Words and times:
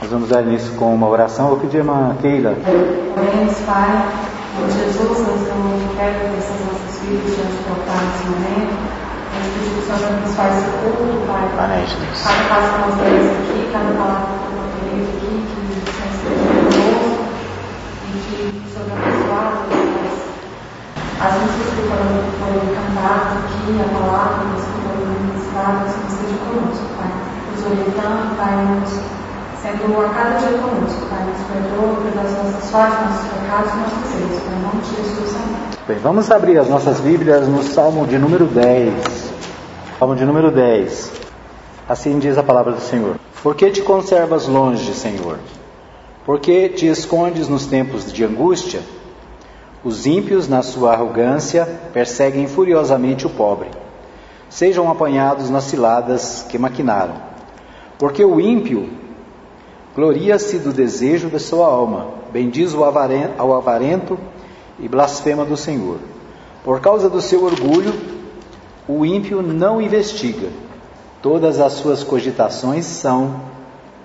Nós 0.00 0.10
vamos 0.10 0.28
dar 0.28 0.42
início 0.42 0.74
com 0.74 0.94
uma 0.94 1.08
oração. 1.08 1.50
Eu 1.50 1.56
pedi 1.56 1.78
a 1.78 1.80
irmã 1.80 2.16
Keila. 2.20 2.50
Oremos, 2.50 3.56
Pai, 3.64 4.04
em 4.60 4.70
Jesus, 4.70 5.26
nós 5.26 5.40
estamos 5.40 5.80
de 5.80 5.88
pé 5.96 6.20
com 6.20 6.36
essas 6.36 6.60
nossas 6.68 7.00
filhas 7.00 7.24
diante 7.24 7.64
do 7.64 7.70
altar 7.72 8.04
nesse 8.04 8.28
momento. 8.28 8.76
Nós 8.76 9.46
pedimos 9.56 9.72
que 9.72 9.92
o 9.92 9.96
Senhor 9.96 10.20
nos 10.20 10.34
faz 10.36 10.52
esse 10.52 10.68
culto, 10.84 11.26
Pai. 11.26 11.48
Amém, 11.64 11.86
Jesus. 11.88 12.28
Cada 12.28 12.44
passo 12.44 12.72
que 12.72 12.80
nós 12.84 12.94
temos 13.00 13.24
aqui, 13.40 13.56
cada 13.72 13.90
palavra 13.96 14.36
que 14.36 14.52
eu 14.52 14.68
tenho 14.76 15.00
aqui, 15.00 15.32
que 15.48 15.56
o 15.56 15.92
Senhor 15.96 16.12
esteja 16.12 16.44
conosco 16.44 17.24
e 18.04 18.20
que 18.20 18.36
o 18.36 18.68
Senhor 18.68 18.88
abençoado, 19.00 19.64
Pai. 19.64 19.96
As 21.24 21.32
músicas 21.40 21.72
que 21.72 21.82
foram, 21.88 22.20
foram 22.36 22.68
cantadas 22.68 23.48
aqui, 23.48 23.64
a 23.80 23.88
palavra 23.96 24.44
que 24.44 24.60
foram 24.60 25.08
ministradas, 25.24 25.88
que 25.96 26.12
esteja 26.12 26.36
conosco, 26.44 26.84
Pai. 27.00 27.08
Nos 27.48 27.64
orientando, 27.64 28.36
Pai, 28.36 28.60
nos 28.60 29.15
cada 30.16 30.38
dia 30.38 30.58
conosco, 30.58 31.06
Pai. 31.06 31.24
Nos 31.24 31.42
perdoa 31.46 32.02
pelas 32.02 32.32
nossas 32.32 32.70
falhas, 32.70 33.00
nossos 33.00 33.32
pecados 33.32 33.72
e 33.72 33.76
nossos 33.76 34.16
em 34.46 34.62
nome 34.62 34.80
de 34.80 34.96
Jesus, 34.96 35.36
amém. 35.36 35.56
Bem, 35.86 35.98
vamos 35.98 36.30
abrir 36.30 36.58
as 36.58 36.68
nossas 36.68 37.00
Bíblias 37.00 37.46
no 37.46 37.62
Salmo 37.62 38.06
de 38.06 38.18
número 38.18 38.46
10. 38.46 39.32
Salmo 39.98 40.16
de 40.16 40.24
número 40.24 40.50
10. 40.50 41.12
Assim 41.88 42.18
diz 42.18 42.36
a 42.38 42.42
palavra 42.42 42.72
do 42.72 42.80
Senhor. 42.80 43.16
Por 43.42 43.54
que 43.54 43.70
te 43.70 43.82
conservas 43.82 44.48
longe, 44.48 44.92
Senhor? 44.94 45.38
Por 46.24 46.40
que 46.40 46.68
te 46.68 46.86
escondes 46.86 47.48
nos 47.48 47.66
tempos 47.66 48.12
de 48.12 48.24
angústia? 48.24 48.80
Os 49.84 50.06
ímpios, 50.06 50.48
na 50.48 50.62
sua 50.62 50.92
arrogância, 50.92 51.68
perseguem 51.92 52.48
furiosamente 52.48 53.26
o 53.26 53.30
pobre. 53.30 53.68
Sejam 54.48 54.90
apanhados 54.90 55.50
nas 55.50 55.64
ciladas 55.64 56.44
que 56.48 56.58
maquinaram. 56.58 57.14
Porque 57.98 58.24
o 58.24 58.40
ímpio 58.40 58.88
gloria-se 59.96 60.58
do 60.58 60.74
desejo 60.74 61.30
de 61.30 61.38
sua 61.38 61.66
alma, 61.66 62.08
bendiz 62.30 62.74
o 62.74 62.84
avaren- 62.84 63.30
ao 63.38 63.54
avarento 63.54 64.18
e 64.78 64.86
blasfema 64.86 65.42
do 65.42 65.56
Senhor. 65.56 65.96
Por 66.62 66.80
causa 66.80 67.08
do 67.08 67.22
seu 67.22 67.42
orgulho, 67.42 67.94
o 68.86 69.06
ímpio 69.06 69.40
não 69.40 69.80
investiga. 69.80 70.48
Todas 71.22 71.58
as 71.58 71.72
suas 71.72 72.04
cogitações 72.04 72.84
são: 72.84 73.40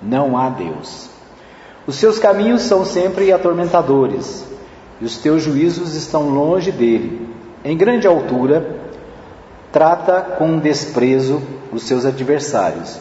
não 0.01 0.37
há 0.37 0.47
Deus. 0.49 1.09
Os 1.85 1.97
seus 1.97 2.17
caminhos 2.17 2.61
são 2.61 2.85
sempre 2.85 3.33
atormentadores, 3.33 4.45
e 5.01 5.05
os 5.05 5.17
teus 5.17 5.43
juízos 5.43 5.93
estão 5.93 6.29
longe 6.29 6.71
dele. 6.71 7.27
Em 7.65 7.75
grande 7.75 8.07
altura, 8.07 8.79
trata 9.73 10.21
com 10.21 10.57
desprezo 10.57 11.41
os 11.71 11.83
seus 11.83 12.05
adversários. 12.05 12.97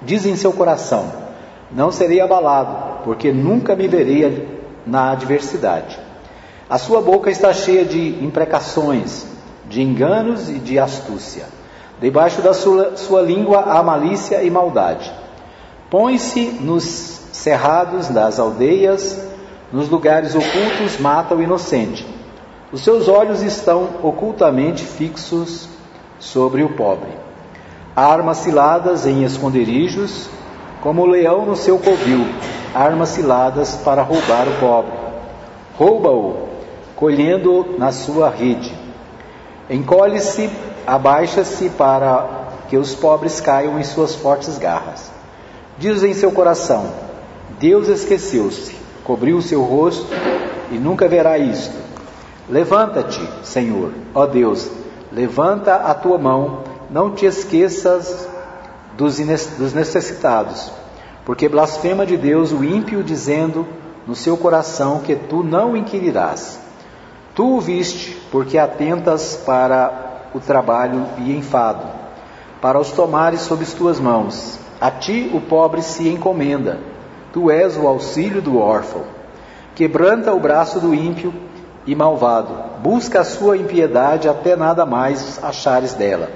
Diz 0.00 0.24
em 0.24 0.34
seu 0.34 0.52
coração: 0.52 1.25
Não 1.70 1.90
serei 1.90 2.20
abalado, 2.20 3.04
porque 3.04 3.32
nunca 3.32 3.74
me 3.74 3.88
verei 3.88 4.46
na 4.86 5.12
adversidade. 5.12 5.98
A 6.68 6.78
sua 6.78 7.00
boca 7.00 7.30
está 7.30 7.52
cheia 7.52 7.84
de 7.84 8.24
imprecações, 8.24 9.26
de 9.68 9.82
enganos 9.82 10.48
e 10.48 10.54
de 10.54 10.78
astúcia. 10.78 11.44
Debaixo 12.00 12.42
da 12.42 12.52
sua, 12.52 12.96
sua 12.96 13.22
língua 13.22 13.60
há 13.60 13.82
malícia 13.82 14.42
e 14.42 14.50
maldade. 14.50 15.12
Põe-se 15.90 16.58
nos 16.60 16.84
cerrados 17.32 18.08
das 18.08 18.38
aldeias, 18.38 19.24
nos 19.72 19.88
lugares 19.88 20.34
ocultos 20.34 20.98
mata 20.98 21.34
o 21.34 21.42
inocente. 21.42 22.06
Os 22.72 22.82
seus 22.82 23.08
olhos 23.08 23.42
estão 23.42 23.88
ocultamente 24.02 24.84
fixos 24.84 25.68
sobre 26.18 26.62
o 26.62 26.70
pobre. 26.70 27.10
Arma 27.94 28.34
ciladas 28.34 29.06
em 29.06 29.24
esconderijos, 29.24 30.28
como 30.86 31.02
o 31.02 31.06
leão 31.06 31.44
no 31.44 31.56
seu 31.56 31.80
covil, 31.80 32.24
armas 32.72 33.08
ciladas 33.08 33.74
para 33.84 34.02
roubar 34.02 34.46
o 34.46 34.60
pobre. 34.60 34.92
Rouba-o, 35.76 36.46
colhendo 36.94 37.74
na 37.76 37.90
sua 37.90 38.30
rede. 38.30 38.72
Encolhe-se, 39.68 40.48
abaixa-se 40.86 41.70
para 41.70 42.28
que 42.68 42.76
os 42.76 42.94
pobres 42.94 43.40
caiam 43.40 43.80
em 43.80 43.82
suas 43.82 44.14
fortes 44.14 44.58
garras. 44.58 45.10
Diz 45.76 46.04
em 46.04 46.14
seu 46.14 46.30
coração: 46.30 46.86
Deus 47.58 47.88
esqueceu-se, 47.88 48.76
cobriu 49.02 49.38
o 49.38 49.42
seu 49.42 49.64
rosto 49.64 50.06
e 50.70 50.78
nunca 50.78 51.08
verá 51.08 51.36
isto. 51.36 51.74
Levanta-te, 52.48 53.28
Senhor, 53.42 53.90
ó 54.14 54.24
Deus, 54.24 54.70
levanta 55.10 55.74
a 55.74 55.94
tua 55.94 56.16
mão, 56.16 56.60
não 56.88 57.10
te 57.10 57.26
esqueças 57.26 58.35
dos, 58.96 59.18
dos 59.58 59.74
necessitados, 59.74 60.70
porque 61.24 61.48
blasfema 61.48 62.06
de 62.06 62.16
Deus 62.16 62.52
o 62.52 62.64
ímpio, 62.64 63.02
dizendo 63.02 63.66
no 64.06 64.14
seu 64.14 64.36
coração 64.36 65.00
que 65.00 65.14
tu 65.14 65.42
não 65.42 65.76
inquirirás. 65.76 66.60
Tu 67.34 67.56
o 67.56 67.60
viste, 67.60 68.16
porque 68.30 68.56
atentas 68.56 69.42
para 69.44 70.28
o 70.32 70.40
trabalho 70.40 71.04
e 71.18 71.36
enfado, 71.36 71.84
para 72.60 72.78
os 72.78 72.90
tomares 72.92 73.40
sob 73.40 73.62
as 73.62 73.74
tuas 73.74 74.00
mãos. 74.00 74.58
A 74.80 74.90
ti 74.90 75.30
o 75.34 75.40
pobre 75.40 75.82
se 75.82 76.08
encomenda, 76.08 76.78
tu 77.32 77.50
és 77.50 77.76
o 77.76 77.86
auxílio 77.86 78.40
do 78.40 78.58
órfão. 78.58 79.02
Quebranta 79.74 80.32
o 80.32 80.40
braço 80.40 80.80
do 80.80 80.94
ímpio 80.94 81.34
e 81.86 81.94
malvado, 81.94 82.80
busca 82.82 83.20
a 83.20 83.24
sua 83.24 83.56
impiedade 83.56 84.28
até 84.28 84.56
nada 84.56 84.86
mais 84.86 85.42
achares 85.42 85.92
dela. 85.92 86.30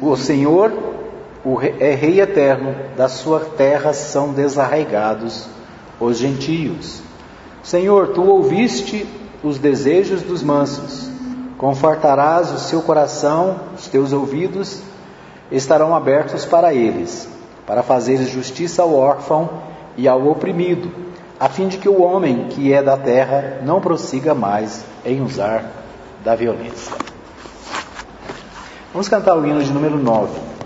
O 0.00 0.16
Senhor 0.16 0.72
o 1.44 1.54
re- 1.54 1.74
é 1.80 1.94
Rei 1.94 2.20
eterno, 2.20 2.74
da 2.96 3.08
sua 3.08 3.40
terra 3.40 3.92
são 3.92 4.32
desarraigados 4.32 5.46
os 6.00 6.16
gentios. 6.18 7.00
Senhor, 7.62 8.08
tu 8.08 8.22
ouviste 8.22 9.06
os 9.42 9.58
desejos 9.58 10.22
dos 10.22 10.42
mansos, 10.42 11.08
confortarás 11.56 12.50
o 12.52 12.58
seu 12.58 12.82
coração, 12.82 13.60
os 13.76 13.86
teus 13.88 14.12
ouvidos 14.12 14.80
estarão 15.50 15.94
abertos 15.94 16.44
para 16.44 16.74
eles, 16.74 17.28
para 17.66 17.82
fazeres 17.82 18.28
justiça 18.28 18.82
ao 18.82 18.94
órfão 18.94 19.48
e 19.96 20.06
ao 20.08 20.26
oprimido, 20.28 20.90
a 21.38 21.48
fim 21.48 21.68
de 21.68 21.78
que 21.78 21.88
o 21.88 22.02
homem 22.02 22.46
que 22.50 22.72
é 22.72 22.82
da 22.82 22.96
terra 22.96 23.58
não 23.64 23.80
prossiga 23.80 24.34
mais 24.34 24.84
em 25.04 25.20
usar 25.22 25.64
da 26.24 26.34
violência. 26.34 26.92
Vamos 28.92 29.08
cantar 29.08 29.36
o 29.38 29.46
hino 29.46 29.62
de 29.62 29.72
número 29.72 29.96
9. 29.96 30.57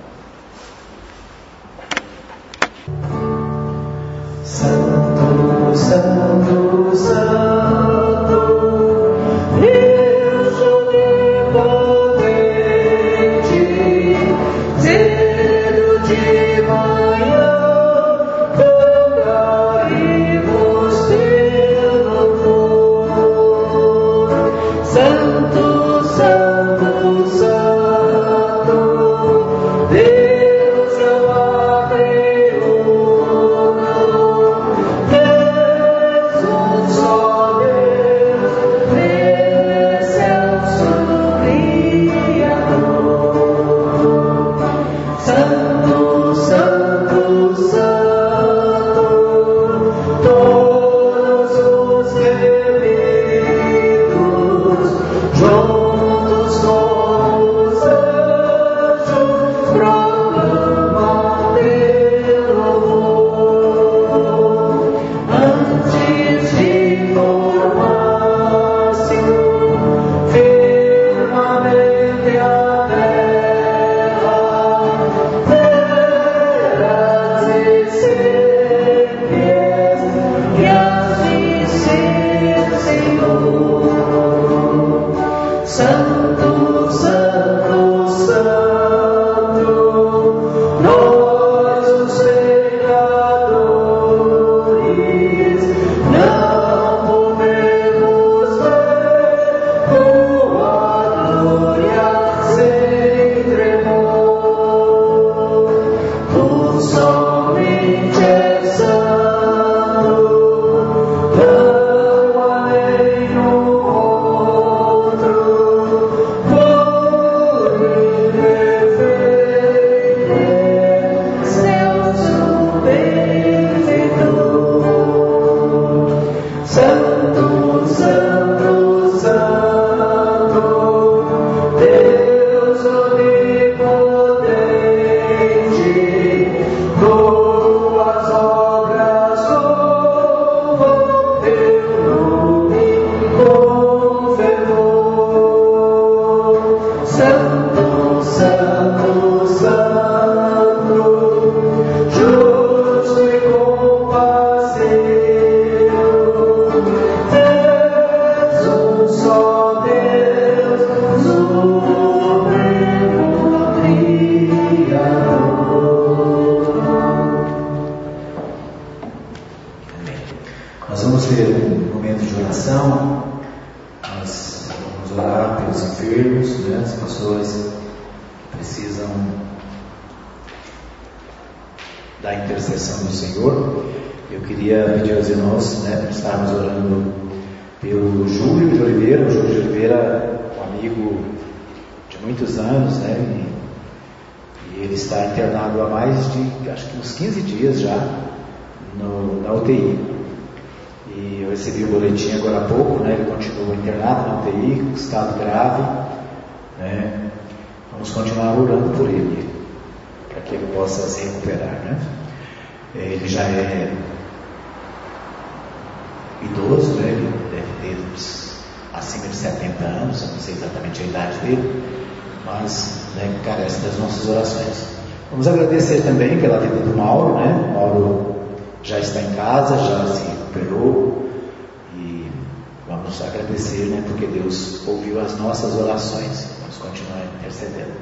Vamos 233.13 233.23
agradecer, 233.23 233.87
né? 233.87 234.03
Porque 234.09 234.27
Deus 234.27 234.87
ouviu 234.87 235.21
as 235.21 235.39
nossas 235.39 235.79
orações, 235.79 236.49
vamos 236.61 236.79
continuar 236.79 237.21
intercedendo. 237.41 237.93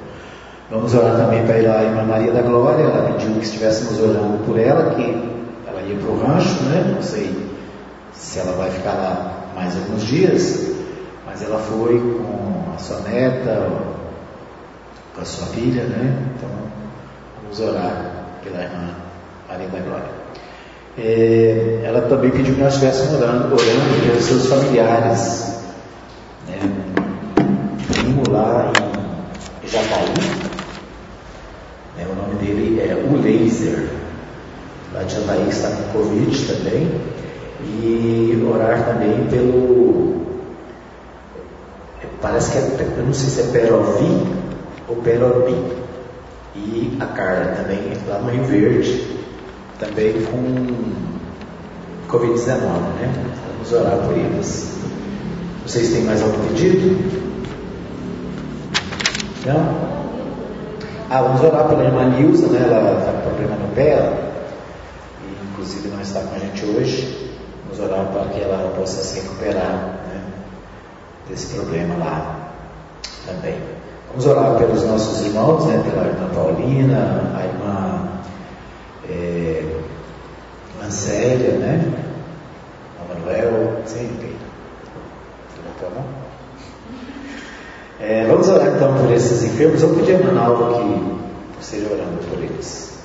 Vamos 0.70 0.94
orar 0.94 1.16
também 1.16 1.44
para 1.44 1.56
a 1.56 1.82
irmã 1.82 2.04
Maria 2.04 2.32
da 2.32 2.42
Glória, 2.42 2.84
ela 2.84 3.12
pediu 3.12 3.32
que 3.34 3.40
estivéssemos 3.44 3.98
orando 3.98 4.44
por 4.44 4.56
ela, 4.58 4.94
que 4.94 5.02
ela 5.66 5.82
ia 5.82 5.98
para 5.98 6.10
o 6.10 6.20
rancho, 6.20 6.62
né? 6.64 6.92
Não 6.94 7.02
sei 7.02 7.50
se 8.12 8.38
ela 8.38 8.52
vai 8.52 8.70
ficar 8.70 8.92
lá 8.92 9.50
mais 9.56 9.76
alguns 9.76 10.02
dias, 10.02 10.70
mas 11.26 11.42
ela 11.42 11.58
foi 11.58 11.98
com 11.98 12.72
a 12.72 12.78
sua 12.78 13.00
neta, 13.00 13.68
com 15.14 15.20
a 15.20 15.24
sua 15.24 15.46
filha, 15.48 15.82
né? 15.84 16.32
Então, 16.36 16.48
vamos 17.42 17.58
orar 17.58 18.12
pela 18.44 18.62
irmã 18.62 18.94
Maria 19.48 19.68
da 19.68 19.78
Glória. 19.80 20.19
É, 20.98 21.82
ela 21.84 22.02
também 22.02 22.30
pediu 22.30 22.54
que 22.54 22.60
nós 22.60 22.74
estivéssemos 22.74 23.14
orando, 23.14 23.54
orando 23.54 24.06
pelos 24.06 24.24
seus 24.24 24.46
familiares. 24.46 25.62
Né? 26.48 26.58
Primo 27.92 28.22
lá 28.28 28.72
em 29.62 29.68
Jataí, 29.68 30.14
né? 31.96 32.06
o 32.10 32.14
nome 32.14 32.34
dele 32.44 32.80
é 32.80 32.94
o 32.94 33.16
Laser, 33.22 33.88
lá 34.92 35.02
de 35.04 35.14
Jataí, 35.14 35.44
que 35.44 35.50
está 35.50 35.70
com 35.70 35.98
Covid 35.98 36.46
também 36.46 36.90
e 37.62 38.46
orar 38.52 38.84
também 38.84 39.26
pelo. 39.28 40.20
Parece 42.20 42.52
que 42.52 42.58
é, 42.58 42.86
eu 42.98 43.04
não 43.04 43.14
sei 43.14 43.30
se 43.30 43.40
é 43.40 43.52
Perovi 43.52 44.26
ou 44.88 44.96
Perobi. 44.96 45.80
E 46.54 46.96
a 47.00 47.06
Carla 47.06 47.54
também, 47.56 47.92
lá 48.08 48.18
no 48.18 48.30
Rio 48.30 48.44
Verde, 48.44 49.06
também 49.80 50.12
com 50.26 50.66
Covid-19, 52.08 52.60
né? 53.00 53.12
Vamos 53.54 53.72
orar 53.72 53.96
por 54.06 54.16
eles. 54.16 54.78
Vocês 55.66 55.90
têm 55.90 56.02
mais 56.02 56.22
algum 56.22 56.38
pedido? 56.48 56.98
Não? 59.46 59.90
Ah, 61.08 61.22
vamos 61.22 61.40
orar 61.40 61.66
pela 61.68 61.84
irmã 61.84 62.04
Nilza, 62.10 62.46
né? 62.48 62.60
Ela 62.62 62.98
está 63.00 63.12
com 63.12 63.30
problema 63.30 63.56
no 63.56 63.74
pé, 63.74 64.12
inclusive 65.50 65.88
não 65.88 66.00
está 66.00 66.20
com 66.20 66.36
a 66.36 66.38
gente 66.38 66.64
hoje. 66.66 67.30
Vamos 67.64 67.80
orar 67.80 68.04
para 68.12 68.24
que 68.26 68.40
ela 68.40 68.72
possa 68.76 69.02
se 69.02 69.20
recuperar 69.20 69.98
né, 70.08 70.22
desse 71.28 71.54
problema 71.54 71.96
lá 71.96 72.50
também. 73.26 73.56
Vamos 74.10 74.26
orar 74.26 74.56
pelos 74.56 74.84
nossos 74.84 75.24
irmãos, 75.24 75.64
né, 75.66 75.82
pela 75.84 76.06
irmã 76.06 76.28
Paulina, 76.34 77.32
a 77.36 77.44
irmã 77.44 78.19
é, 79.08 79.80
Célia, 80.90 81.52
né? 81.52 82.00
Manuel, 83.08 83.82
sempre. 83.86 84.36
A 85.78 86.02
É, 88.02 88.26
vamos 88.26 88.48
orar 88.48 88.74
então 88.74 88.94
por 88.94 89.12
esses 89.12 89.42
enfermos. 89.42 89.82
Eu 89.82 89.94
pedir 89.94 90.16
a 90.16 90.24
Manalva 90.24 90.82
que 90.82 91.60
esteja 91.60 91.92
orando 91.92 92.18
por 92.28 92.38
eles. 92.38 92.98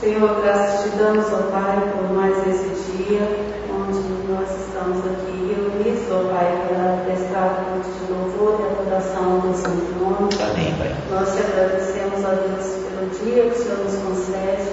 Senhor, 0.00 0.40
graças 0.42 0.82
te 0.82 0.96
damos, 0.96 1.26
ó 1.32 1.50
Pai, 1.50 1.92
por 1.92 2.12
mais 2.12 2.36
esse 2.46 2.68
dia 2.92 3.26
onde 3.70 4.00
nós 4.28 4.48
estamos 4.66 4.98
aqui 5.06 5.54
reunidos, 5.54 6.10
ó 6.12 6.28
Pai, 6.28 6.68
para 6.68 7.04
prestar 7.04 7.64
culto 7.64 7.88
de 7.88 8.12
louvor 8.38 8.60
e 8.60 8.80
adoração 8.80 9.42
ao 9.46 9.54
Santo 9.54 9.94
Nome. 9.98 10.28
Amém, 10.42 10.74
Pai. 10.78 10.94
Nós 11.10 11.34
te 11.34 11.40
agradecemos, 11.40 12.24
ó 12.24 12.30
Deus, 12.30 12.66
pelo 12.84 13.10
dia 13.10 13.42
que 13.44 13.58
o 13.58 13.62
Senhor 13.62 13.78
nos 13.78 13.94
concede 14.02 14.70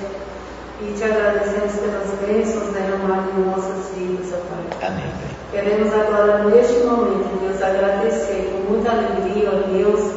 e 0.82 0.94
te 0.94 1.03
agradecemos 1.03 1.74
pelas 1.74 2.10
bênçãos 2.25 2.74
derramadas 2.74 3.34
em 3.36 3.41
nossas 3.41 3.96
vidas, 3.96 4.34
ó 4.34 4.38
Pai. 4.50 4.89
Amém, 4.89 5.03
Pai. 5.03 5.32
Queremos 5.51 5.94
agora, 5.94 6.44
neste 6.46 6.80
momento, 6.80 7.39
Deus, 7.41 7.62
agradecer 7.62 8.51
com 8.51 8.74
muita 8.74 8.91
alegria, 8.91 9.50
ó 9.51 9.68
Deus, 9.68 10.12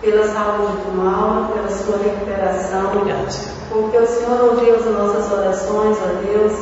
pela 0.00 0.26
saúde 0.26 0.72
do 0.84 0.96
mal, 0.96 1.52
pela 1.52 1.68
sua 1.68 1.96
recuperação. 1.98 2.86
Obrigado, 2.92 3.30
Senhor. 3.30 3.56
Porque 3.70 3.96
o 3.96 4.06
Senhor 4.06 4.44
ouviu 4.50 4.74
as 4.74 4.84
nossas 4.86 5.32
orações, 5.32 5.96
ó 6.02 6.26
Deus. 6.26 6.52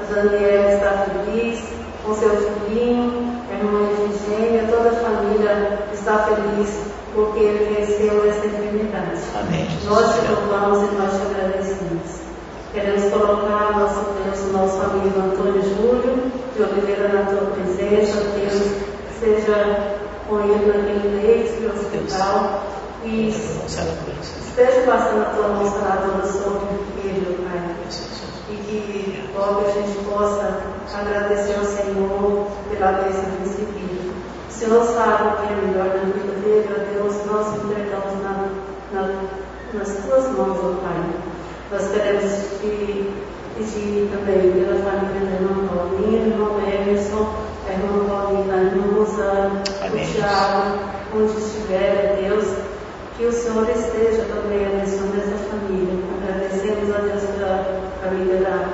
A 0.00 0.14
Daniela 0.14 0.72
está 0.72 1.06
feliz 1.06 1.62
com 2.04 2.14
seu 2.14 2.30
filhinho, 2.30 3.29
a 3.60 3.64
irmã 3.64 3.90
Efigênia, 3.92 4.66
toda 4.70 4.88
a 4.88 4.92
família 4.92 5.78
está 5.92 6.18
feliz 6.20 6.80
porque 7.14 7.40
ele 7.40 7.74
venceu 7.74 8.28
essa 8.28 8.46
enfermidade. 8.46 9.20
Amém. 9.38 9.68
Nós 9.84 10.14
te 10.14 10.26
louvamos 10.28 10.90
e 10.90 10.94
nós 10.94 11.12
te 11.12 11.26
agradecemos. 11.26 12.20
Queremos 12.72 13.12
colocar 13.12 13.78
nosso 13.78 14.06
Deus, 14.24 14.40
o 14.40 14.52
nosso 14.52 14.80
amigo 14.80 15.18
Antônio 15.18 15.62
Júlio 15.62 16.32
de 16.54 16.62
Oliveira 16.62 17.08
na 17.08 17.24
tua 17.24 17.50
presença, 17.50 18.22
Deus, 18.36 18.76
seja 19.18 19.96
com 20.28 20.40
ele 20.40 20.66
naquele 20.66 21.20
leite 21.20 21.60
do 21.60 21.74
hospital 21.74 22.62
e 23.04 23.28
esteja 23.28 24.82
passando 24.86 25.22
a 25.22 25.30
tua 25.34 25.48
mão 25.48 25.70
sanadora 25.70 26.26
sobre 26.26 26.64
o 26.74 27.02
filho, 27.02 27.38
Pai. 27.44 27.60
E 28.50 28.54
que 28.54 29.30
logo 29.36 29.66
a 29.66 29.70
gente 29.70 29.98
possa 30.04 30.60
agradecer 30.94 31.56
ao 31.58 31.64
Senhor 31.64 32.46
pela 32.70 32.92
bênção 32.92 33.39
Senhor 34.60 34.84
sabe 34.84 35.26
o 35.26 35.46
que 35.46 35.52
é 35.54 35.56
melhor 35.56 35.86
na 35.86 36.04
vida 36.12 36.34
dele, 36.42 36.68
ó 36.68 36.92
Deus, 36.92 37.16
nós 37.24 37.64
entregamos 37.64 38.22
na, 38.22 38.50
na, 38.92 39.22
nas 39.72 39.88
tuas 40.04 40.28
mãos, 40.36 40.58
ó 40.62 40.74
Pai. 40.82 41.02
Nós 41.72 41.88
queremos 41.90 42.30
te 42.60 43.10
pedir 43.56 44.10
também 44.12 44.52
pela 44.52 44.76
família 44.84 45.24
da 45.24 45.36
irmã 45.36 45.66
Paulina, 45.66 46.26
irmão 46.26 46.60
Emerson, 46.60 47.34
a 47.66 47.72
irmã 47.72 48.04
Paulina, 48.06 48.54
a 48.54 48.62
irmã 48.64 48.98
Rosana, 48.98 49.62
o 49.82 50.12
Tiago, 50.12 50.78
onde 51.16 51.38
estiver, 51.38 52.18
Deus, 52.20 52.44
que 53.16 53.24
o 53.24 53.32
Senhor 53.32 53.66
esteja 53.70 54.26
também 54.26 54.66
abençoando 54.66 55.16
essa 55.16 55.38
família. 55.48 56.04
Agradecemos 56.22 56.94
a 56.94 56.98
Deus 56.98 57.22
pela 57.22 57.80
família 58.02 58.36
da, 58.42 58.68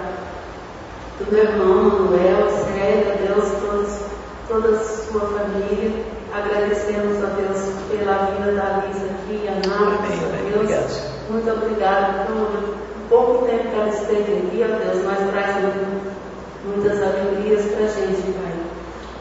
do 1.20 1.30
meu 1.30 1.44
irmão 1.44 1.84
Manuel, 1.84 2.50
Célia, 2.50 3.12
a 3.12 3.34
Deus, 3.34 3.52
todos, 3.60 4.05
toda 4.48 4.70
a 4.70 4.78
sua 4.80 5.20
família. 5.20 5.90
Agradecemos 6.32 7.22
a 7.22 7.26
Deus 7.28 7.58
pela 7.90 8.26
vida 8.26 8.52
da 8.52 8.86
Lisa 8.86 9.06
aqui, 9.06 9.48
a 9.48 9.54
Nádia, 9.54 9.76
Amém, 9.76 10.18
a 10.20 10.26
amém. 10.26 10.50
Deus. 10.50 10.62
Obrigado. 10.62 11.30
Muito 11.30 11.50
obrigada 11.50 12.26
por 12.26 12.76
pouco 13.08 13.46
tempo 13.46 13.68
que 13.68 13.74
ela 13.74 13.88
esteve 13.88 14.32
aqui, 14.32 14.64
ó 14.64 14.78
Deus, 14.78 15.04
mas 15.04 15.30
traz 15.30 15.56
muitas 16.64 17.02
alegrias 17.02 17.64
para 17.66 17.84
a 17.84 17.88
gente, 17.88 18.32
Pai. 18.32 18.56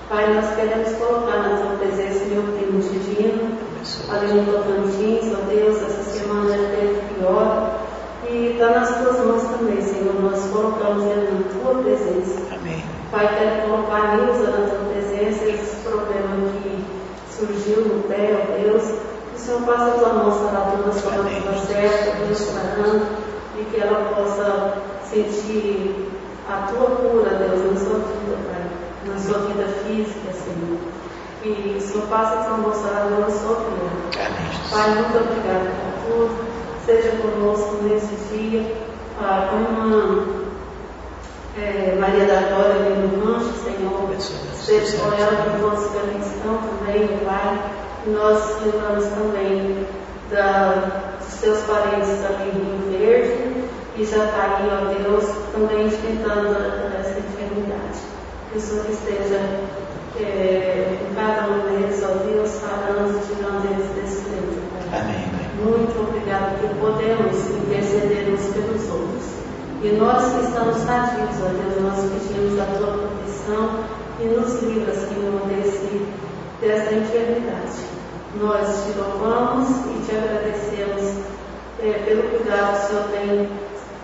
Pai, 0.09 0.33
nós 0.33 0.55
queremos 0.55 0.91
colocar 0.97 1.37
na 1.37 1.57
tua 1.57 1.77
presença 1.77 2.25
meu 2.25 2.43
primo 2.43 2.79
Abençoe. 2.79 4.09
ali 4.09 4.33
no 4.33 4.51
Tocantins, 4.51 5.33
ó 5.33 5.41
Deus, 5.49 5.81
essa 5.81 6.03
semana 6.03 6.55
ele 6.55 6.75
teve 6.75 7.15
pior. 7.15 7.79
E 8.29 8.53
está 8.53 8.69
nas 8.71 8.89
tuas 8.97 9.19
mãos 9.19 9.43
também, 9.43 9.81
Senhor. 9.81 10.19
Nós 10.21 10.43
colocamos 10.51 11.03
ele 11.05 11.29
na 11.31 11.61
tua 11.61 11.83
presença. 11.83 12.41
Amém. 12.55 12.83
Pai, 13.11 13.27
quero 13.37 13.69
colocar 13.69 13.95
a 13.95 14.15
Nilza 14.15 14.49
na 14.49 14.67
tua 14.67 14.84
presença, 15.15 15.45
esse 15.45 15.75
problema 15.77 16.51
que 16.61 16.83
surgiu 17.29 17.85
no 17.85 18.03
pé, 18.03 18.31
ó 18.33 18.61
Deus. 18.61 18.83
Que 18.83 19.35
o 19.35 19.39
Senhor 19.39 19.61
passe 19.61 19.89
a 19.89 19.93
tua 19.93 20.13
mão, 20.13 20.31
será 20.31 20.61
toda 20.71 20.89
a 20.89 21.23
vida 21.23 21.53
certa, 21.67 22.25
Deus, 22.25 23.05
e 23.57 23.63
que 23.65 23.79
ela 23.79 24.13
possa 24.13 24.77
sentir 25.09 26.11
a 26.49 26.67
tua 26.67 26.89
cura, 26.97 27.29
Deus, 27.35 27.71
na 27.71 27.79
sua 27.79 27.99
vida, 27.99 28.37
Pai, 28.47 29.13
na 29.13 29.19
sua 29.19 29.39
vida 29.39 29.67
física, 29.83 30.33
Senhor. 30.33 30.77
Que 31.41 31.77
o 31.77 31.81
Senhor 31.81 32.07
passe 32.07 32.39
essa 32.39 32.57
moçada 32.57 33.09
na 33.11 33.29
sua 33.29 33.55
vida. 33.55 33.89
Pai, 34.69 34.89
muito 34.95 35.17
obrigada 35.17 35.71
por 35.79 36.27
tudo. 36.27 36.55
Seja 36.85 37.11
conosco 37.17 37.83
nesse 37.83 38.15
dia, 38.31 38.75
Pai, 39.19 39.49
como 39.49 40.45
é, 41.57 41.95
Maria 41.99 42.25
da 42.25 42.41
Glória 42.41 42.75
ali 42.75 43.07
no 43.07 43.25
rancho, 43.25 43.53
Senhor. 43.63 44.54
Seja 44.65 44.97
com 44.97 45.13
ela 45.13 45.43
que 45.43 45.59
todos 45.61 45.91
que 45.91 45.97
ali 45.99 46.19
estão 46.21 46.57
também, 46.57 47.07
Pai. 47.23 47.71
E 48.03 48.09
nós 48.09 48.63
lembramos 48.65 49.05
também 49.09 49.85
da, 50.31 51.17
dos 51.19 51.33
seus 51.35 51.59
parentes 51.65 52.09
ali 52.25 52.49
em 52.49 52.89
Rio 52.89 52.97
Verde, 52.97 53.67
e 53.95 54.03
já 54.03 54.25
está 54.25 54.57
aí, 54.57 54.67
ó 54.73 54.91
Deus, 54.91 55.23
também 55.53 55.85
enfrentando 55.85 56.57
essa 56.99 57.19
enfermidade. 57.19 57.99
Que 58.51 58.57
o 58.57 58.61
Senhor 58.61 58.85
esteja 58.89 59.39
é, 60.19 60.97
em 60.99 61.13
cada 61.13 61.47
um 61.47 61.59
deles, 61.69 62.03
ó 62.03 62.25
Deus, 62.25 62.55
falando, 62.55 63.21
tirando 63.27 63.69
eles 63.69 63.87
desse. 63.93 64.25
Pai. 64.89 64.99
Amém, 64.99 65.29
Pai. 65.29 65.45
Muito 65.63 65.99
obrigado 65.99 66.59
que 66.59 66.73
podemos 66.79 67.37
interceder 67.51 68.33
uns 68.33 68.47
pelos 68.47 68.89
outros. 68.89 69.25
E 69.83 69.89
nós 69.91 70.33
que 70.33 70.43
estamos 70.43 70.77
sadios, 70.77 71.37
ó 71.39 71.49
Deus, 71.49 71.83
nós 71.83 72.09
pedimos 72.09 72.59
a 72.59 72.65
tua 72.77 72.97
proteção 72.97 74.04
e 74.19 74.25
nos 74.25 74.61
livra, 74.61 74.93
Senhor, 74.93 75.41
desse, 75.47 76.05
dessa 76.61 76.93
enfermidade. 76.93 77.95
Nós 78.39 78.85
te 78.85 78.97
louvamos 78.97 79.69
e 79.69 80.05
te 80.05 80.15
agradecemos 80.15 81.17
é, 81.81 82.03
pelo 82.05 82.23
cuidado 82.23 82.77
que 82.77 82.85
o 82.85 82.87
Senhor 82.87 83.03
tem, 83.11 83.49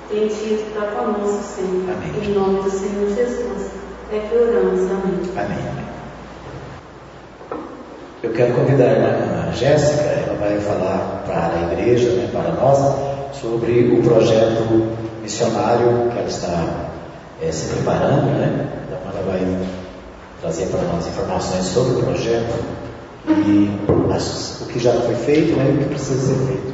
tem 0.10 0.28
tido 0.28 0.74
para 0.74 0.92
conosco, 0.92 1.44
Senhor. 1.56 1.84
Amém. 1.90 2.24
Em 2.24 2.34
nome 2.34 2.64
do 2.64 2.70
Senhor 2.70 3.10
Jesus. 3.10 3.72
É 4.12 4.20
que 4.20 4.36
oramos. 4.36 4.92
Amém. 4.92 5.20
Amém. 5.38 5.82
Eu 8.24 8.32
quero 8.34 8.54
convidar 8.54 8.86
a 8.86 8.92
irmã 8.92 9.52
Jéssica, 9.54 10.04
ela 10.04 10.38
vai 10.38 10.60
falar 10.60 11.24
para 11.26 11.58
a 11.58 11.74
igreja, 11.74 12.10
né, 12.12 12.30
para 12.32 12.52
nós, 12.52 12.78
sobre 13.34 13.92
o 13.94 14.04
projeto 14.04 14.92
missionário 15.22 16.10
que 16.12 16.20
ela 16.20 16.28
está 16.28 16.90
eh, 17.42 17.52
se 17.52 17.74
preparando, 17.74 18.28
né? 18.38 18.68
Então 18.86 19.00
ela 19.12 19.32
vai 19.32 19.81
trazer 20.42 20.68
para 20.68 20.82
nós 20.82 21.06
informações 21.08 21.66
sobre 21.66 22.02
o 22.02 22.04
projeto 22.04 22.54
e 23.28 23.70
as- 24.14 24.62
o 24.62 24.66
que 24.68 24.80
já 24.80 24.92
foi 25.02 25.16
feito 25.16 25.56
né, 25.56 25.70
e 25.72 25.76
o 25.76 25.80
que 25.80 25.86
precisa 25.86 26.34
ser 26.34 26.46
feito 26.48 26.74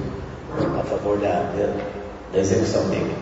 a 0.80 0.84
favor 0.84 1.18
da, 1.20 1.28
da, 1.52 1.74
da 2.34 2.40
execução 2.40 2.84
dele. 2.90 3.14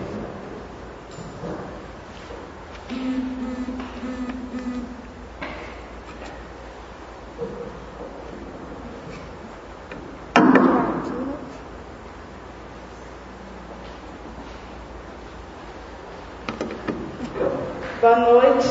Boa 18.02 18.16
noite. 18.18 18.68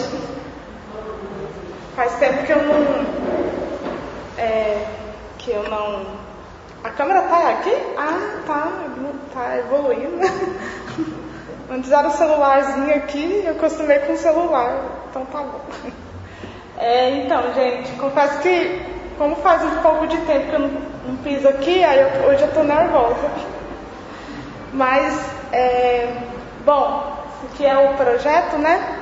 Faz 1.96 2.14
tempo 2.18 2.44
que 2.44 2.52
eu 2.52 2.62
não. 2.62 3.04
É, 4.38 4.86
que 5.38 5.50
eu 5.52 5.62
não. 5.68 6.06
A 6.82 6.90
câmera 6.90 7.22
tá 7.22 7.48
aqui? 7.50 7.74
Ah, 7.96 8.40
tá. 8.46 8.72
Tá 9.32 9.53
evoluindo. 9.64 10.18
Antes 11.70 11.90
era 11.90 12.06
o 12.08 12.10
celularzinho 12.12 12.94
aqui, 12.94 13.42
eu 13.44 13.52
acostumei 13.52 13.98
com 14.00 14.12
o 14.12 14.16
celular. 14.18 14.82
Então 15.10 15.24
tá 15.26 15.38
bom. 15.38 15.60
É, 16.78 17.10
então, 17.10 17.52
gente, 17.54 17.92
confesso 17.92 18.38
que, 18.40 18.82
como 19.16 19.36
faz 19.36 19.62
um 19.62 19.76
pouco 19.80 20.06
de 20.06 20.16
tempo 20.18 20.48
que 20.48 20.54
eu 20.54 20.58
não, 20.60 20.68
não 21.06 21.16
piso 21.16 21.48
aqui, 21.48 21.82
aí 21.84 22.00
eu- 22.00 22.28
hoje 22.28 22.42
eu 22.42 22.52
tô 22.52 22.62
nervosa. 22.62 23.30
Mas, 24.72 25.18
é, 25.52 26.16
bom, 26.64 27.16
isso 27.36 27.46
aqui 27.54 27.64
é 27.66 27.78
o 27.78 27.94
projeto, 27.94 28.56
né? 28.58 28.98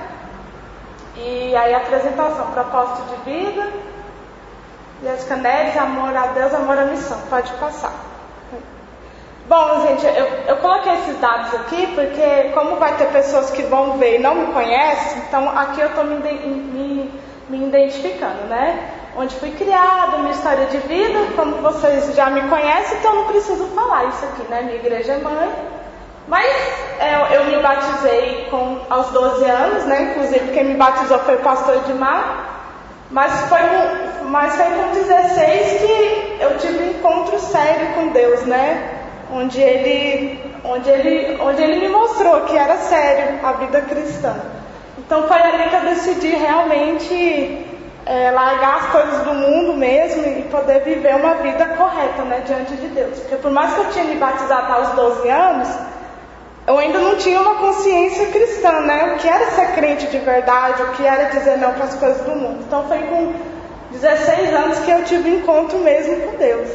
E 1.16 1.54
aí 1.56 1.74
a 1.74 1.78
apresentação, 1.78 2.50
propósito 2.52 3.02
de 3.16 3.30
vida, 3.30 3.68
Jéssica 5.02 5.36
Neves, 5.36 5.76
amor 5.76 6.14
a 6.16 6.26
Deus, 6.28 6.54
amor 6.54 6.78
à 6.78 6.84
missão. 6.84 7.18
Pode 7.28 7.50
passar. 7.54 7.92
Bom, 9.48 9.82
gente, 9.82 10.06
eu, 10.06 10.26
eu 10.46 10.56
coloquei 10.58 10.92
esses 10.94 11.18
dados 11.18 11.52
aqui 11.54 11.88
porque 11.94 12.50
como 12.54 12.76
vai 12.76 12.96
ter 12.96 13.08
pessoas 13.08 13.50
que 13.50 13.62
vão 13.62 13.98
ver 13.98 14.16
e 14.16 14.18
não 14.18 14.36
me 14.36 14.52
conhecem, 14.52 15.22
então 15.26 15.48
aqui 15.58 15.80
eu 15.80 15.88
estou 15.88 16.04
me, 16.04 16.16
me, 16.16 17.10
me 17.48 17.66
identificando, 17.66 18.44
né? 18.48 18.88
Onde 19.16 19.34
fui 19.36 19.50
criada, 19.50 20.18
minha 20.18 20.30
história 20.30 20.66
de 20.66 20.78
vida, 20.78 21.18
como 21.36 21.56
vocês 21.56 22.14
já 22.14 22.30
me 22.30 22.48
conhecem, 22.48 22.98
então 22.98 23.10
eu 23.12 23.16
não 23.22 23.26
preciso 23.26 23.66
falar 23.74 24.04
isso 24.04 24.24
aqui, 24.24 24.42
né? 24.48 24.62
Minha 24.62 24.76
igreja 24.76 25.12
é 25.14 25.18
mãe. 25.18 25.52
Mas 26.28 26.46
é, 27.00 27.36
eu 27.36 27.44
me 27.46 27.60
batizei 27.60 28.46
com, 28.48 28.78
aos 28.88 29.08
12 29.08 29.44
anos, 29.44 29.84
né? 29.86 30.02
Inclusive 30.02 30.52
quem 30.52 30.64
me 30.64 30.74
batizou 30.74 31.18
foi 31.18 31.34
o 31.34 31.40
pastor 31.40 31.76
Edmar. 31.76 32.46
Mas 33.10 33.32
foi, 33.48 33.58
mas 34.28 34.54
foi 34.54 34.64
com 34.64 34.92
16 34.92 35.80
que 35.82 36.36
eu 36.40 36.56
tive 36.58 36.84
um 36.84 36.90
encontro 36.92 37.38
sério 37.40 37.88
com 37.94 38.08
Deus, 38.08 38.42
né? 38.44 39.01
Onde 39.32 39.60
ele, 39.60 40.38
onde 40.64 40.90
ele, 40.90 41.40
onde 41.40 41.62
ele 41.62 41.80
me 41.80 41.88
mostrou 41.88 42.42
que 42.42 42.56
era 42.56 42.76
sério 42.76 43.40
a 43.42 43.52
vida 43.52 43.80
cristã. 43.80 44.36
Então 44.98 45.26
foi 45.26 45.40
ali 45.40 45.70
que 45.70 45.76
eu 45.76 45.80
decidi 45.80 46.28
realmente 46.28 47.66
é, 48.04 48.30
largar 48.30 48.76
as 48.76 48.86
coisas 48.90 49.24
do 49.24 49.34
mundo 49.34 49.74
mesmo 49.74 50.22
e 50.26 50.42
poder 50.50 50.80
viver 50.80 51.16
uma 51.16 51.34
vida 51.34 51.64
correta, 51.76 52.22
né, 52.24 52.42
diante 52.44 52.74
de 52.74 52.88
Deus. 52.88 53.18
Porque 53.20 53.36
por 53.36 53.50
mais 53.50 53.72
que 53.72 53.80
eu 53.80 53.90
tinha 53.90 54.04
me 54.04 54.16
batizado 54.16 54.72
aos 54.72 54.90
12 54.90 55.28
anos, 55.28 55.68
eu 56.66 56.78
ainda 56.78 56.98
não 56.98 57.16
tinha 57.16 57.40
uma 57.40 57.56
consciência 57.56 58.26
cristã, 58.26 58.80
né? 58.80 59.14
O 59.14 59.18
que 59.18 59.28
era 59.28 59.50
ser 59.50 59.72
crente 59.72 60.06
de 60.06 60.18
verdade, 60.18 60.82
o 60.82 60.88
que 60.92 61.04
era 61.04 61.24
dizer 61.24 61.58
não 61.58 61.72
para 61.72 61.84
as 61.84 61.94
coisas 61.94 62.22
do 62.22 62.30
mundo. 62.30 62.64
Então 62.66 62.86
foi 62.86 62.98
com 62.98 63.32
16 63.90 64.54
anos 64.54 64.78
que 64.80 64.90
eu 64.90 65.04
tive 65.04 65.28
encontro 65.36 65.78
mesmo 65.78 66.16
com 66.20 66.36
Deus. 66.36 66.70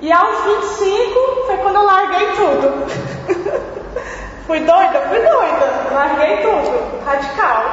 E 0.00 0.12
aos 0.12 0.44
25 0.44 1.46
foi 1.46 1.56
quando 1.56 1.76
eu 1.76 1.84
larguei 1.84 2.28
tudo. 2.28 2.86
fui 4.46 4.60
doida? 4.60 5.00
Fui 5.08 5.18
doida. 5.18 5.88
Larguei 5.92 6.36
tudo. 6.36 7.04
Radical. 7.04 7.64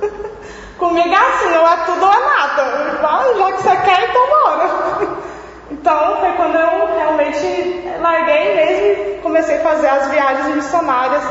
Comigo 0.78 1.08
é 1.08 1.16
assim, 1.16 1.56
ou 1.56 1.68
é 1.68 1.76
tudo 1.84 2.04
ou 2.04 2.12
é 2.12 2.20
nada. 2.20 2.98
Ah, 3.02 3.34
Já 3.36 3.52
que 3.52 3.62
você 3.62 3.76
quer, 3.76 4.10
então 4.10 4.26
bora. 4.28 5.26
Então 5.68 6.16
foi 6.20 6.30
quando 6.32 6.54
eu 6.54 6.96
realmente 6.96 7.84
larguei 8.00 8.54
mesmo 8.54 8.86
e 8.86 9.20
comecei 9.20 9.58
a 9.58 9.62
fazer 9.62 9.88
as 9.88 10.08
viagens 10.08 10.54
missionárias 10.54 11.24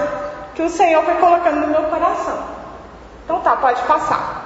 que 0.53 0.61
o 0.61 0.69
Senhor 0.69 1.03
foi 1.03 1.15
colocando 1.15 1.61
no 1.61 1.67
meu 1.67 1.83
coração. 1.83 2.37
Então 3.23 3.39
tá, 3.39 3.55
pode 3.55 3.81
passar. 3.83 4.44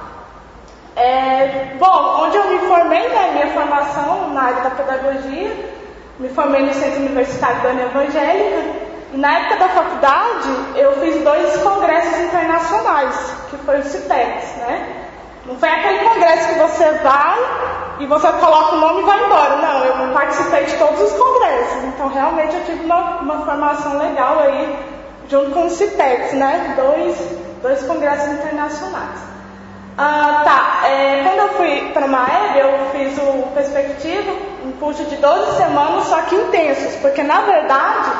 É, 0.99 1.77
bom, 1.79 2.25
onde 2.25 2.35
eu 2.35 2.43
me 2.49 2.59
formei, 2.67 3.07
né, 3.07 3.31
minha 3.31 3.47
formação 3.53 4.31
na 4.33 4.41
área 4.41 4.63
da 4.63 4.71
pedagogia, 4.71 5.55
me 6.19 6.27
formei 6.27 6.61
no 6.61 6.73
Centro 6.73 6.99
Universitário 6.99 7.61
da 7.63 7.69
União 7.69 7.87
Evangélica, 7.87 8.89
e 9.13 9.17
na 9.17 9.39
época 9.39 9.55
da 9.55 9.69
faculdade 9.69 10.49
eu 10.75 10.91
fiz 10.99 11.23
dois 11.23 11.55
congressos 11.63 12.19
internacionais, 12.19 13.33
que 13.49 13.55
foi 13.59 13.79
o 13.79 13.83
CIPEX, 13.83 14.57
né? 14.57 15.05
Não 15.45 15.57
foi 15.57 15.69
aquele 15.69 15.99
congresso 15.99 16.49
que 16.49 16.59
você 16.59 16.91
vai 17.01 17.37
e 17.99 18.05
você 18.05 18.27
coloca 18.33 18.75
o 18.75 18.79
nome 18.79 19.01
e 19.01 19.05
vai 19.05 19.23
embora. 19.23 19.55
Não, 19.55 19.85
eu 19.85 20.13
participei 20.13 20.65
de 20.65 20.75
todos 20.75 20.99
os 20.99 21.13
congressos. 21.13 21.83
Então, 21.85 22.09
realmente, 22.09 22.55
eu 22.55 22.65
tive 22.65 22.83
uma, 22.83 23.21
uma 23.21 23.45
formação 23.45 23.97
legal 23.97 24.37
aí, 24.39 24.77
junto 25.29 25.51
com 25.51 25.65
o 25.65 25.69
CIPEX, 25.69 26.33
né? 26.33 26.75
Dois, 26.75 27.17
dois 27.63 27.81
congressos 27.83 28.33
internacionais. 28.33 29.38
Ah, 29.98 30.41
tá. 30.43 30.88
É, 30.88 31.24
quando 31.24 31.39
eu 31.39 31.50
fui 31.55 31.91
para 31.93 32.05
a 32.05 32.08
Maeb, 32.08 32.58
eu 32.58 32.89
fiz 32.91 33.17
o 33.17 33.48
Perspectiva, 33.53 34.31
um 34.65 34.72
curso 34.74 35.03
de 35.05 35.17
12 35.17 35.58
semanas, 35.58 36.05
só 36.05 36.22
que 36.22 36.36
intensos, 36.36 36.96
porque 36.98 37.22
na 37.24 37.41
verdade, 37.41 38.12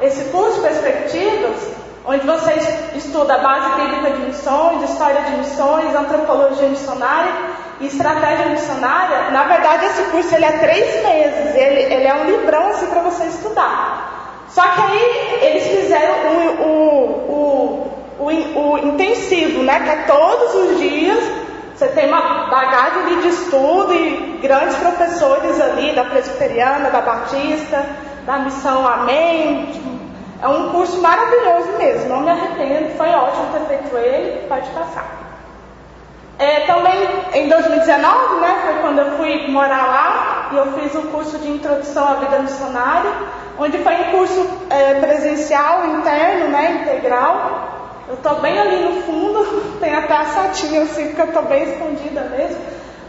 esse 0.00 0.24
curso 0.30 0.56
de 0.56 0.60
Perspectivas, 0.62 1.56
onde 2.04 2.26
você 2.26 2.54
estuda 2.96 3.34
a 3.34 3.38
base 3.38 3.80
bíblica 3.80 4.10
de 4.12 4.22
missões, 4.26 4.90
história 4.90 5.20
de 5.22 5.36
missões, 5.36 5.94
antropologia 5.94 6.68
missionária 6.68 7.32
e 7.80 7.86
estratégia 7.86 8.46
missionária, 8.46 9.30
na 9.30 9.44
verdade 9.44 9.84
esse 9.86 10.02
curso 10.04 10.34
ele 10.34 10.44
é 10.44 10.52
três 10.52 11.04
meses, 11.04 11.54
ele, 11.54 11.94
ele 11.94 12.06
é 12.06 12.14
um 12.14 12.24
livrão 12.24 12.68
assim 12.68 12.86
para 12.86 13.02
você 13.02 13.24
estudar. 13.24 14.44
Só 14.48 14.62
que 14.62 14.80
aí 14.80 15.38
eles 15.42 15.66
fizeram 15.66 16.14
o, 16.62 16.72
o, 17.30 17.87
o, 18.18 18.26
o 18.26 18.78
intensivo, 18.78 19.62
né? 19.62 19.80
Que 19.80 19.90
é 19.90 19.96
todos 20.06 20.54
os 20.54 20.78
dias 20.78 21.38
você 21.78 21.86
tem 21.90 22.08
uma 22.08 22.48
bagagem 22.48 23.20
de 23.20 23.28
estudo 23.28 23.94
e 23.94 24.40
grandes 24.42 24.74
professores 24.78 25.60
ali 25.60 25.94
da 25.94 26.04
presbiteriana, 26.06 26.90
da 26.90 27.00
batista, 27.00 27.86
da 28.26 28.38
missão 28.38 28.84
Amém, 28.84 29.80
É 30.42 30.48
um 30.48 30.70
curso 30.70 31.00
maravilhoso 31.00 31.78
mesmo, 31.78 32.08
não 32.08 32.22
me 32.22 32.30
arrependo, 32.30 32.96
foi 32.96 33.08
ótimo 33.10 33.46
ter 33.52 33.66
feito 33.66 33.96
ele, 33.96 34.48
pode 34.48 34.68
passar. 34.70 35.06
É, 36.36 36.60
também 36.66 36.98
em 37.34 37.48
2019, 37.48 38.40
né, 38.40 38.60
foi 38.64 38.74
quando 38.80 38.98
eu 38.98 39.16
fui 39.16 39.46
morar 39.46 39.86
lá 39.86 40.48
e 40.50 40.56
eu 40.56 40.72
fiz 40.72 40.94
um 40.96 41.12
curso 41.12 41.38
de 41.38 41.48
introdução 41.48 42.08
à 42.08 42.14
vida 42.14 42.40
missionária, 42.40 43.12
onde 43.56 43.78
foi 43.78 43.94
um 43.94 44.10
curso 44.10 44.50
é, 44.68 44.94
presencial, 44.94 45.86
interno, 45.86 46.48
né, 46.48 46.82
integral. 46.82 47.67
Eu 48.08 48.14
estou 48.14 48.36
bem 48.36 48.58
ali 48.58 48.84
no 48.84 49.02
fundo, 49.02 49.78
tem 49.80 49.94
até 49.94 50.14
a 50.14 50.24
satinha 50.24 50.82
assim, 50.82 51.08
porque 51.08 51.20
eu 51.20 51.26
estou 51.26 51.42
bem 51.42 51.62
escondida 51.64 52.22
mesmo. 52.24 52.56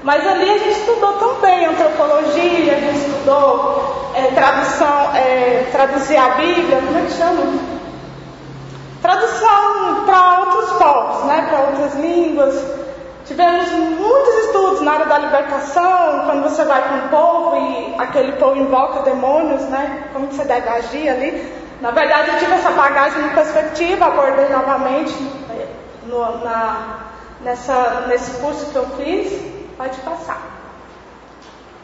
Mas 0.03 0.25
ali 0.27 0.49
a 0.49 0.57
gente 0.57 0.79
estudou 0.79 1.13
também 1.13 1.65
antropologia, 1.65 2.73
a 2.73 2.79
gente 2.79 2.97
estudou 2.99 4.11
é, 4.13 4.27
tradução, 4.33 5.15
é, 5.15 5.67
traduzir 5.71 6.17
a 6.17 6.29
Bíblia, 6.29 6.81
como 6.85 6.97
é 6.97 7.01
que 7.01 7.11
chama? 7.11 7.59
Tradução 9.01 10.03
para 10.05 10.39
outros 10.39 10.71
povos, 10.73 11.25
né, 11.25 11.47
para 11.49 11.59
outras 11.59 11.95
línguas. 11.95 12.79
Tivemos 13.25 13.71
muitos 13.71 14.33
estudos 14.45 14.81
na 14.81 14.93
área 14.93 15.05
da 15.05 15.17
libertação, 15.19 16.25
quando 16.25 16.43
você 16.43 16.63
vai 16.63 16.81
com 16.81 16.95
um 16.95 17.07
povo 17.09 17.55
e 17.57 17.95
aquele 17.97 18.31
povo 18.33 18.57
invoca 18.57 19.03
demônios, 19.03 19.61
né? 19.63 20.05
Como 20.11 20.27
você 20.27 20.43
deve 20.45 20.67
agir 20.67 21.09
ali. 21.09 21.53
Na 21.81 21.91
verdade, 21.91 22.31
eu 22.31 22.39
tive 22.39 22.53
essa 22.53 22.71
bagagem 22.71 23.23
de 23.23 23.29
perspectiva, 23.29 24.07
abordei 24.07 24.49
novamente 24.49 25.13
no, 26.03 26.43
na, 26.43 26.97
nessa, 27.41 28.05
nesse 28.07 28.31
curso 28.41 28.65
que 28.71 28.75
eu 28.75 28.85
fiz. 28.97 29.59
Pode 29.77 29.97
passar. 30.01 30.41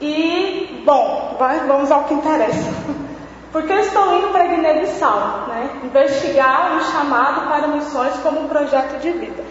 E, 0.01 0.83
bom, 0.85 1.37
vamos 1.67 1.89
ao 1.91 2.03
que 2.03 2.13
interessa. 2.13 2.73
Porque 3.53 3.71
eu 3.71 3.79
estou 3.79 4.17
indo 4.17 4.27
para 4.33 4.47
Guiné-Bissau, 4.47 5.45
né? 5.47 5.69
Investigar 5.85 6.73
um 6.73 6.81
chamado 6.91 7.47
para 7.47 7.67
missões 7.69 8.13
como 8.21 8.41
um 8.41 8.47
projeto 8.49 8.99
de 8.99 9.11
vida. 9.11 9.41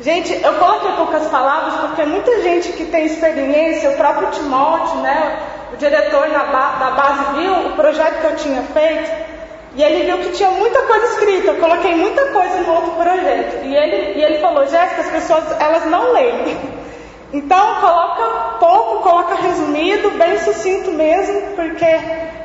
Gente, 0.00 0.34
eu 0.34 0.54
coloquei 0.56 0.92
poucas 0.92 1.26
palavras 1.28 1.74
porque 1.76 2.04
muita 2.04 2.42
gente 2.42 2.72
que 2.72 2.84
tem 2.86 3.06
experiência, 3.06 3.90
o 3.90 3.96
próprio 3.96 4.28
Timóteo, 4.32 4.96
né, 4.96 5.38
o 5.72 5.76
diretor 5.76 6.28
da 6.28 6.90
base 6.90 7.40
viu 7.40 7.68
o 7.68 7.72
projeto 7.76 8.20
que 8.20 8.26
eu 8.26 8.36
tinha 8.36 8.62
feito 8.64 9.33
e 9.76 9.82
ele 9.82 10.04
viu 10.04 10.18
que 10.18 10.36
tinha 10.36 10.50
muita 10.50 10.82
coisa 10.82 11.04
escrita. 11.06 11.48
Eu 11.48 11.56
coloquei 11.56 11.94
muita 11.94 12.24
coisa 12.26 12.58
no 12.58 12.74
outro 12.74 12.90
projeto 12.92 13.64
e 13.64 13.74
ele, 13.74 14.18
e 14.18 14.22
ele 14.22 14.38
falou, 14.38 14.66
Jéssica, 14.66 15.00
as 15.00 15.10
pessoas 15.10 15.60
elas 15.60 15.86
não 15.86 16.12
leem. 16.12 16.56
Então, 17.32 17.80
coloca 17.80 18.58
pouco, 18.60 19.02
coloca 19.02 19.34
resumido, 19.34 20.08
bem 20.12 20.38
sucinto 20.38 20.92
mesmo, 20.92 21.40
porque 21.56 21.84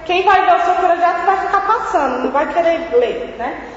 quem 0.04 0.24
vai 0.24 0.44
ver 0.48 0.56
o 0.56 0.66
seu 0.66 0.74
projeto 0.74 1.26
vai 1.28 1.38
ficar 1.38 1.62
passando, 1.62 2.24
não 2.24 2.32
vai 2.32 2.52
querer 2.52 2.90
ler, 2.96 3.36
né? 3.38 3.70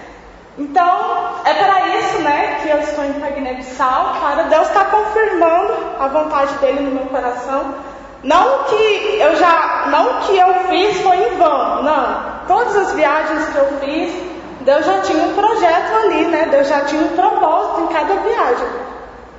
Então, 0.57 1.43
é 1.45 1.53
para 1.53 1.99
isso, 1.99 2.19
né, 2.23 2.61
que 2.62 2.71
eu 2.71 2.79
estou 2.79 3.05
em 3.05 3.12
Guiné-Bissau, 3.12 4.17
para 4.21 4.45
Deus 4.45 4.69
estar 4.69 4.87
confirmando 4.87 5.75
a 6.01 6.09
vontade 6.09 6.55
dele 6.55 6.81
no 6.81 6.93
meu 6.93 7.05
coração. 7.05 7.75
Não 8.23 8.65
que 8.65 9.19
eu 9.21 9.37
já, 9.37 9.88
não 9.88 10.21
que 10.21 10.38
eu 10.38 10.55
fiz 10.71 10.99
foi 11.03 11.17
em 11.17 11.37
vão, 11.37 11.83
não. 11.83 12.32
Todas 12.53 12.77
as 12.77 12.93
viagens 12.93 13.49
que 13.49 13.57
eu 13.57 13.79
fiz, 13.81 14.12
Deus 14.61 14.85
já 14.85 15.01
tinha 15.01 15.25
um 15.25 15.33
projeto 15.33 15.95
ali, 16.05 16.27
né? 16.27 16.49
Deus 16.51 16.69
já 16.69 16.83
tinha 16.83 17.01
um 17.01 17.17
propósito 17.17 17.81
em 17.81 17.87
cada 17.87 18.15
viagem. 18.17 18.69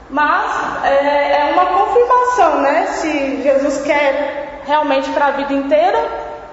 Mas 0.10 0.84
é, 0.84 1.50
é 1.50 1.54
uma 1.54 1.66
confirmação, 1.68 2.62
né? 2.62 2.88
Se 2.88 3.44
Jesus 3.44 3.84
quer 3.84 4.62
realmente 4.66 5.12
para 5.12 5.28
a 5.28 5.32
vida 5.32 5.54
inteira 5.54 6.00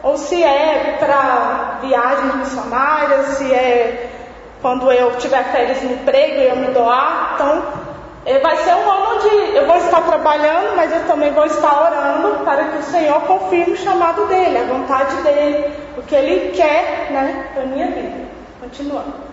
ou 0.03 0.18
se 0.18 0.44
é 0.44 0.99
para 0.99 1.79
viagens 1.81 2.35
missionárias, 2.35 3.27
se 3.38 3.51
é 3.51 4.11
quando 4.61 4.92
eu 4.92 5.16
tiver 5.16 5.44
férias 5.44 5.83
no 5.83 5.94
emprego 5.94 6.40
e 6.40 6.46
eu 6.46 6.57
me 6.57 6.66
doar. 6.75 7.37
Então, 7.37 7.62
é, 8.27 8.38
vai 8.38 8.57
ser 8.59 8.75
um 8.75 8.90
ano 8.90 9.16
onde 9.16 9.57
eu 9.57 9.66
vou 9.66 9.77
estar 9.77 10.03
trabalhando, 10.03 10.77
mas 10.77 10.92
eu 10.92 11.07
também 11.07 11.33
vou 11.33 11.46
estar 11.46 11.85
orando 11.85 12.44
para 12.44 12.64
que 12.64 12.79
o 12.81 12.83
Senhor 12.83 13.18
confirme 13.23 13.73
o 13.73 13.79
chamado 13.79 14.27
dele, 14.27 14.59
a 14.59 14.64
vontade 14.64 15.16
dele, 15.23 15.80
o 15.96 16.03
que 16.03 16.14
ele 16.14 16.53
quer 16.53 17.11
né, 17.11 17.50
para 17.53 17.62
a 17.62 17.66
minha 17.66 17.87
vida. 17.87 18.29
Continuando. 18.61 19.31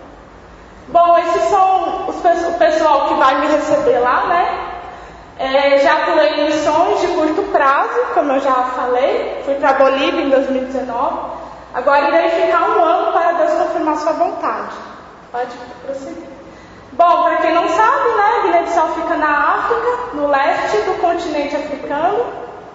Bom, 0.89 1.17
esses 1.17 1.41
são 1.49 2.07
os, 2.07 2.15
o 2.15 2.57
pessoal 2.57 3.07
que 3.07 3.13
vai 3.15 3.41
me 3.41 3.47
receber 3.47 3.99
lá, 3.99 4.27
né? 4.27 4.67
É, 5.39 5.77
já 5.79 5.97
atuei 5.97 6.45
missões 6.45 7.01
de 7.01 7.07
curto 7.07 7.43
prazo, 7.51 7.99
como 8.13 8.31
eu 8.31 8.39
já 8.39 8.53
falei. 8.53 9.41
Fui 9.45 9.55
para 9.55 9.73
Bolívia 9.73 10.23
em 10.23 10.29
2019. 10.29 11.19
Agora 11.73 12.07
irei 12.07 12.29
ficar 12.29 12.69
um 12.69 12.83
ano 12.83 13.11
para 13.11 13.33
Deus 13.33 13.51
confirmar 13.51 13.97
sua 13.97 14.13
vontade. 14.13 14.75
Pode 15.31 15.51
prosseguir. 15.85 16.37
Bom, 16.93 17.23
para 17.23 17.37
quem 17.37 17.53
não 17.53 17.67
sabe, 17.67 18.09
né, 18.17 18.41
Guiné-Bissau 18.43 18.87
fica 18.95 19.15
na 19.17 19.57
África, 19.57 20.15
no 20.15 20.27
leste 20.27 20.77
do 20.77 20.99
continente 20.99 21.55
africano, 21.55 22.25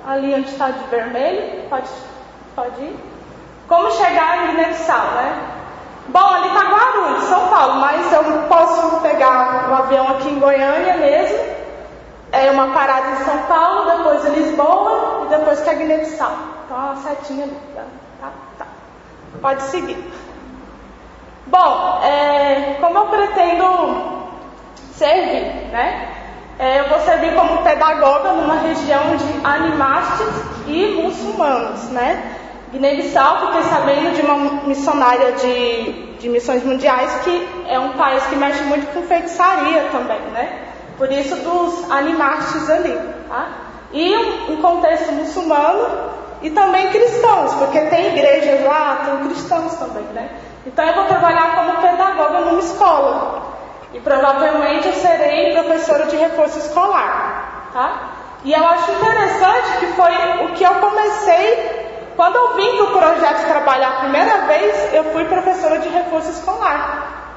ali 0.06 0.34
onde 0.34 0.50
está 0.50 0.70
de 0.70 0.84
vermelho. 0.84 1.68
Pode, 1.68 1.88
pode 2.54 2.80
ir. 2.80 3.11
Como 3.72 3.90
chegar 3.92 4.36
em 4.36 4.46
Guiné-Bissau, 4.48 5.12
né? 5.12 5.34
Bom, 6.08 6.26
ali 6.26 6.48
está 6.48 6.60
Guarulhos, 6.60 7.24
São 7.24 7.48
Paulo, 7.48 7.76
mas 7.76 8.12
eu 8.12 8.22
posso 8.46 9.00
pegar 9.00 9.70
um 9.70 9.74
avião 9.74 10.08
aqui 10.08 10.28
em 10.28 10.38
Goiânia 10.38 10.98
mesmo, 10.98 11.38
é 12.32 12.50
uma 12.50 12.68
parada 12.74 13.12
em 13.12 13.24
São 13.24 13.38
Paulo, 13.44 13.90
depois 13.90 14.26
em 14.26 14.32
Lisboa 14.34 15.22
e 15.24 15.28
depois 15.28 15.62
que 15.62 15.70
é 15.70 15.74
Guiné-Bissau. 15.74 16.36
Então, 16.66 16.76
uma 16.76 16.96
setinha 16.96 17.44
ali, 17.44 17.56
tá? 17.74 17.84
tá? 18.20 18.32
tá. 18.58 18.66
Pode 19.40 19.62
seguir. 19.62 19.96
Bom, 21.46 22.00
é, 22.04 22.76
como 22.78 22.98
eu 22.98 23.06
pretendo 23.06 24.26
servir, 24.92 25.70
né? 25.72 26.10
É, 26.58 26.80
eu 26.80 26.90
vou 26.90 27.00
servir 27.00 27.34
como 27.34 27.62
pedagoga 27.62 28.34
numa 28.34 28.58
região 28.58 29.16
de 29.16 29.46
animastes 29.46 30.28
e 30.66 31.00
muçulmanos, 31.02 31.84
né? 31.88 32.40
Guiné-Bissau, 32.72 33.46
fiquei 33.46 33.62
sabendo 33.64 34.16
de 34.16 34.22
uma 34.22 34.62
missionária 34.64 35.32
de, 35.32 35.92
de 36.16 36.28
missões 36.30 36.64
mundiais 36.64 37.12
que 37.22 37.48
é 37.68 37.78
um 37.78 37.92
país 37.92 38.24
que 38.26 38.36
mexe 38.36 38.62
muito 38.62 38.90
com 38.94 39.02
feitiçaria 39.02 39.88
também, 39.92 40.20
né? 40.32 40.70
Por 40.96 41.12
isso 41.12 41.36
dos 41.36 41.90
animastes 41.90 42.70
ali, 42.70 42.98
tá? 43.28 43.48
E 43.92 44.16
um, 44.16 44.54
um 44.54 44.62
contexto 44.62 45.12
muçulmano 45.12 45.86
e 46.40 46.48
também 46.50 46.88
cristãos, 46.88 47.52
porque 47.54 47.78
tem 47.82 48.16
igrejas 48.16 48.64
lá, 48.64 49.02
tem 49.04 49.28
cristãos 49.28 49.74
também, 49.74 50.04
né? 50.14 50.30
Então 50.64 50.82
eu 50.82 50.94
vou 50.94 51.04
trabalhar 51.04 51.54
como 51.54 51.82
pedagoga 51.82 52.40
numa 52.40 52.60
escola. 52.60 53.52
E 53.92 54.00
provavelmente 54.00 54.86
eu 54.86 54.94
serei 54.94 55.52
professora 55.52 56.06
de 56.06 56.16
reforço 56.16 56.58
escolar, 56.58 57.68
tá? 57.74 58.12
E 58.44 58.52
eu 58.54 58.66
acho 58.66 58.90
interessante 58.92 59.78
que 59.80 59.86
foi 59.88 60.12
o 60.46 60.48
que 60.54 60.64
eu 60.64 60.74
comecei 60.76 61.81
quando 62.22 62.36
eu 62.36 62.54
vim 62.54 62.76
para 62.76 62.84
o 62.84 62.92
projeto 62.92 63.48
trabalhar 63.48 63.88
a 63.88 64.00
primeira 64.02 64.42
vez, 64.42 64.94
eu 64.94 65.02
fui 65.12 65.24
professora 65.24 65.78
de 65.78 65.88
reforço 65.88 66.30
escolar. 66.30 67.34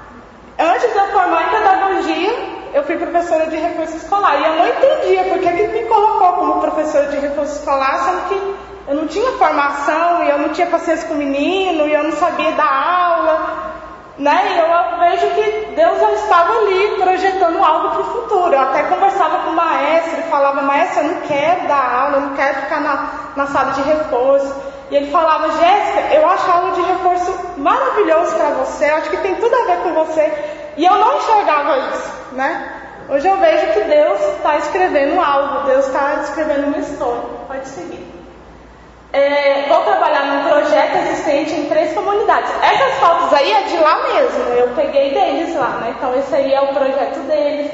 Antes 0.59 0.93
de 0.93 0.95
eu 0.95 1.07
formar 1.07 1.41
em 1.41 1.49
pedagogia, 1.49 2.33
eu 2.71 2.83
fui 2.83 2.95
professora 2.95 3.47
de 3.47 3.57
reforço 3.57 3.97
escolar. 3.97 4.39
E 4.39 4.45
eu 4.45 4.55
não 4.57 4.67
entendia 4.67 5.23
por 5.23 5.39
que, 5.39 5.49
que 5.49 5.67
me 5.69 5.85
colocou 5.85 6.33
como 6.33 6.61
professora 6.61 7.07
de 7.07 7.17
reforço 7.17 7.55
escolar, 7.55 7.97
sendo 7.97 8.29
que 8.29 8.55
eu 8.87 8.95
não 8.95 9.07
tinha 9.07 9.31
formação, 9.31 10.23
e 10.23 10.29
eu 10.29 10.37
não 10.37 10.49
tinha 10.49 10.67
paciência 10.67 11.07
com 11.07 11.15
o 11.15 11.17
menino, 11.17 11.87
e 11.87 11.91
eu 11.91 12.03
não 12.03 12.11
sabia 12.11 12.51
dar 12.51 12.71
aula. 12.71 13.73
Né? 14.19 14.53
E 14.53 14.59
eu 14.59 14.99
vejo 14.99 15.27
que 15.33 15.73
Deus 15.75 15.99
já 15.99 16.11
estava 16.11 16.53
ali 16.59 16.95
projetando 17.01 17.57
algo 17.63 17.89
para 17.89 18.01
o 18.01 18.03
futuro. 18.03 18.53
Eu 18.53 18.61
até 18.61 18.83
conversava 18.83 19.39
com 19.39 19.49
o 19.49 19.55
maestro 19.55 20.19
e 20.19 20.29
falava, 20.29 20.61
maestro, 20.61 20.99
eu 20.99 21.07
não 21.15 21.21
quero 21.21 21.67
dar 21.67 21.91
aula, 21.91 22.17
eu 22.17 22.21
não 22.21 22.35
quero 22.35 22.61
ficar 22.61 22.81
na, 22.81 23.09
na 23.35 23.47
sala 23.47 23.71
de 23.71 23.81
reforço. 23.81 24.74
E 24.89 24.95
ele 24.95 25.11
falava, 25.11 25.49
Jéssica, 25.51 26.13
eu 26.13 26.27
acho 26.29 26.51
aula 26.51 26.71
de 26.73 26.81
reforço 26.81 27.57
maravilhoso 27.57 28.35
para 28.35 28.49
você, 28.49 28.85
acho 28.85 29.09
que 29.09 29.17
tem 29.17 29.35
tudo 29.35 29.55
a 29.55 29.65
ver 29.65 29.77
com 29.77 29.93
você. 29.93 30.31
E 30.77 30.85
eu 30.85 30.95
não 30.95 31.17
enxergava 31.17 31.77
isso, 31.77 32.13
né? 32.33 32.71
Hoje 33.09 33.27
eu 33.27 33.37
vejo 33.37 33.73
que 33.73 33.81
Deus 33.81 34.19
está 34.35 34.57
escrevendo 34.57 35.19
algo, 35.21 35.67
Deus 35.67 35.85
está 35.87 36.21
escrevendo 36.23 36.67
uma 36.67 36.77
história. 36.77 37.21
Pode 37.47 37.67
seguir. 37.67 38.15
É, 39.13 39.67
vou 39.69 39.81
trabalhar 39.83 40.25
num 40.25 40.49
projeto 40.49 40.97
existente 40.97 41.53
em 41.53 41.65
três 41.65 41.93
comunidades. 41.93 42.51
Essas 42.61 42.95
fotos 42.95 43.33
aí 43.33 43.49
é 43.49 43.61
de 43.63 43.77
lá 43.77 44.03
mesmo, 44.03 44.43
eu 44.55 44.69
peguei 44.75 45.13
deles 45.13 45.55
lá, 45.55 45.69
né? 45.79 45.95
Então 45.97 46.13
esse 46.15 46.35
aí 46.35 46.53
é 46.53 46.61
o 46.61 46.67
projeto 46.73 47.19
deles, 47.27 47.71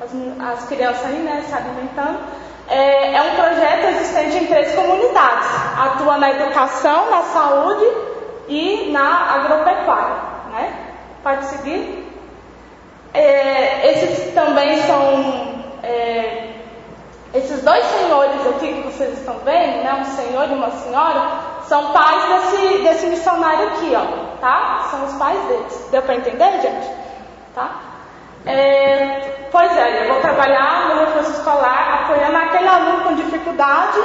as, 0.00 0.12
as 0.52 0.68
crianças 0.68 1.04
aí, 1.06 1.18
né, 1.18 1.42
se 1.48 1.54
alimentando. 1.54 2.20
É, 2.68 3.14
é, 3.14 3.22
um 3.22 3.34
projeto 3.36 3.88
existente 3.88 4.44
em 4.44 4.46
três 4.46 4.74
comunidades. 4.74 5.48
Atua 5.78 6.18
na 6.18 6.30
educação, 6.30 7.10
na 7.10 7.22
saúde 7.22 7.86
e 8.48 8.90
na 8.90 9.34
agropecuária. 9.34 10.16
Né? 10.52 10.72
Pode 11.22 11.44
seguir? 11.46 12.04
É, 13.12 13.90
esses 13.92 14.34
também 14.34 14.80
são. 14.82 15.64
É, 15.82 16.50
esses 17.34 17.62
dois 17.62 17.84
senhores 17.86 18.46
aqui 18.46 18.72
que 18.74 18.82
vocês 18.82 19.18
estão 19.18 19.38
vendo, 19.44 19.82
né, 19.82 19.92
um 20.00 20.04
senhor 20.04 20.48
e 20.48 20.54
uma 20.54 20.70
senhora, 20.70 21.30
são 21.66 21.92
pais 21.92 22.22
desse, 22.28 22.78
desse 22.78 23.06
missionário 23.08 23.68
aqui, 23.68 23.92
ó, 23.96 24.36
tá? 24.40 24.86
São 24.88 25.04
os 25.04 25.14
pais 25.14 25.42
deles. 25.48 25.88
Deu 25.90 26.02
para 26.02 26.14
entender, 26.14 26.60
gente? 26.60 26.88
Tá? 27.52 27.93
É, 28.46 29.46
pois 29.50 29.74
é, 29.76 30.02
eu 30.02 30.12
vou 30.12 30.20
trabalhar 30.20 30.88
no 30.88 31.00
reforço 31.00 31.30
escolar 31.32 32.02
apoiando 32.02 32.36
aquele 32.36 32.68
aluno 32.68 33.04
com 33.04 33.14
dificuldade, 33.14 33.98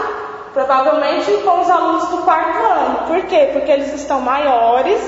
provavelmente 0.53 1.31
com 1.43 1.61
os 1.61 1.69
alunos 1.69 2.07
do 2.07 2.17
quarto 2.19 2.57
ano. 2.57 3.07
Por 3.07 3.21
quê? 3.23 3.49
Porque 3.51 3.71
eles 3.71 3.93
estão 3.93 4.21
maiores 4.21 4.99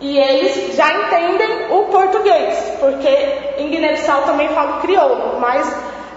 e 0.00 0.18
eles 0.18 0.76
já 0.76 0.92
entendem 0.92 1.72
o 1.72 1.84
português, 1.84 2.76
porque 2.80 3.54
em 3.58 3.68
Guiné-Bissau 3.68 4.22
também 4.22 4.48
falo 4.48 4.80
crioulo, 4.80 5.40
mas 5.40 5.72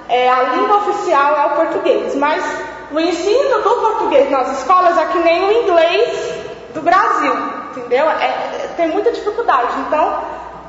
é, 0.07 0.29
a 0.29 0.41
língua 0.55 0.77
oficial 0.77 1.35
é 1.35 1.45
o 1.45 1.49
português. 1.55 2.15
Mas 2.15 2.43
o 2.91 2.99
ensino 2.99 3.61
do 3.61 3.69
português 3.81 4.29
nas 4.29 4.59
escolas 4.59 4.97
é 4.97 5.05
que 5.05 5.17
nem 5.19 5.45
o 5.45 5.51
inglês 5.51 6.33
do 6.73 6.81
Brasil, 6.81 7.33
entendeu? 7.71 8.09
É, 8.09 8.25
é, 8.25 8.69
tem 8.77 8.89
muita 8.89 9.11
dificuldade. 9.11 9.73
Então, 9.87 10.19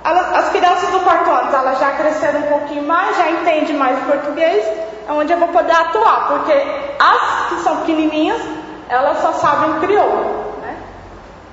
as 0.06 0.50
crianças 0.50 0.88
do 0.90 1.00
quarto 1.00 1.28
ano, 1.30 1.54
elas 1.54 1.80
já 1.80 1.90
cresceram 1.92 2.40
um 2.40 2.42
pouquinho 2.46 2.82
mais, 2.86 3.16
já 3.16 3.30
entendem 3.30 3.76
mais 3.76 3.98
o 3.98 4.02
português, 4.02 4.64
é 5.08 5.12
onde 5.12 5.32
eu 5.32 5.38
vou 5.38 5.48
poder 5.48 5.72
atuar, 5.72 6.28
porque 6.28 6.52
as 6.98 7.48
que 7.48 7.60
são 7.62 7.78
pequenininhas, 7.78 8.40
elas 8.88 9.18
só 9.18 9.32
sabem 9.32 9.80
crioulo. 9.80 10.54
Né? 10.62 10.76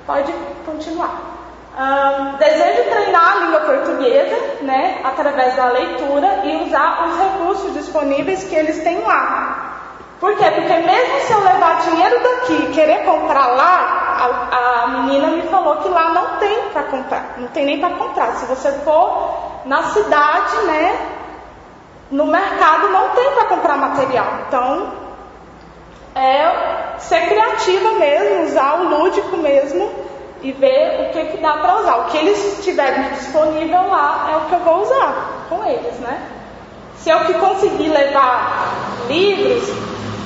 Pode 0.06 0.32
continuar. 0.64 1.34
Um, 1.76 2.36
desejo 2.36 2.88
treinar 2.88 3.32
a 3.32 3.40
língua 3.40 3.60
portuguesa, 3.60 4.36
né, 4.62 5.00
através 5.02 5.56
da 5.56 5.72
leitura 5.72 6.42
e 6.44 6.64
usar 6.64 7.08
os 7.08 7.18
recursos 7.18 7.74
disponíveis 7.74 8.44
que 8.44 8.54
eles 8.54 8.84
têm 8.84 9.00
lá. 9.00 9.72
Por 10.20 10.36
quê? 10.36 10.44
Porque 10.52 10.72
mesmo 10.72 11.20
se 11.22 11.32
eu 11.32 11.40
levar 11.40 11.80
dinheiro 11.80 12.22
daqui 12.22 12.52
e 12.52 12.72
querer 12.72 13.04
comprar 13.04 13.48
lá, 13.48 14.03
a, 14.16 14.84
a 14.84 14.88
menina 14.88 15.28
me 15.28 15.42
falou 15.42 15.76
que 15.76 15.88
lá 15.88 16.10
não 16.10 16.38
tem 16.38 16.68
para 16.70 16.82
comprar, 16.84 17.34
não 17.38 17.48
tem 17.48 17.64
nem 17.64 17.80
para 17.80 17.90
comprar. 17.96 18.34
Se 18.36 18.46
você 18.46 18.70
for 18.80 19.60
na 19.64 19.82
cidade, 19.84 20.56
né, 20.66 20.98
no 22.10 22.26
mercado 22.26 22.88
não 22.88 23.10
tem 23.10 23.30
para 23.32 23.44
comprar 23.44 23.76
material. 23.76 24.26
Então, 24.46 24.92
é 26.14 26.94
ser 26.98 27.28
criativa 27.28 27.92
mesmo, 27.94 28.44
usar 28.44 28.80
o 28.80 28.88
lúdico 28.88 29.36
mesmo 29.36 29.90
e 30.42 30.52
ver 30.52 31.08
o 31.08 31.12
que, 31.12 31.24
que 31.32 31.36
dá 31.38 31.54
para 31.54 31.80
usar. 31.80 31.96
O 31.96 32.04
que 32.06 32.18
eles 32.18 32.60
tiverem 32.62 33.10
disponível 33.10 33.88
lá 33.88 34.28
é 34.32 34.36
o 34.36 34.40
que 34.42 34.52
eu 34.54 34.60
vou 34.60 34.82
usar 34.82 35.46
com 35.48 35.64
eles, 35.64 35.94
né? 36.00 36.22
Se 36.98 37.10
eu 37.10 37.20
que 37.20 37.34
conseguir 37.34 37.88
levar 37.88 38.74
livros 39.08 39.68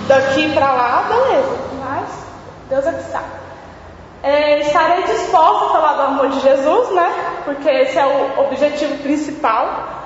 daqui 0.07 0.53
para 0.53 0.72
lá, 0.72 1.05
beleza. 1.09 1.59
Mas 1.81 2.09
Deus 2.68 2.87
é 2.87 2.92
que 2.92 3.11
sabe. 3.11 3.47
É, 4.22 4.61
estarei 4.61 5.04
disposta 5.04 5.66
a 5.66 5.68
falar 5.68 5.92
do 5.94 6.02
amor 6.02 6.28
de 6.31 6.40
Jesus, 6.40 6.90
né? 6.90 7.40
Porque 7.44 7.68
esse 7.68 7.96
é 7.96 8.07
o 8.07 8.40
objetivo 8.40 8.98
principal 9.02 9.98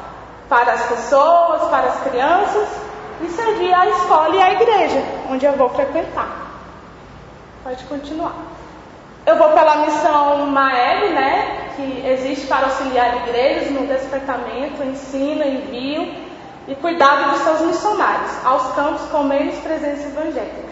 para 0.48 0.72
as 0.72 0.83
pessoas, 0.87 1.62
para 1.70 1.88
as 1.88 2.01
crianças, 2.03 2.68
e 3.22 3.29
servir 3.29 3.72
a 3.72 3.88
escola 3.88 4.37
e 4.37 4.42
a 4.42 4.53
igreja, 4.53 5.03
onde 5.31 5.46
eu 5.46 5.53
vou 5.53 5.70
frequentar. 5.70 6.29
Pode 7.64 7.83
continuar. 7.85 8.35
Eu 9.25 9.37
vou 9.37 9.51
pela 9.51 9.77
missão 9.77 10.46
MAEB, 10.46 11.11
né, 11.11 11.70
que 11.77 12.07
existe 12.07 12.46
para 12.48 12.66
auxiliar 12.66 13.29
igrejas 13.29 13.70
no 13.70 13.87
despertamento, 13.87 14.83
ensino, 14.83 15.44
envio 15.44 16.12
e 16.66 16.75
cuidado 16.75 17.31
de 17.31 17.38
seus 17.38 17.61
missionários 17.61 18.44
aos 18.44 18.75
campos 18.75 19.03
com 19.11 19.22
menos 19.22 19.57
presença 19.59 20.09
evangélica. 20.09 20.71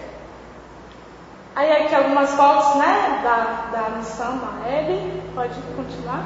Aí 1.56 1.72
aqui 1.72 1.94
algumas 1.94 2.30
fotos, 2.34 2.76
né, 2.76 3.20
da, 3.22 3.78
da 3.78 3.90
missão 3.96 4.36
MAEB, 4.36 5.22
pode 5.34 5.54
continuar. 5.76 6.24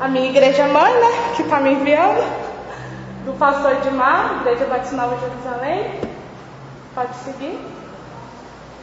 A 0.00 0.08
minha 0.08 0.30
igreja 0.30 0.66
mãe, 0.68 0.92
né, 0.94 1.32
que 1.36 1.42
está 1.42 1.58
me 1.60 1.72
enviando, 1.72 2.24
do 3.24 3.32
pastor 3.38 3.72
Edmar, 3.72 4.38
Igreja 4.40 4.64
Batista 4.66 4.96
Nova 4.96 5.18
Jerusalém. 5.18 6.00
Pode 6.94 7.14
seguir 7.16 7.58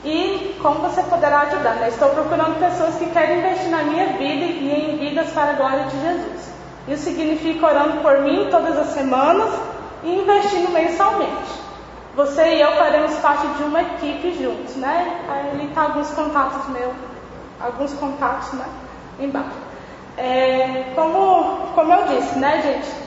e 0.06 0.56
como 0.62 0.88
você 0.88 1.02
poderá 1.04 1.42
ajudar. 1.42 1.76
Né? 1.76 1.90
Estou 1.90 2.10
procurando 2.10 2.60
pessoas 2.60 2.96
que 2.96 3.08
querem 3.08 3.40
investir 3.40 3.70
na 3.70 3.84
minha 3.84 4.06
vida 4.14 4.46
e 4.46 4.92
em 4.92 4.98
vidas 4.98 5.32
para 5.32 5.52
a 5.52 5.54
glória 5.54 5.84
de 5.86 6.00
Jesus. 6.00 6.54
Isso 6.88 7.04
significa 7.06 7.66
orando 7.66 8.02
por 8.02 8.20
mim 8.20 8.48
todas 8.52 8.78
as 8.78 8.90
semanas 8.90 9.52
e 10.04 10.20
investindo 10.20 10.72
mensalmente. 10.72 11.65
Você 12.16 12.56
e 12.56 12.62
eu 12.62 12.72
faremos 12.78 13.14
parte 13.16 13.46
de 13.58 13.64
uma 13.64 13.82
equipe 13.82 14.42
juntos, 14.42 14.78
né? 14.78 15.20
Aí 15.28 15.50
ali 15.50 15.68
tá 15.74 15.82
alguns 15.82 16.10
contatos 16.12 16.70
meus, 16.70 16.94
alguns 17.60 17.94
contatos, 17.94 18.54
né? 18.54 18.66
Embaixo. 19.20 19.58
É, 20.18 20.94
como, 20.96 21.74
como 21.76 21.92
eu 21.92 22.06
disse, 22.06 22.40
né, 22.40 22.62
gente? 22.62 23.06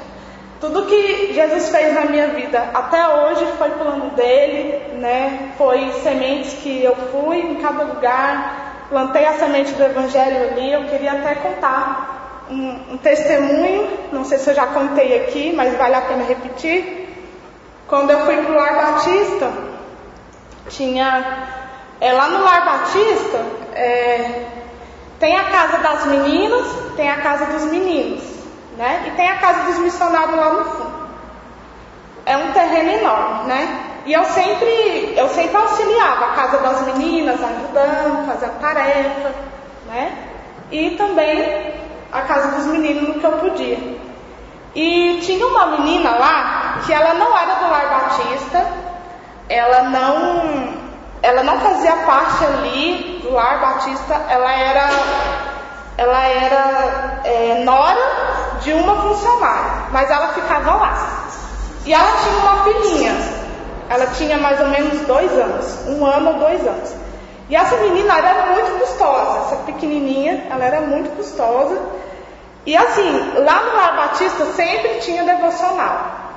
Tudo 0.60 0.84
que 0.84 1.32
Jesus 1.32 1.70
fez 1.70 1.94
na 1.94 2.02
minha 2.02 2.26
vida 2.28 2.68
até 2.74 3.08
hoje 3.08 3.46
foi 3.56 3.70
plano 3.70 4.10
dele, 4.10 4.98
né? 4.98 5.52
Foi 5.56 5.90
sementes 6.02 6.52
que 6.54 6.84
eu 6.84 6.94
fui 7.10 7.38
em 7.38 7.54
cada 7.62 7.84
lugar, 7.84 8.84
plantei 8.90 9.24
a 9.24 9.34
semente 9.34 9.72
do 9.72 9.84
Evangelho 9.84 10.50
ali. 10.50 10.70
Eu 10.70 10.84
queria 10.84 11.12
até 11.12 11.34
contar 11.36 12.44
um, 12.50 12.92
um 12.92 12.98
testemunho, 12.98 13.88
não 14.12 14.24
sei 14.24 14.36
se 14.36 14.50
eu 14.50 14.54
já 14.54 14.66
contei 14.66 15.22
aqui, 15.22 15.50
mas 15.56 15.74
vale 15.78 15.94
a 15.94 16.02
pena 16.02 16.24
repetir. 16.24 17.07
Quando 17.88 18.10
eu 18.10 18.20
fui 18.26 18.36
para 18.36 18.52
o 18.52 18.54
Lar 18.54 18.74
Batista, 18.74 19.50
tinha 20.68 21.48
é, 22.00 22.12
lá 22.12 22.28
no 22.28 22.44
Lar 22.44 22.64
Batista 22.64 23.44
é, 23.74 24.46
tem 25.18 25.36
a 25.36 25.44
casa 25.44 25.78
das 25.78 26.06
meninas, 26.06 26.66
tem 26.96 27.10
a 27.10 27.16
casa 27.16 27.46
dos 27.46 27.64
meninos 27.64 28.38
né? 28.78 29.02
E 29.08 29.10
tem 29.10 29.28
a 29.28 29.36
casa 29.38 29.64
dos 29.64 29.78
missionários 29.78 30.36
lá 30.36 30.52
no 30.52 30.64
fundo. 30.64 31.08
É 32.24 32.36
um 32.36 32.52
terreno 32.52 32.90
enorme, 32.90 33.48
né? 33.48 33.84
E 34.06 34.12
eu 34.12 34.24
sempre, 34.24 35.14
eu 35.16 35.28
sempre 35.28 35.56
auxiliava 35.56 36.26
a 36.26 36.34
casa 36.34 36.58
das 36.58 36.86
meninas, 36.86 37.42
ajudando, 37.42 38.26
fazendo 38.26 38.60
tarefa, 38.60 39.34
né? 39.88 40.16
E 40.70 40.90
também 40.90 41.74
a 42.12 42.22
casa 42.22 42.56
dos 42.56 42.66
meninos 42.66 43.08
no 43.08 43.14
que 43.14 43.24
eu 43.24 43.32
podia. 43.32 43.98
E 44.74 45.18
tinha 45.22 45.46
uma 45.46 45.66
menina 45.78 46.10
lá 46.10 46.57
que 46.84 46.92
ela 46.92 47.14
não 47.14 47.36
era 47.36 47.54
do 47.54 47.70
Lar 47.70 47.88
Batista, 47.88 48.66
ela 49.48 49.82
não, 49.84 50.74
ela 51.22 51.42
não 51.42 51.60
fazia 51.60 51.96
parte 51.96 52.44
ali 52.44 53.20
do 53.22 53.32
Lar 53.32 53.60
Batista, 53.60 54.14
ela 54.28 54.52
era, 54.52 54.90
ela 55.96 56.22
era 56.26 57.20
é, 57.24 57.62
nora 57.64 58.58
de 58.60 58.72
uma 58.72 58.94
funcionária, 59.02 59.88
mas 59.90 60.10
ela 60.10 60.28
ficava 60.28 60.74
lá. 60.74 61.08
E 61.84 61.92
ela 61.92 62.12
tinha 62.22 62.38
uma 62.38 62.64
filhinha, 62.64 63.14
ela 63.88 64.06
tinha 64.08 64.36
mais 64.36 64.60
ou 64.60 64.68
menos 64.68 65.00
dois 65.06 65.32
anos, 65.32 65.86
um 65.86 66.04
ano 66.04 66.32
ou 66.32 66.38
dois 66.38 66.66
anos. 66.66 66.94
E 67.48 67.56
essa 67.56 67.76
menina 67.78 68.18
era 68.18 68.46
muito 68.52 68.78
custosa, 68.78 69.38
essa 69.46 69.56
pequenininha, 69.64 70.46
ela 70.50 70.64
era 70.64 70.82
muito 70.82 71.16
custosa. 71.16 71.80
E 72.66 72.76
assim, 72.76 73.32
lá 73.36 73.62
no 73.62 73.74
Lar 73.74 73.96
Batista 73.96 74.44
sempre 74.52 74.96
tinha 75.00 75.24
devocional. 75.24 76.27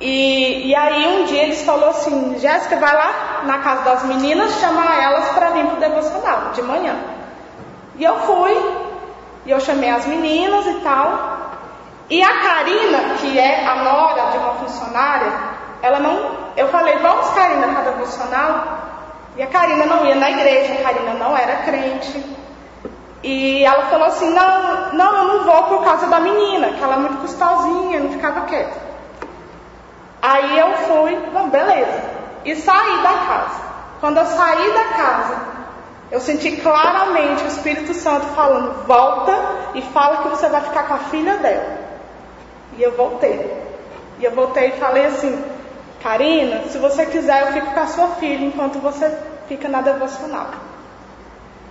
E, 0.00 0.68
e 0.68 0.74
aí 0.74 1.20
um 1.20 1.24
dia 1.26 1.42
eles 1.42 1.62
falou 1.62 1.90
assim, 1.90 2.38
Jéssica, 2.38 2.76
vai 2.76 2.94
lá 2.94 3.42
na 3.44 3.58
casa 3.58 3.82
das 3.82 4.04
meninas, 4.04 4.58
chama 4.58 4.82
elas 4.94 5.28
para 5.28 5.50
vir 5.50 5.66
pro 5.66 5.76
devocional, 5.76 6.52
de 6.54 6.62
manhã. 6.62 6.96
E 7.96 8.04
eu 8.04 8.18
fui, 8.20 8.56
e 9.44 9.50
eu 9.50 9.60
chamei 9.60 9.90
as 9.90 10.06
meninas 10.06 10.66
e 10.66 10.74
tal. 10.80 11.38
E 12.08 12.22
a 12.22 12.40
Karina, 12.40 13.14
que 13.18 13.38
é 13.38 13.66
a 13.66 13.76
nora 13.84 14.30
de 14.30 14.38
uma 14.38 14.54
funcionária, 14.54 15.32
ela 15.82 16.00
não. 16.00 16.30
Eu 16.56 16.68
falei, 16.68 16.96
vamos, 16.96 17.28
Karina, 17.30 17.68
para 17.68 17.90
devocional. 17.90 18.78
E 19.36 19.42
a 19.42 19.46
Karina 19.46 19.84
não 19.84 20.06
ia 20.06 20.14
na 20.14 20.30
igreja, 20.30 20.72
a 20.72 20.82
Karina 20.82 21.14
não 21.14 21.36
era 21.36 21.56
crente. 21.58 22.24
E 23.22 23.62
ela 23.64 23.86
falou 23.86 24.06
assim: 24.06 24.32
não, 24.32 24.92
não, 24.92 25.14
eu 25.14 25.24
não 25.24 25.44
vou 25.44 25.62
por 25.64 25.84
causa 25.84 26.06
da 26.06 26.18
menina, 26.20 26.70
que 26.70 26.82
ela 26.82 26.94
é 26.94 26.98
muito 26.98 27.18
custosinha, 27.18 28.00
não 28.00 28.10
ficava 28.10 28.40
quieta. 28.42 28.89
Aí 30.22 30.58
eu 30.58 30.72
fui, 30.78 31.16
bom, 31.32 31.48
beleza. 31.48 32.02
E 32.44 32.54
saí 32.56 33.02
da 33.02 33.12
casa. 33.12 33.60
Quando 34.00 34.18
eu 34.18 34.26
saí 34.26 34.72
da 34.72 34.84
casa, 34.84 35.36
eu 36.10 36.20
senti 36.20 36.56
claramente 36.56 37.44
o 37.44 37.48
Espírito 37.48 37.94
Santo 37.94 38.26
falando: 38.34 38.86
volta 38.86 39.34
e 39.74 39.82
fala 39.82 40.22
que 40.22 40.28
você 40.28 40.48
vai 40.48 40.60
ficar 40.62 40.84
com 40.84 40.94
a 40.94 40.98
filha 40.98 41.36
dela. 41.36 41.78
E 42.76 42.82
eu 42.82 42.92
voltei. 42.96 43.68
E 44.18 44.24
eu 44.24 44.32
voltei 44.32 44.68
e 44.68 44.72
falei 44.72 45.06
assim: 45.06 45.44
Karina, 46.02 46.62
se 46.68 46.78
você 46.78 47.06
quiser, 47.06 47.42
eu 47.42 47.52
fico 47.52 47.72
com 47.72 47.80
a 47.80 47.86
sua 47.86 48.08
filha 48.16 48.44
enquanto 48.44 48.78
você 48.78 49.16
fica 49.48 49.68
na 49.68 49.80
devocional. 49.80 50.48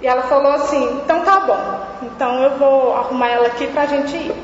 E 0.02 0.08
ela 0.08 0.24
falou 0.24 0.54
assim: 0.54 1.02
então 1.04 1.22
tá 1.26 1.40
bom, 1.42 2.08
então 2.08 2.42
eu 2.44 2.58
vou 2.58 2.96
arrumar 2.96 3.28
ela 3.28 3.48
aqui 3.48 3.68
pra 3.68 3.86
gente 3.86 4.16
ir. 4.16 4.36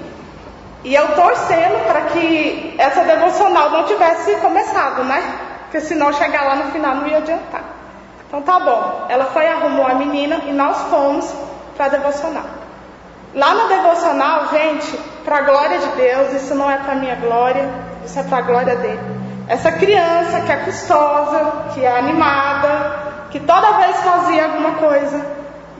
E 0.85 0.93
eu 0.93 1.15
torcendo 1.15 1.83
para 1.87 2.01
que 2.01 2.75
essa 2.77 3.03
devocional 3.03 3.71
não 3.71 3.85
tivesse 3.85 4.35
começado, 4.35 5.03
né? 5.03 5.19
Porque 5.63 5.81
senão 5.81 6.13
chegar 6.13 6.45
lá 6.45 6.55
no 6.57 6.71
final 6.71 6.97
não 6.97 7.07
ia 7.07 7.17
adiantar. 7.17 7.63
Então 8.27 8.43
tá 8.43 8.59
bom. 8.59 9.07
Ela 9.09 9.25
foi 9.25 9.47
arrumou 9.47 9.87
a 9.87 9.95
menina 9.95 10.41
e 10.45 10.53
nós 10.53 10.77
fomos 10.91 11.27
para 11.75 11.87
devocional. 11.87 12.43
Lá 13.33 13.55
na 13.55 13.63
devocional, 13.65 14.49
gente, 14.49 14.95
para 15.23 15.37
a 15.37 15.41
glória 15.41 15.79
de 15.79 15.87
Deus, 15.87 16.33
isso 16.33 16.53
não 16.53 16.69
é 16.69 16.77
para 16.77 16.93
minha 16.93 17.15
glória, 17.15 17.67
isso 18.05 18.19
é 18.19 18.23
para 18.23 18.37
a 18.37 18.41
glória 18.41 18.75
dele. 18.75 19.01
Essa 19.47 19.71
criança 19.71 20.41
que 20.41 20.51
é 20.51 20.57
custosa, 20.57 21.51
que 21.73 21.83
é 21.83 21.97
animada, 21.97 23.27
que 23.31 23.39
toda 23.39 23.71
vez 23.79 23.97
fazia 24.01 24.43
alguma 24.45 24.73
coisa, 24.73 25.25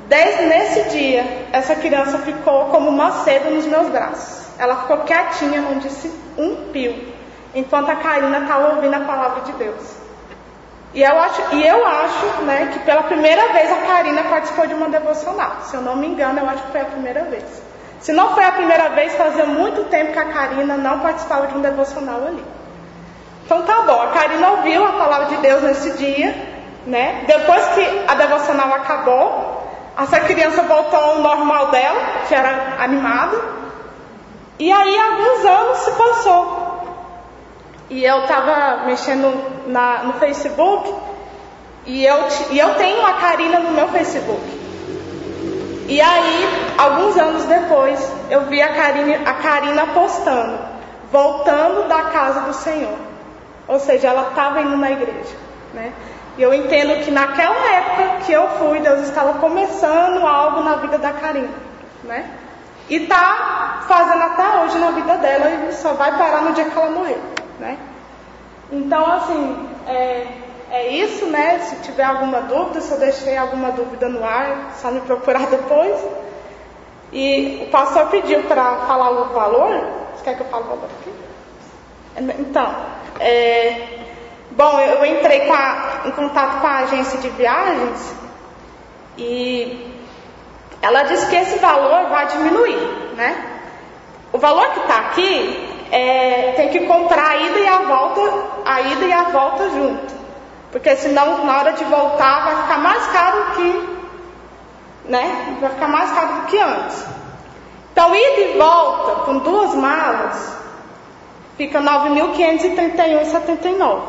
desde 0.07 0.45
nesse 0.47 0.89
dia, 0.89 1.47
essa 1.53 1.75
criança 1.75 2.17
ficou 2.17 2.65
como 2.69 2.89
uma 2.89 3.23
seda 3.23 3.51
nos 3.51 3.67
meus 3.67 3.87
braços. 3.89 4.44
Ela 4.57 4.77
ficou 4.77 4.97
quietinha, 4.99 5.61
não 5.61 5.79
disse 5.79 6.11
um 6.37 6.71
pio, 6.71 7.13
enquanto 7.53 7.89
a 7.89 7.95
Karina 7.95 8.39
estava 8.39 8.75
ouvindo 8.75 8.93
a 8.93 9.01
palavra 9.01 9.41
de 9.41 9.51
Deus. 9.53 9.95
E 10.93 11.03
eu 11.03 11.19
acho, 11.19 11.41
e 11.55 11.67
eu 11.67 11.85
acho 11.85 12.25
né, 12.43 12.69
que 12.71 12.79
pela 12.79 13.03
primeira 13.03 13.51
vez 13.51 13.69
a 13.69 13.85
Karina 13.85 14.23
participou 14.23 14.65
de 14.65 14.73
uma 14.73 14.87
devocional. 14.87 15.57
Se 15.63 15.75
eu 15.75 15.81
não 15.81 15.97
me 15.97 16.07
engano, 16.07 16.39
eu 16.39 16.49
acho 16.49 16.63
que 16.63 16.71
foi 16.71 16.81
a 16.81 16.85
primeira 16.85 17.23
vez. 17.23 17.43
Se 17.99 18.13
não 18.13 18.33
foi 18.33 18.45
a 18.45 18.51
primeira 18.53 18.89
vez, 18.89 19.13
fazia 19.15 19.45
muito 19.45 19.89
tempo 19.89 20.13
que 20.13 20.19
a 20.19 20.25
Karina 20.25 20.77
não 20.77 20.99
participava 20.99 21.47
de 21.47 21.57
um 21.57 21.61
devocional 21.61 22.21
ali. 22.27 22.45
Então 23.45 23.61
tá 23.63 23.81
bom, 23.81 24.01
a 24.01 24.07
Karina 24.07 24.51
ouviu 24.51 24.85
a 24.85 24.93
palavra 24.93 25.25
de 25.27 25.37
Deus 25.37 25.63
nesse 25.63 25.91
dia, 25.97 26.33
né? 26.85 27.23
Depois 27.27 27.65
que 27.69 28.03
a 28.07 28.15
devocional 28.15 28.73
acabou, 28.73 29.67
essa 29.97 30.19
criança 30.21 30.61
voltou 30.63 30.99
ao 30.99 31.19
normal 31.19 31.71
dela, 31.71 31.99
que 32.27 32.33
era 32.33 32.75
animada. 32.79 33.64
E 34.57 34.71
aí 34.71 34.97
alguns 34.97 35.45
anos 35.45 35.77
se 35.79 35.91
passou. 35.91 36.65
E 37.89 38.03
eu 38.03 38.21
estava 38.21 38.85
mexendo 38.85 39.67
na, 39.67 40.03
no 40.03 40.13
Facebook 40.13 40.93
e 41.85 42.03
eu, 42.03 42.17
e 42.49 42.57
eu 42.57 42.73
tenho 42.75 43.05
a 43.05 43.13
Karina 43.13 43.59
no 43.59 43.71
meu 43.71 43.87
Facebook. 43.89 44.41
E 45.87 46.01
aí, 46.01 46.73
alguns 46.79 47.15
anos 47.15 47.45
depois, 47.45 48.11
eu 48.31 48.41
vi 48.45 48.59
a 48.59 48.73
Karina, 48.73 49.29
a 49.29 49.33
Karina 49.33 49.85
postando, 49.87 50.57
voltando 51.11 51.87
da 51.87 52.05
casa 52.05 52.41
do 52.41 52.53
Senhor. 52.53 52.97
Ou 53.67 53.79
seja, 53.79 54.07
ela 54.07 54.29
estava 54.29 54.61
indo 54.61 54.75
na 54.77 54.89
igreja. 54.89 55.35
Né? 55.75 55.93
E 56.37 56.41
eu 56.41 56.53
entendo 56.55 57.03
que 57.03 57.11
naquela 57.11 57.71
época 57.71 58.25
que 58.25 58.31
eu 58.31 58.49
fui, 58.57 58.79
Deus 58.79 59.01
estava 59.01 59.33
começando 59.33 60.25
algo 60.25 60.61
na 60.61 60.77
vida 60.77 60.97
da 60.97 61.11
Karina. 61.11 61.53
Né? 62.03 62.27
E 62.89 62.97
está 62.97 63.83
fazendo 63.87 64.21
até 64.23 64.59
hoje 64.59 64.77
na 64.77 64.91
vida 64.91 65.17
dela 65.17 65.49
e 65.49 65.73
só 65.73 65.93
vai 65.93 66.17
parar 66.17 66.41
no 66.43 66.53
dia 66.53 66.65
que 66.65 66.77
ela 66.77 66.91
morrer. 66.91 67.19
Né? 67.59 67.77
Então, 68.71 69.05
assim, 69.11 69.69
é, 69.87 70.27
é 70.71 70.87
isso, 70.89 71.25
né? 71.27 71.59
Se 71.59 71.77
tiver 71.77 72.03
alguma 72.03 72.41
dúvida, 72.41 72.81
se 72.81 72.91
eu 72.91 72.99
deixei 72.99 73.37
alguma 73.37 73.71
dúvida 73.71 74.07
no 74.07 74.23
ar, 74.23 74.71
só 74.75 74.91
me 74.91 75.01
procurar 75.01 75.47
depois. 75.49 75.99
E 77.11 77.63
o 77.67 77.71
pastor 77.71 78.07
pediu 78.07 78.43
para 78.43 78.77
falar 78.87 79.09
o 79.11 79.33
valor. 79.33 79.87
Você 80.15 80.23
quer 80.23 80.35
que 80.35 80.41
eu 80.41 80.47
fale 80.47 80.63
o 80.63 80.67
valor 80.67 80.89
aqui? 80.99 81.13
Então, 82.39 82.75
é, 83.19 83.87
bom, 84.51 84.79
eu 84.79 85.05
entrei 85.05 85.49
a, 85.49 86.01
em 86.05 86.11
contato 86.11 86.61
com 86.61 86.67
a 86.67 86.77
agência 86.79 87.19
de 87.19 87.29
viagens 87.29 88.15
e 89.17 89.94
ela 90.85 91.01
disse 91.01 91.25
que 91.25 91.35
esse 91.35 91.57
valor 91.57 92.05
vai 92.09 92.27
diminuir, 92.27 92.77
né? 93.17 93.43
O 94.31 94.37
valor 94.37 94.69
que 94.69 94.81
está 94.81 94.97
aqui 94.97 95.67
é, 95.91 96.53
tem 96.55 96.69
que 96.69 96.81
comprar 96.81 97.31
a 97.31 97.37
ida 97.37 97.57
e 97.57 97.67
a 97.67 97.79
volta, 97.79 98.21
a 98.63 98.81
ida 98.81 99.05
e 99.05 99.11
a 99.11 99.23
volta 99.23 99.67
junto. 99.71 100.13
Porque 100.71 100.95
senão 100.95 101.43
na 101.43 101.57
hora 101.57 101.71
de 101.71 101.83
voltar 101.85 102.43
vai 102.43 102.61
ficar 102.61 102.77
mais 102.77 103.03
caro 103.07 103.45
que. 103.55 103.95
Né? 105.05 105.57
Vai 105.59 105.71
ficar 105.71 105.87
mais 105.87 106.11
caro 106.11 106.35
do 106.35 106.41
que 106.45 106.59
antes. 106.59 107.03
Então 107.91 108.15
ida 108.15 108.41
e 108.41 108.55
volta 108.55 109.23
com 109.23 109.39
duas 109.39 109.73
malas 109.73 110.55
fica 111.57 111.81
9.531,79. 111.81 114.01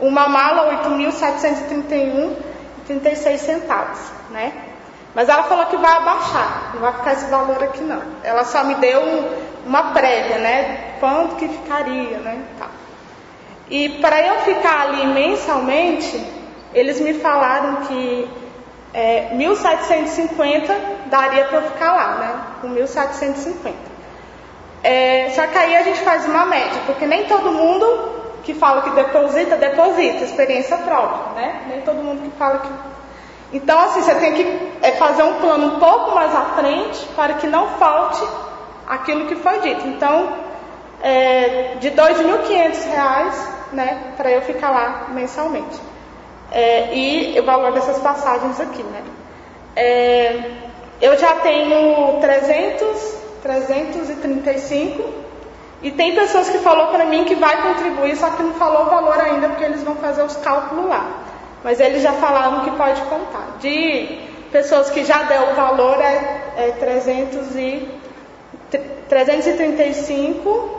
Uma 0.00 0.26
mala 0.26 0.82
8.731,36 0.84 3.36
centavos, 3.36 3.98
né? 4.30 4.67
Mas 5.18 5.28
ela 5.28 5.42
falou 5.42 5.66
que 5.66 5.76
vai 5.76 5.96
abaixar, 5.96 6.70
não 6.74 6.80
vai 6.80 6.92
ficar 6.92 7.12
esse 7.14 7.28
valor 7.28 7.60
aqui 7.60 7.80
não. 7.80 8.00
Ela 8.22 8.44
só 8.44 8.62
me 8.62 8.76
deu 8.76 9.00
um, 9.00 9.28
uma 9.66 9.90
prévia, 9.92 10.38
né? 10.38 10.94
Quanto 11.00 11.34
que 11.34 11.48
ficaria, 11.48 12.18
né? 12.18 12.40
Tá. 12.56 12.68
E 13.68 13.88
para 14.00 14.24
eu 14.24 14.34
ficar 14.42 14.82
ali 14.82 15.04
mensalmente, 15.08 16.24
eles 16.72 17.00
me 17.00 17.14
falaram 17.14 17.86
que 17.86 18.30
é, 18.94 19.30
1.750 19.34 20.76
daria 21.06 21.46
para 21.46 21.58
eu 21.58 21.62
ficar 21.62 21.92
lá, 21.94 22.14
né? 22.14 22.40
Com 22.60 22.68
1.750. 22.68 23.72
É, 24.84 25.32
só 25.34 25.48
que 25.48 25.58
aí 25.58 25.74
a 25.74 25.82
gente 25.82 25.98
faz 26.02 26.26
uma 26.26 26.46
média, 26.46 26.80
porque 26.86 27.04
nem 27.06 27.24
todo 27.24 27.50
mundo 27.50 28.08
que 28.44 28.54
fala 28.54 28.82
que 28.82 28.90
deposita, 28.90 29.56
deposita, 29.56 30.22
experiência 30.22 30.76
própria, 30.76 31.42
né? 31.42 31.62
Nem 31.66 31.80
todo 31.80 31.96
mundo 31.96 32.22
que 32.22 32.38
fala 32.38 32.60
que. 32.60 32.97
Então, 33.52 33.78
assim, 33.80 34.02
você 34.02 34.14
tem 34.16 34.34
que 34.34 34.72
é, 34.82 34.92
fazer 34.92 35.22
um 35.22 35.34
plano 35.34 35.76
um 35.76 35.78
pouco 35.78 36.14
mais 36.14 36.34
à 36.34 36.44
frente 36.56 37.06
para 37.16 37.34
que 37.34 37.46
não 37.46 37.68
falte 37.78 38.22
aquilo 38.86 39.26
que 39.26 39.36
foi 39.36 39.60
dito. 39.60 39.86
Então, 39.86 40.32
é, 41.02 41.76
de 41.80 41.88
R$ 41.88 41.96
2.500, 41.96 43.72
né, 43.72 44.12
para 44.16 44.30
eu 44.30 44.42
ficar 44.42 44.70
lá 44.70 45.06
mensalmente. 45.10 45.80
É, 46.50 46.94
e 46.94 47.38
o 47.40 47.44
valor 47.44 47.72
dessas 47.72 47.98
passagens 47.98 48.60
aqui, 48.60 48.82
né. 48.82 49.02
É, 49.76 50.40
eu 51.00 51.16
já 51.16 51.36
tenho 51.36 52.20
300, 52.20 53.16
335 53.42 55.04
e 55.80 55.92
tem 55.92 56.14
pessoas 56.14 56.48
que 56.50 56.58
falou 56.58 56.88
para 56.88 57.04
mim 57.04 57.24
que 57.24 57.36
vai 57.36 57.62
contribuir, 57.62 58.16
só 58.16 58.30
que 58.30 58.42
não 58.42 58.54
falou 58.54 58.86
o 58.86 58.90
valor 58.90 59.18
ainda 59.20 59.48
porque 59.48 59.64
eles 59.64 59.82
vão 59.82 59.94
fazer 59.96 60.22
os 60.22 60.36
cálculos 60.36 60.86
lá. 60.86 61.27
Mas 61.62 61.80
eles 61.80 62.02
já 62.02 62.12
falaram 62.14 62.64
que 62.64 62.70
pode 62.72 63.00
contar. 63.02 63.58
De 63.60 64.28
pessoas 64.52 64.90
que 64.90 65.04
já 65.04 65.24
deu 65.24 65.50
o 65.50 65.54
valor 65.54 66.00
é, 66.00 66.52
é 66.56 66.70
300 66.78 67.56
e 67.56 67.98
335 69.08 70.78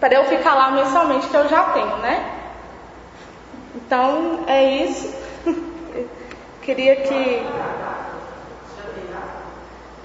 para 0.00 0.14
eu 0.14 0.24
ficar 0.24 0.54
lá 0.54 0.70
mensalmente, 0.70 1.26
que 1.26 1.34
eu 1.34 1.48
já 1.48 1.64
tenho, 1.64 1.96
né? 1.98 2.34
Então, 3.74 4.40
é 4.46 4.62
isso. 4.84 5.14
Queria 6.62 6.96
que. 6.96 7.46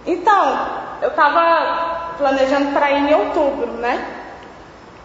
Então, 0.05 0.67
eu 1.01 1.09
estava 1.09 2.15
planejando 2.17 2.71
para 2.71 2.91
ir 2.91 3.09
em 3.09 3.13
outubro, 3.13 3.71
né? 3.73 4.22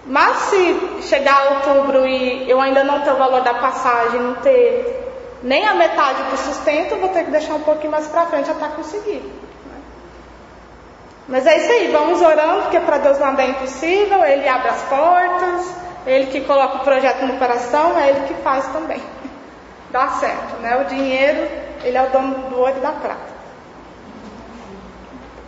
Mas 0.09 0.39
se 0.39 1.03
chegar 1.03 1.53
outubro 1.53 2.07
e 2.07 2.51
eu 2.51 2.59
ainda 2.59 2.83
não 2.83 3.03
ter 3.03 3.13
o 3.13 3.17
valor 3.17 3.43
da 3.43 3.53
passagem, 3.55 4.19
não 4.19 4.37
ter 4.37 5.07
nem 5.43 5.67
a 5.67 5.75
metade 5.75 6.23
do 6.31 6.37
sustento, 6.39 6.93
eu 6.93 7.01
vou 7.01 7.11
ter 7.11 7.25
que 7.25 7.31
deixar 7.31 7.55
um 7.55 7.61
pouquinho 7.61 7.93
mais 7.93 8.07
para 8.09 8.25
frente 8.25 8.51
até 8.51 8.69
conseguir. 8.69 9.23
Mas 11.29 11.47
é 11.47 11.59
isso 11.59 11.71
aí, 11.71 11.93
vamos 11.93 12.23
orando, 12.23 12.63
porque 12.63 12.81
para 12.81 12.97
Deus 12.97 13.19
nada 13.19 13.43
é 13.43 13.49
impossível, 13.49 14.25
Ele 14.25 14.49
abre 14.49 14.69
as 14.69 14.83
portas, 14.85 15.75
Ele 16.07 16.27
que 16.29 16.41
coloca 16.41 16.79
o 16.79 16.81
projeto 16.81 17.27
no 17.27 17.39
coração, 17.39 17.99
é 17.99 18.09
Ele 18.09 18.27
que 18.29 18.35
faz 18.43 18.67
também. 18.69 19.03
Dá 19.93 20.09
certo, 20.09 20.57
né? 20.63 20.81
O 20.81 20.85
dinheiro, 20.85 21.47
Ele 21.85 21.99
é 21.99 22.03
o 22.03 22.09
dono 22.09 22.49
do 22.49 22.59
ouro 22.59 22.79
e 22.79 22.81
da 22.81 22.93
prata. 22.93 23.39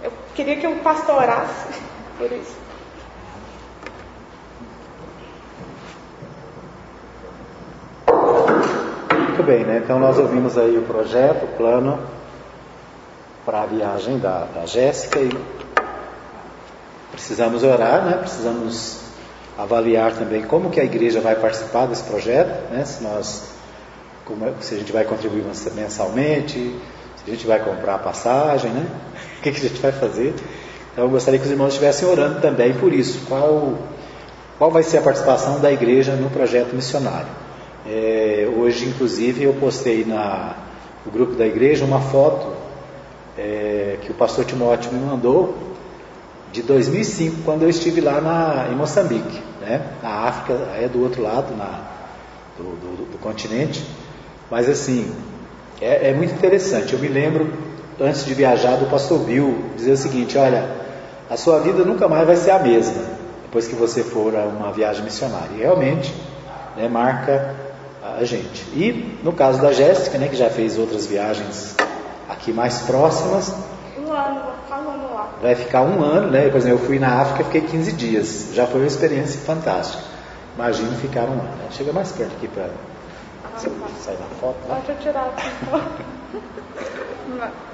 Eu 0.03 0.12
queria 0.35 0.57
que 0.57 0.66
o 0.66 0.77
pastor 0.81 1.16
orasse 1.16 1.81
por 2.18 2.31
isso. 2.31 2.60
Muito 9.40 9.53
bem, 9.53 9.64
né? 9.64 9.81
Então 9.83 9.98
nós 9.98 10.18
ouvimos 10.18 10.59
aí 10.59 10.76
o 10.76 10.83
projeto, 10.83 11.44
o 11.44 11.57
plano 11.57 11.98
para 13.42 13.62
a 13.62 13.66
viagem 13.66 14.18
da, 14.18 14.44
da 14.44 14.66
Jéssica 14.66 15.18
e 15.18 15.31
precisamos 17.11 17.62
orar, 17.62 18.05
né? 18.05 18.18
Precisamos 18.18 19.00
avaliar 19.57 20.12
também 20.12 20.42
como 20.42 20.68
que 20.68 20.79
a 20.79 20.85
igreja 20.85 21.22
vai 21.22 21.37
participar 21.37 21.87
desse 21.87 22.03
projeto, 22.03 22.70
né? 22.70 22.85
Se 22.85 23.03
nós, 23.03 23.55
como, 24.26 24.44
é, 24.44 24.53
se 24.61 24.74
a 24.74 24.79
gente 24.79 24.92
vai 24.92 25.05
contribuir 25.05 25.42
mensalmente, 25.74 26.59
se 27.16 27.24
a 27.26 27.31
gente 27.31 27.46
vai 27.46 27.61
comprar 27.61 27.94
a 27.94 27.98
passagem, 27.98 28.70
né? 28.70 28.87
O 29.38 29.42
que, 29.42 29.53
que 29.53 29.57
a 29.57 29.68
gente 29.70 29.81
vai 29.81 29.92
fazer? 29.92 30.35
Então 30.92 31.05
eu 31.05 31.11
gostaria 31.11 31.40
que 31.40 31.46
os 31.46 31.50
irmãos 31.50 31.68
estivessem 31.68 32.07
orando 32.07 32.42
também 32.42 32.74
por 32.74 32.92
isso. 32.92 33.24
Qual, 33.26 33.79
qual 34.59 34.70
vai 34.70 34.83
ser 34.83 34.98
a 34.98 35.00
participação 35.00 35.61
da 35.61 35.72
igreja 35.72 36.12
no 36.12 36.29
projeto 36.29 36.74
missionário? 36.74 37.50
É, 37.87 38.49
hoje, 38.57 38.87
inclusive, 38.87 39.45
eu 39.45 39.55
postei 39.55 40.05
na, 40.05 40.55
no 41.05 41.12
grupo 41.12 41.35
da 41.35 41.47
igreja 41.47 41.85
uma 41.85 42.01
foto 42.01 42.47
é, 43.38 43.97
que 44.03 44.11
o 44.11 44.14
pastor 44.14 44.45
Timóteo 44.45 44.93
me 44.93 45.01
mandou 45.01 45.57
de 46.53 46.62
2005, 46.62 47.43
quando 47.45 47.62
eu 47.62 47.71
estive 47.71 48.01
lá 48.01 48.21
na, 48.21 48.69
em 48.71 48.75
Moçambique, 48.75 49.40
né? 49.61 49.83
na 50.03 50.09
África, 50.09 50.53
é 50.79 50.88
do 50.88 51.01
outro 51.01 51.23
lado 51.23 51.57
na, 51.57 51.81
do, 52.59 52.64
do, 52.64 53.12
do 53.12 53.19
continente. 53.19 53.85
Mas 54.51 54.69
assim, 54.69 55.11
é, 55.81 56.11
é 56.11 56.12
muito 56.12 56.35
interessante. 56.35 56.93
Eu 56.93 56.99
me 56.99 57.09
lembro, 57.09 57.53
antes 58.01 58.25
de 58.25 58.35
viajar, 58.35 58.77
do 58.77 58.87
pastor 58.87 59.21
Bill 59.21 59.57
dizer 59.77 59.93
o 59.93 59.97
seguinte: 59.97 60.37
olha, 60.37 60.69
a 61.31 61.37
sua 61.37 61.61
vida 61.61 61.85
nunca 61.85 62.09
mais 62.09 62.27
vai 62.27 62.37
ser 62.37 62.51
a 62.51 62.59
mesma 62.59 63.21
depois 63.45 63.66
que 63.66 63.75
você 63.75 64.05
for 64.05 64.35
a 64.37 64.45
uma 64.45 64.73
viagem 64.73 65.03
missionária. 65.03 65.51
E 65.55 65.59
realmente 65.59 66.12
né, 66.77 66.88
marca 66.88 67.55
a 68.03 68.25
gente. 68.25 68.63
E 68.73 69.19
no 69.23 69.33
caso 69.33 69.61
da 69.61 69.73
Jéssica, 69.73 70.19
né, 70.19 70.29
que 70.29 70.37
já 70.37 70.49
fez 70.51 70.79
outras 70.79 71.07
viagens 71.07 71.77
aqui 72.29 72.53
mais 72.53 72.81
próximas, 72.81 73.55
Um 73.99 74.13
ano, 74.13 74.41
vou 74.43 74.53
ficar 74.63 74.79
um 74.81 74.91
ano 74.91 75.15
lá. 75.15 75.29
vai 75.43 75.55
ficar 75.55 75.83
um 75.83 76.03
ano, 76.03 76.31
né? 76.31 76.49
Por 76.49 76.57
exemplo, 76.57 76.79
eu 76.81 76.87
fui 76.87 76.99
na 76.99 77.21
África, 77.21 77.45
fiquei 77.45 77.61
15 77.63 77.93
dias. 77.93 78.51
Já 78.55 78.67
foi 78.67 78.81
uma 78.81 78.87
experiência 78.87 79.41
fantástica. 79.41 80.03
Imagino 80.57 80.93
ficar 80.99 81.23
um 81.23 81.33
ano. 81.33 81.43
Né? 81.43 81.67
Chega 81.71 81.93
mais 81.93 82.11
perto 82.13 82.33
aqui 82.37 82.49
para 82.49 82.69
sair 83.59 84.19
na 84.19 84.27
foto. 84.41 84.57
Né? 84.69 84.83
Deixa 84.87 84.93
eu 84.93 84.99
tirar 84.99 85.27
aqui 85.27 85.51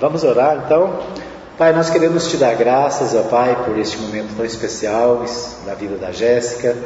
Vamos 0.00 0.22
orar 0.24 0.62
então? 0.64 1.00
Pai, 1.58 1.72
nós 1.72 1.90
queremos 1.90 2.28
te 2.28 2.36
dar 2.36 2.54
graças, 2.54 3.16
ó 3.16 3.22
Pai, 3.24 3.64
por 3.64 3.76
este 3.76 3.98
momento 3.98 4.36
tão 4.36 4.44
especial 4.46 5.24
es- 5.24 5.56
da 5.66 5.74
vida 5.74 5.96
da 5.96 6.12
Jéssica. 6.12 6.76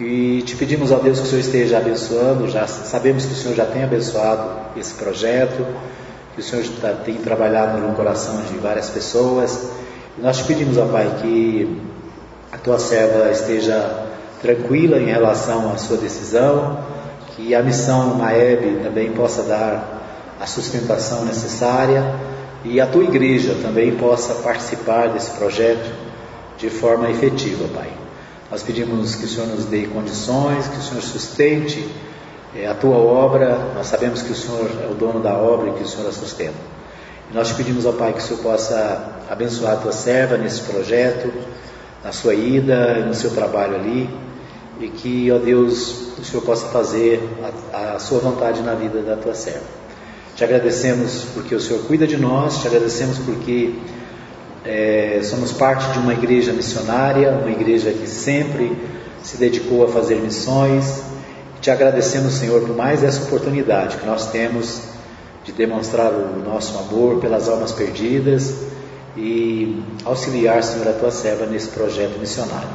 E 0.00 0.40
te 0.46 0.56
pedimos, 0.56 0.90
ó 0.90 0.96
Deus, 0.96 1.18
que 1.18 1.26
o 1.26 1.28
Senhor 1.28 1.40
esteja 1.42 1.76
abençoando. 1.76 2.48
Já 2.48 2.66
sabemos 2.66 3.26
que 3.26 3.32
o 3.32 3.36
Senhor 3.36 3.54
já 3.54 3.66
tem 3.66 3.84
abençoado 3.84 4.48
esse 4.78 4.94
projeto, 4.94 5.62
que 6.34 6.40
o 6.40 6.42
Senhor 6.44 6.64
já 6.64 6.94
tem 6.94 7.16
trabalhado 7.16 7.76
no 7.78 7.94
coração 7.94 8.40
de 8.50 8.56
várias 8.56 8.88
pessoas. 8.88 9.58
E 10.16 10.22
nós 10.22 10.38
te 10.38 10.44
pedimos, 10.44 10.78
ó 10.78 10.86
Pai, 10.86 11.10
que 11.20 11.78
a 12.50 12.56
tua 12.56 12.78
serva 12.78 13.30
esteja 13.30 14.04
tranquila 14.40 14.98
em 14.98 15.06
relação 15.10 15.70
à 15.70 15.76
sua 15.76 15.98
decisão, 15.98 16.78
que 17.36 17.54
a 17.54 17.62
missão 17.62 18.14
Maeb 18.14 18.80
também 18.82 19.12
possa 19.12 19.42
dar 19.42 19.98
a 20.40 20.46
sustentação 20.46 21.26
necessária 21.26 22.02
e 22.64 22.80
a 22.80 22.86
tua 22.86 23.04
igreja 23.04 23.56
também 23.62 23.96
possa 23.96 24.34
participar 24.34 25.08
desse 25.10 25.30
projeto 25.32 25.94
de 26.56 26.68
forma 26.68 27.08
efetiva, 27.10 27.68
Pai. 27.72 27.88
Nós 28.50 28.62
pedimos 28.62 29.14
que 29.14 29.24
o 29.24 29.28
Senhor 29.28 29.46
nos 29.46 29.66
dê 29.66 29.86
condições, 29.86 30.66
que 30.66 30.78
o 30.78 30.82
Senhor 30.82 31.02
sustente 31.02 31.86
eh, 32.56 32.66
a 32.66 32.74
tua 32.74 32.96
obra. 32.96 33.58
Nós 33.74 33.86
sabemos 33.86 34.22
que 34.22 34.32
o 34.32 34.34
Senhor 34.34 34.70
é 34.82 34.90
o 34.90 34.94
dono 34.94 35.20
da 35.20 35.36
obra 35.36 35.70
e 35.70 35.72
que 35.74 35.82
o 35.84 35.86
Senhor 35.86 36.08
a 36.08 36.12
sustenta. 36.12 36.56
E 37.30 37.34
nós 37.34 37.48
te 37.48 37.54
pedimos, 37.54 37.86
ó 37.86 37.92
Pai, 37.92 38.12
que 38.12 38.20
o 38.20 38.22
Senhor 38.22 38.42
possa 38.42 39.22
abençoar 39.28 39.74
a 39.74 39.76
tua 39.76 39.92
serva 39.92 40.36
nesse 40.36 40.62
projeto, 40.62 41.32
na 42.02 42.10
sua 42.10 42.34
ida, 42.34 43.04
no 43.04 43.14
seu 43.14 43.30
trabalho 43.30 43.76
ali, 43.76 44.08
e 44.80 44.88
que, 44.88 45.30
ó 45.30 45.38
Deus, 45.38 46.16
o 46.18 46.24
Senhor 46.24 46.42
possa 46.42 46.68
fazer 46.68 47.20
a, 47.72 47.94
a 47.94 47.98
sua 47.98 48.18
vontade 48.18 48.62
na 48.62 48.74
vida 48.74 49.02
da 49.02 49.16
tua 49.16 49.34
serva. 49.34 49.87
Te 50.38 50.44
agradecemos 50.44 51.26
porque 51.34 51.52
o 51.52 51.60
Senhor 51.60 51.82
cuida 51.82 52.06
de 52.06 52.16
nós, 52.16 52.58
te 52.62 52.68
agradecemos 52.68 53.18
porque 53.18 53.74
é, 54.64 55.18
somos 55.20 55.50
parte 55.50 55.92
de 55.92 55.98
uma 55.98 56.12
igreja 56.12 56.52
missionária, 56.52 57.32
uma 57.32 57.50
igreja 57.50 57.90
que 57.90 58.06
sempre 58.06 58.70
se 59.20 59.36
dedicou 59.36 59.84
a 59.84 59.88
fazer 59.88 60.14
missões. 60.20 61.02
Te 61.60 61.72
agradecemos, 61.72 62.34
Senhor, 62.34 62.60
por 62.60 62.76
mais 62.76 63.02
essa 63.02 63.24
oportunidade 63.24 63.96
que 63.96 64.06
nós 64.06 64.30
temos 64.30 64.82
de 65.42 65.50
demonstrar 65.50 66.12
o 66.12 66.38
nosso 66.48 66.78
amor 66.78 67.20
pelas 67.20 67.48
almas 67.48 67.72
perdidas 67.72 68.54
e 69.16 69.82
auxiliar, 70.04 70.62
Senhor, 70.62 70.86
a 70.86 70.92
tua 70.92 71.10
serva 71.10 71.46
nesse 71.46 71.70
projeto 71.70 72.16
missionário. 72.16 72.68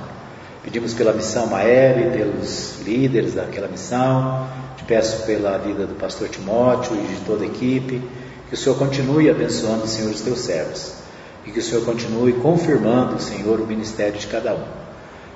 Pedimos 0.66 0.94
pela 0.94 1.14
missão 1.14 1.48
Maeb, 1.48 2.12
pelos 2.12 2.82
líderes 2.84 3.36
daquela 3.36 3.70
missão, 3.70 4.50
te 4.84 4.88
peço 4.88 5.26
pela 5.26 5.58
vida 5.58 5.86
do 5.86 5.96
pastor 5.96 6.28
Timóteo 6.28 6.96
e 6.96 7.08
de 7.08 7.22
toda 7.26 7.44
a 7.44 7.48
equipe, 7.48 8.02
que 8.50 8.54
o 8.54 8.58
Senhor 8.58 8.78
continue 8.78 9.30
abençoando, 9.30 9.88
Senhor, 9.88 10.12
os 10.12 10.22
teus 10.22 10.40
servos 10.40 11.04
e 11.46 11.52
que 11.52 11.60
o 11.60 11.62
Senhor 11.62 11.84
continue 11.84 12.34
confirmando, 12.34 13.22
Senhor, 13.22 13.60
o 13.60 13.68
ministério 13.68 14.18
de 14.18 14.28
cada 14.28 14.54
um. 14.54 14.64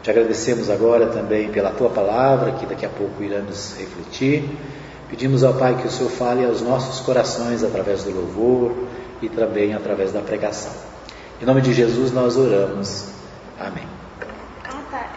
Te 0.01 0.09
agradecemos 0.09 0.69
agora 0.69 1.07
também 1.07 1.49
pela 1.49 1.71
tua 1.71 1.89
palavra, 1.89 2.53
que 2.53 2.65
daqui 2.65 2.85
a 2.85 2.89
pouco 2.89 3.21
iremos 3.21 3.75
refletir. 3.77 4.49
Pedimos 5.09 5.43
ao 5.43 5.53
Pai 5.53 5.75
que 5.81 5.87
o 5.87 5.91
Senhor 5.91 6.09
fale 6.09 6.45
aos 6.45 6.61
nossos 6.61 7.01
corações 7.01 7.63
através 7.63 8.03
do 8.03 8.11
louvor 8.11 8.73
e 9.21 9.27
também 9.27 9.73
através 9.73 10.13
da 10.13 10.21
pregação. 10.21 10.71
Em 11.41 11.45
nome 11.45 11.61
de 11.61 11.73
Jesus 11.73 12.11
nós 12.11 12.37
oramos. 12.37 13.09
Amém. 13.59 13.96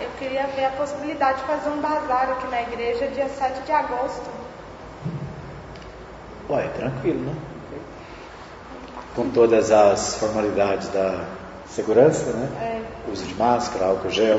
Eu 0.00 0.08
queria 0.18 0.46
ver 0.46 0.64
a 0.64 0.70
possibilidade 0.70 1.40
de 1.40 1.44
fazer 1.44 1.68
um 1.68 1.80
bazar 1.80 2.30
aqui 2.30 2.48
na 2.48 2.62
igreja 2.62 3.06
dia 3.08 3.28
7 3.28 3.62
de 3.62 3.72
agosto. 3.72 4.30
Ué, 6.48 6.68
tranquilo, 6.68 7.20
né? 7.20 7.34
Com 9.14 9.28
todas 9.30 9.70
as 9.70 10.16
formalidades 10.16 10.88
da 10.88 11.26
segurança, 11.66 12.32
né? 12.32 12.48
É. 13.06 13.10
Uso 13.10 13.26
de 13.26 13.34
máscara, 13.34 13.86
álcool 13.86 14.08
gel. 14.10 14.38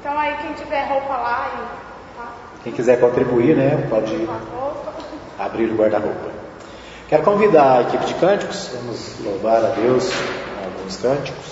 Então 0.00 0.18
aí 0.18 0.36
quem 0.42 0.52
tiver 0.52 0.84
roupa 0.84 1.16
lá 1.16 1.48
e 1.54 2.16
tá, 2.16 2.32
Quem 2.64 2.72
quiser 2.72 3.00
contribuir, 3.00 3.56
né? 3.56 3.86
Pode 3.88 4.14
abrir 5.38 5.70
o 5.70 5.76
guarda-roupa. 5.76 6.30
Quero 7.08 7.22
convidar 7.22 7.78
a 7.78 7.82
equipe 7.82 8.04
de 8.04 8.14
cânticos, 8.14 8.70
vamos 8.74 9.20
louvar 9.24 9.64
a 9.64 9.68
Deus 9.68 10.10
com 10.10 10.64
alguns 10.64 10.96
cânticos. 10.96 11.51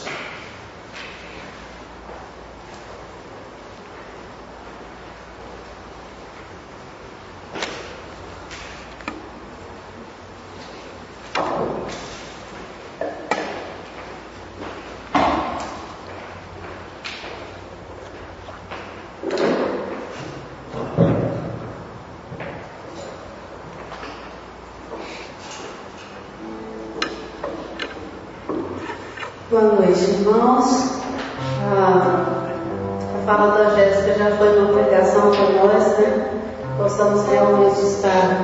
Boa 29.61 29.75
noite, 29.75 30.01
irmãos. 30.11 30.91
A, 31.71 32.25
a 33.15 33.27
fala 33.27 33.59
da 33.59 33.71
Jéssica 33.77 34.15
já 34.19 34.31
foi 34.37 34.59
uma 34.59 34.73
pregação 34.73 35.31
para 35.31 35.65
nós, 35.67 35.99
né? 35.99 36.29
Possamos 36.79 37.27
realmente 37.27 37.79
estar 37.83 38.41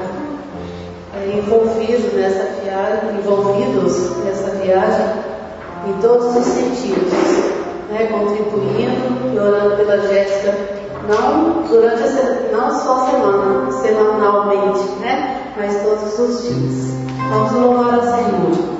é, 1.14 1.38
envolvidos 1.38 2.12
nessa 2.12 2.44
viagem, 2.62 3.18
envolvidos 3.18 4.16
nessa 4.24 4.50
viagem 4.56 5.06
em 5.88 5.94
todos 6.02 6.36
os 6.36 6.44
sentidos, 6.44 7.12
né? 7.90 8.08
Contribuindo 8.12 9.32
e 9.34 9.38
orando 9.38 9.76
pela 9.76 9.98
Jéssica, 10.08 10.54
não 11.08 11.62
durante 11.62 12.02
a 12.02 12.06
se- 12.08 12.48
não 12.52 12.70
só 12.70 13.06
semana, 13.06 13.72
semanalmente, 13.72 14.84
né? 15.00 15.52
Mas 15.56 15.80
todos 15.82 16.18
os 16.18 16.42
dias. 16.42 16.94
Vamos 17.30 17.52
louvar 17.52 17.94
ao 17.94 18.02
Senhor. 18.02 18.75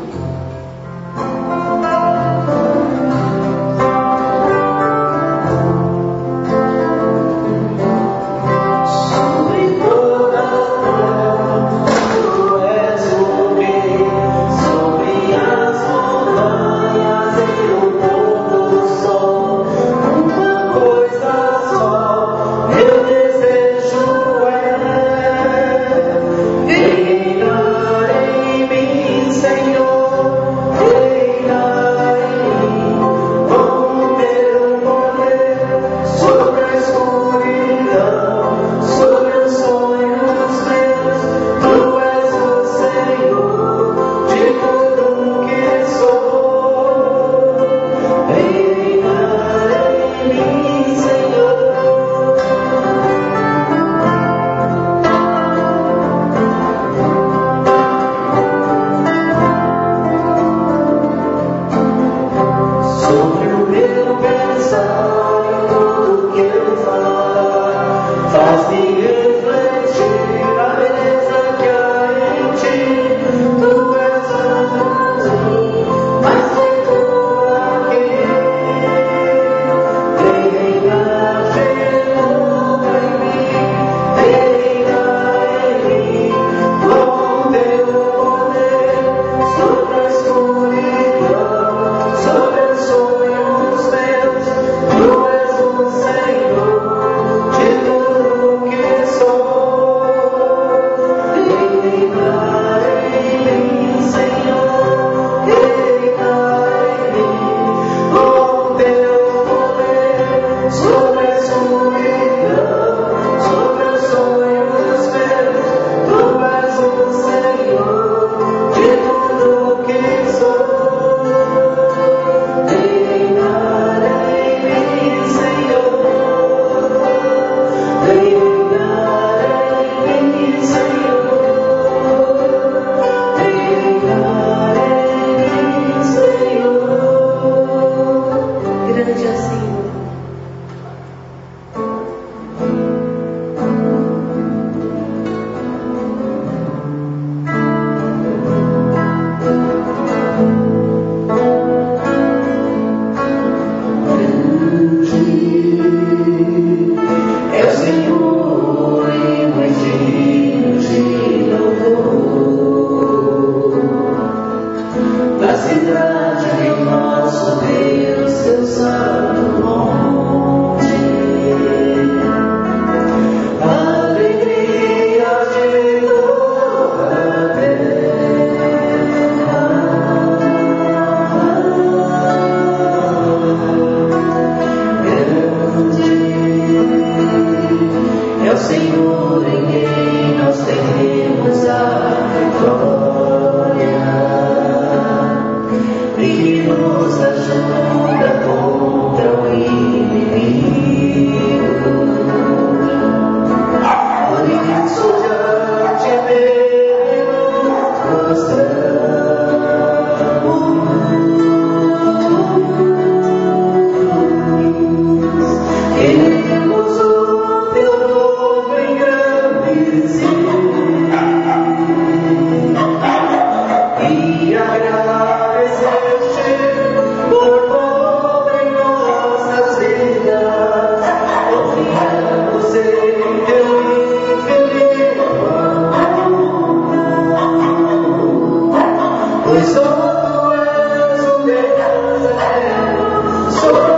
Lord. 243.73 243.96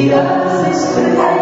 dias 0.00 0.68
esperar. 0.68 1.39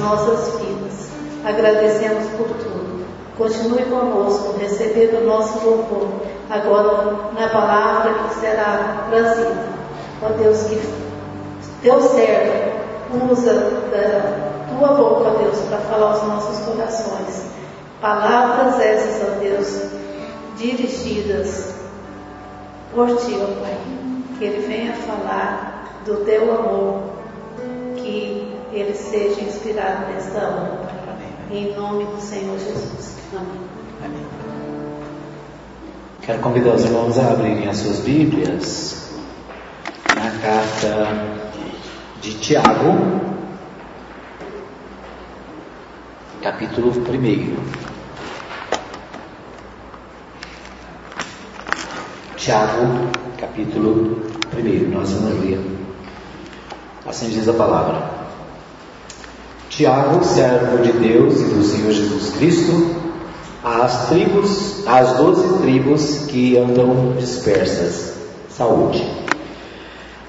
Nossas 0.00 0.60
vidas. 0.60 1.10
Agradecemos 1.44 2.26
por 2.36 2.48
tudo. 2.48 3.04
Continue 3.36 3.84
conosco, 3.84 4.54
recebendo 4.58 5.22
o 5.22 5.26
nosso 5.26 5.64
louvor, 5.64 6.08
agora 6.50 7.30
na 7.38 7.48
palavra 7.48 8.12
que 8.12 8.34
será 8.40 9.06
trazida. 9.08 9.70
Ó 10.22 10.28
Deus, 10.36 10.62
que 10.64 10.78
teu 11.80 12.02
servo 12.02 13.32
usa 13.32 13.54
da 13.54 14.50
tua 14.68 14.88
boca, 14.88 15.30
Deus, 15.38 15.58
para 15.60 15.78
falar 15.78 16.12
aos 16.12 16.22
nossos 16.24 16.58
corações. 16.66 17.46
Palavras 18.00 18.78
essas, 18.80 19.26
ó 19.26 19.38
Deus, 19.40 19.90
dirigidas 20.58 21.74
por 22.94 23.08
ti, 23.16 23.38
ó 23.40 23.62
Pai. 23.62 23.78
Que 24.38 24.44
ele 24.44 24.66
venha 24.66 24.92
falar 24.94 26.02
do 26.04 26.16
teu 26.24 26.54
amor, 26.54 27.00
que 27.96 28.39
ele 28.72 28.94
seja 28.94 29.40
inspirado 29.40 30.12
nesta 30.12 30.38
hora, 30.38 30.80
Pai. 30.84 31.00
Em 31.50 31.74
nome 31.74 32.04
do 32.04 32.20
Senhor 32.20 32.58
Jesus. 32.58 33.16
Amém. 33.32 33.60
Amém. 34.04 34.26
Quero 36.22 36.38
convidar 36.40 36.74
os 36.74 36.84
irmãos 36.84 37.18
a 37.18 37.32
abrirem 37.32 37.68
as 37.68 37.78
suas 37.78 38.00
Bíblias 38.00 39.10
na 40.14 40.30
carta 40.40 41.08
de 42.20 42.34
Tiago, 42.38 43.20
capítulo 46.42 46.92
1. 46.92 47.56
Tiago, 52.36 53.10
capítulo 53.38 54.22
1. 54.56 54.88
Nós 54.90 55.12
vamos 55.12 55.40
ler. 55.40 55.60
Assim 57.06 57.28
diz 57.30 57.48
a 57.48 57.52
palavra. 57.54 58.19
Tiago, 59.80 60.22
servo 60.22 60.82
de 60.82 60.92
Deus 60.92 61.40
e 61.40 61.44
do 61.44 61.64
Senhor 61.64 61.90
Jesus 61.90 62.34
Cristo, 62.36 62.96
às 63.64 64.08
tribos, 64.08 64.86
às 64.86 65.16
doze 65.16 65.58
tribos 65.62 66.26
que 66.28 66.58
andam 66.58 67.14
dispersas. 67.18 68.12
Saúde. 68.50 69.02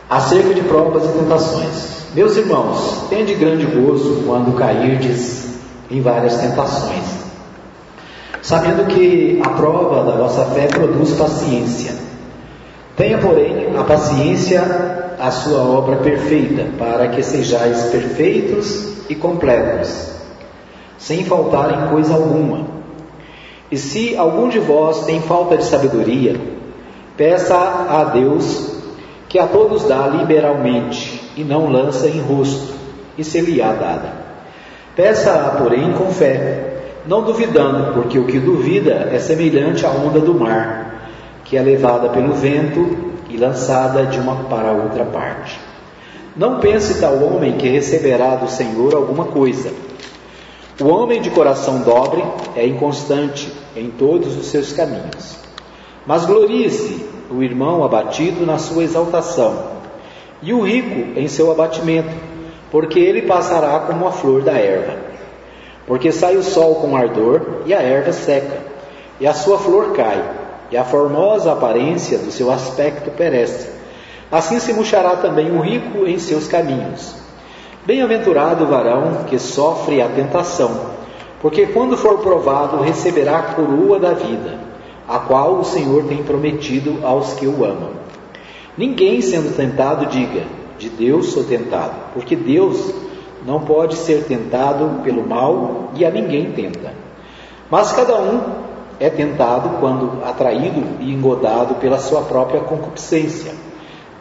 Acerca 0.10 0.54
de 0.54 0.62
provas 0.62 1.04
e 1.04 1.20
tentações. 1.20 2.06
Meus 2.16 2.38
irmãos, 2.38 3.08
tende 3.10 3.34
grande 3.34 3.66
gozo 3.66 4.24
quando 4.26 4.56
cairdes 4.56 5.50
em 5.90 6.00
várias 6.00 6.38
tentações, 6.38 7.04
sabendo 8.42 8.88
que 8.88 9.42
a 9.44 9.50
prova 9.50 10.10
da 10.10 10.16
vossa 10.16 10.46
fé 10.46 10.68
produz 10.68 11.12
paciência. 11.12 11.94
Tenha, 12.96 13.18
porém, 13.18 13.76
a 13.78 13.84
paciência 13.84 15.01
a 15.22 15.30
sua 15.30 15.62
obra 15.62 15.98
perfeita, 15.98 16.66
para 16.80 17.10
que 17.10 17.22
sejais 17.22 17.84
perfeitos 17.92 19.08
e 19.08 19.14
completos, 19.14 20.14
sem 20.98 21.24
faltar 21.26 21.72
em 21.72 21.90
coisa 21.90 22.16
alguma. 22.16 22.66
E 23.70 23.78
se 23.78 24.18
algum 24.18 24.50
de 24.50 24.58
vós 24.58 25.06
tem 25.06 25.22
falta 25.22 25.58
de 25.58 25.64
sabedoria, 25.64 26.36
peça 27.16 27.56
a 27.56 28.04
Deus, 28.06 28.82
que 29.30 29.38
a 29.38 29.46
todos 29.46 29.84
dá 29.84 30.08
liberalmente, 30.08 31.22
e 31.38 31.44
não 31.44 31.72
lança 31.72 32.08
em 32.08 32.20
rosto, 32.20 32.74
e 33.16 33.24
se 33.24 33.40
lhe 33.42 33.62
há 33.62 33.74
dada. 33.74 34.14
Peça-a, 34.96 35.52
porém, 35.52 35.94
com 35.94 36.08
fé, 36.08 36.82
não 37.06 37.22
duvidando, 37.22 37.94
porque 37.94 38.18
o 38.18 38.26
que 38.26 38.40
duvida 38.40 39.08
é 39.14 39.20
semelhante 39.20 39.86
à 39.86 39.90
onda 39.92 40.20
do 40.20 40.34
mar, 40.34 41.12
que 41.46 41.56
é 41.56 41.62
levada 41.62 42.10
pelo 42.10 42.34
vento 42.34 43.11
e 43.32 43.38
lançada 43.38 44.06
de 44.06 44.20
uma 44.20 44.44
para 44.44 44.72
outra 44.72 45.06
parte. 45.06 45.60
Não 46.36 46.60
pense 46.60 47.00
tal 47.00 47.22
homem 47.24 47.58
que 47.58 47.68
receberá 47.68 48.36
do 48.36 48.50
Senhor 48.50 48.96
alguma 48.96 49.26
coisa. 49.26 49.72
O 50.80 50.88
homem 50.88 51.22
de 51.22 51.30
coração 51.30 51.82
dobre 51.82 52.24
é 52.56 52.66
inconstante 52.66 53.52
em 53.76 53.90
todos 53.90 54.38
os 54.38 54.48
seus 54.48 54.74
caminhos. 54.74 55.38
Mas 56.06 56.26
glorie-se 56.26 57.06
o 57.30 57.44
irmão 57.44 57.84
abatido 57.84 58.46
na 58.46 58.58
sua 58.58 58.84
exaltação, 58.84 59.72
e 60.42 60.54
o 60.54 60.62
rico 60.62 61.20
em 61.20 61.28
seu 61.28 61.52
abatimento, 61.52 62.10
porque 62.72 63.00
ele 63.00 63.24
passará 63.24 63.80
como 63.80 64.08
a 64.08 64.12
flor 64.12 64.42
da 64.42 64.54
erva. 64.54 64.98
Porque 65.86 66.12
sai 66.12 66.36
o 66.36 66.44
sol 66.44 66.76
com 66.76 66.96
ardor, 66.96 67.64
e 67.66 67.74
a 67.74 67.82
erva 67.82 68.12
seca, 68.12 68.58
e 69.20 69.28
a 69.28 69.34
sua 69.34 69.60
flor 69.60 69.92
cai, 69.94 70.24
e 70.72 70.78
a 70.78 70.86
formosa 70.86 71.52
aparência 71.52 72.18
do 72.18 72.32
seu 72.32 72.50
aspecto 72.50 73.12
perece. 73.12 73.70
Assim 74.32 74.60
se 74.60 74.72
murchará 74.72 75.18
também 75.18 75.52
o 75.52 75.60
rico 75.60 76.08
em 76.08 76.18
seus 76.18 76.48
caminhos. 76.48 77.14
Bem-aventurado 77.86 78.64
o 78.64 78.68
varão 78.68 79.26
que 79.28 79.38
sofre 79.38 80.02
a 80.02 80.08
tentação, 80.08 80.92
porque 81.42 81.66
quando 81.68 81.98
for 81.98 82.20
provado 82.20 82.82
receberá 82.82 83.40
a 83.40 83.54
coroa 83.54 84.00
da 84.00 84.14
vida, 84.14 84.60
a 85.08 85.20
qual 85.20 85.56
o 85.56 85.66
Senhor 85.66 86.06
tem 86.06 86.24
prometido 86.24 87.00
aos 87.04 87.34
que 87.34 87.46
o 87.46 87.66
amam. 87.66 87.90
Ninguém 88.78 89.22
sendo 89.22 89.56
tentado 89.56 90.06
diga: 90.06 90.44
De 90.78 90.90
Deus 90.90 91.34
sou 91.34 91.44
tentado, 91.44 91.96
porque 92.14 92.36
Deus 92.36 92.94
não 93.46 93.62
pode 93.62 93.96
ser 93.96 94.24
tentado 94.26 95.02
pelo 95.04 95.28
mal 95.28 95.92
e 95.96 96.06
a 96.06 96.12
ninguém 96.12 96.52
tenta. 96.52 96.94
Mas 97.70 97.92
cada 97.92 98.22
um 98.22 98.61
é 99.02 99.10
tentado 99.10 99.80
quando 99.80 100.24
atraído 100.24 100.84
e 101.00 101.12
engodado 101.12 101.74
pela 101.76 101.98
sua 101.98 102.22
própria 102.22 102.62
concupiscência. 102.62 103.52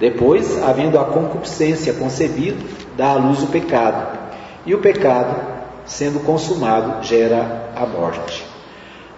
Depois, 0.01 0.61
havendo 0.62 0.99
a 0.99 1.05
concupiscência 1.05 1.93
concebido, 1.93 2.64
dá 2.97 3.11
à 3.11 3.14
luz 3.16 3.43
o 3.43 3.49
pecado. 3.49 4.18
E 4.64 4.74
o 4.74 4.78
pecado, 4.78 5.37
sendo 5.85 6.24
consumado, 6.24 7.05
gera 7.05 7.70
a 7.76 7.85
morte. 7.85 8.43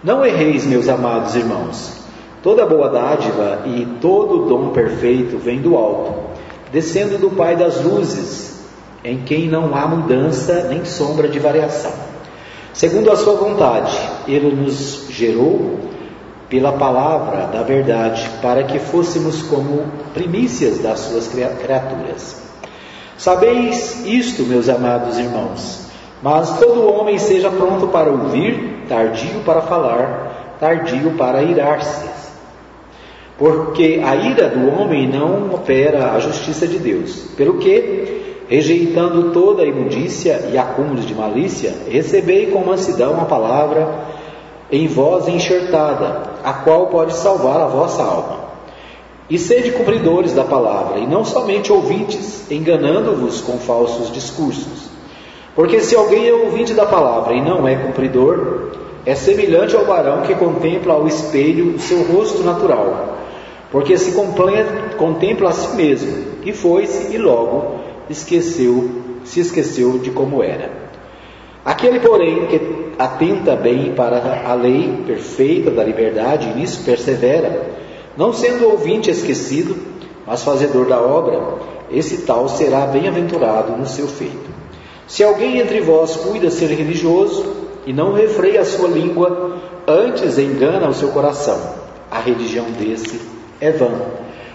Não 0.03 0.25
erreis, 0.25 0.65
meus 0.65 0.89
amados 0.89 1.33
irmãos. 1.33 2.03
Toda 2.43 2.65
boa 2.65 2.89
dádiva 2.89 3.61
e 3.65 3.85
todo 4.01 4.49
dom 4.49 4.71
perfeito 4.71 5.37
vem 5.37 5.61
do 5.61 5.77
alto, 5.77 6.13
descendo 6.73 7.17
do 7.17 7.29
Pai 7.29 7.55
das 7.55 7.81
luzes, 7.81 8.65
em 9.01 9.19
quem 9.19 9.47
não 9.47 9.73
há 9.73 9.87
mudança 9.87 10.67
nem 10.69 10.83
sombra 10.83 11.29
de 11.29 11.39
variação. 11.39 12.12
Segundo 12.73 13.11
a 13.11 13.15
sua 13.15 13.35
vontade, 13.35 13.95
ele 14.27 14.55
nos 14.55 15.05
gerou 15.09 15.79
pela 16.49 16.71
palavra 16.71 17.47
da 17.47 17.61
verdade, 17.61 18.29
para 18.41 18.63
que 18.63 18.79
fôssemos 18.79 19.41
como 19.43 19.85
primícias 20.13 20.79
das 20.79 20.99
suas 20.99 21.27
criaturas. 21.27 22.41
Sabeis 23.17 24.05
isto, 24.05 24.43
meus 24.43 24.69
amados 24.69 25.17
irmãos, 25.17 25.87
mas 26.21 26.59
todo 26.59 26.87
homem 26.87 27.17
seja 27.17 27.49
pronto 27.49 27.87
para 27.87 28.09
ouvir, 28.09 28.85
tardio 28.87 29.41
para 29.45 29.61
falar, 29.61 30.55
tardio 30.59 31.11
para 31.11 31.43
irar-se. 31.43 32.07
Porque 33.37 34.01
a 34.05 34.15
ira 34.15 34.49
do 34.49 34.69
homem 34.69 35.07
não 35.07 35.53
opera 35.53 36.11
a 36.13 36.19
justiça 36.19 36.67
de 36.67 36.77
Deus. 36.77 37.29
Pelo 37.35 37.57
que, 37.57 38.22
rejeitando 38.47 39.31
toda 39.31 39.63
a 39.63 39.65
imundícia 39.65 40.49
e 40.51 40.57
acúmulos 40.57 41.05
de 41.05 41.15
malícia, 41.15 41.73
recebei 41.89 42.47
com 42.47 42.63
mansidão 42.65 43.21
a 43.21 43.25
palavra 43.25 44.13
em 44.71 44.87
vós 44.87 45.27
enxertada, 45.27 46.31
a 46.43 46.53
qual 46.53 46.87
pode 46.87 47.13
salvar 47.13 47.61
a 47.61 47.67
vossa 47.67 48.01
alma. 48.01 48.43
E 49.29 49.37
sede 49.37 49.71
cumpridores 49.71 50.33
da 50.33 50.43
palavra, 50.43 50.99
e 50.99 51.07
não 51.07 51.23
somente 51.23 51.71
ouvintes, 51.71 52.51
enganando-vos 52.51 53.41
com 53.41 53.57
falsos 53.57 54.11
discursos. 54.11 54.89
Porque 55.55 55.79
se 55.79 55.95
alguém 55.95 56.27
é 56.27 56.33
ouvinte 56.33 56.73
da 56.73 56.85
palavra 56.85 57.33
e 57.33 57.41
não 57.41 57.67
é 57.67 57.75
cumpridor, 57.75 58.71
é 59.05 59.15
semelhante 59.15 59.75
ao 59.75 59.85
varão 59.85 60.21
que 60.21 60.33
contempla 60.35 60.93
ao 60.93 61.07
espelho 61.07 61.75
o 61.75 61.79
seu 61.79 62.03
rosto 62.03 62.41
natural, 62.43 63.17
porque 63.71 63.97
se 63.97 64.13
contempla 64.97 65.49
a 65.49 65.53
si 65.53 65.75
mesmo, 65.75 66.25
e 66.43 66.51
foi-se 66.51 67.13
e 67.13 67.17
logo 67.17 67.82
esqueceu, 68.09 68.89
se 69.23 69.39
esqueceu 69.39 69.99
de 69.99 70.11
como 70.11 70.43
era. 70.43 70.71
Aquele, 71.65 71.99
porém, 71.99 72.47
que 72.47 72.93
atenta 72.99 73.55
bem 73.55 73.93
para 73.93 74.43
a 74.45 74.53
lei 74.53 75.03
perfeita 75.05 75.71
da 75.71 75.83
liberdade 75.83 76.49
e 76.49 76.53
nisso 76.53 76.83
persevera, 76.83 77.73
não 78.17 78.33
sendo 78.33 78.69
ouvinte 78.69 79.09
esquecido, 79.09 79.75
mas 80.27 80.43
fazedor 80.43 80.85
da 80.85 81.01
obra, 81.01 81.55
esse 81.91 82.23
tal 82.23 82.47
será 82.49 82.85
bem-aventurado 82.87 83.77
no 83.77 83.85
seu 83.85 84.07
feito. 84.07 84.51
Se 85.07 85.23
alguém 85.23 85.59
entre 85.59 85.79
vós 85.81 86.15
cuida 86.15 86.49
ser 86.49 86.67
religioso 86.67 87.45
e 87.85 87.93
não 87.93 88.13
refreia 88.13 88.61
a 88.61 88.65
sua 88.65 88.87
língua, 88.87 89.57
antes 89.87 90.37
engana 90.37 90.89
o 90.89 90.93
seu 90.93 91.09
coração, 91.09 91.59
a 92.09 92.19
religião 92.19 92.65
desse 92.71 93.19
é 93.59 93.71
vã. 93.71 93.91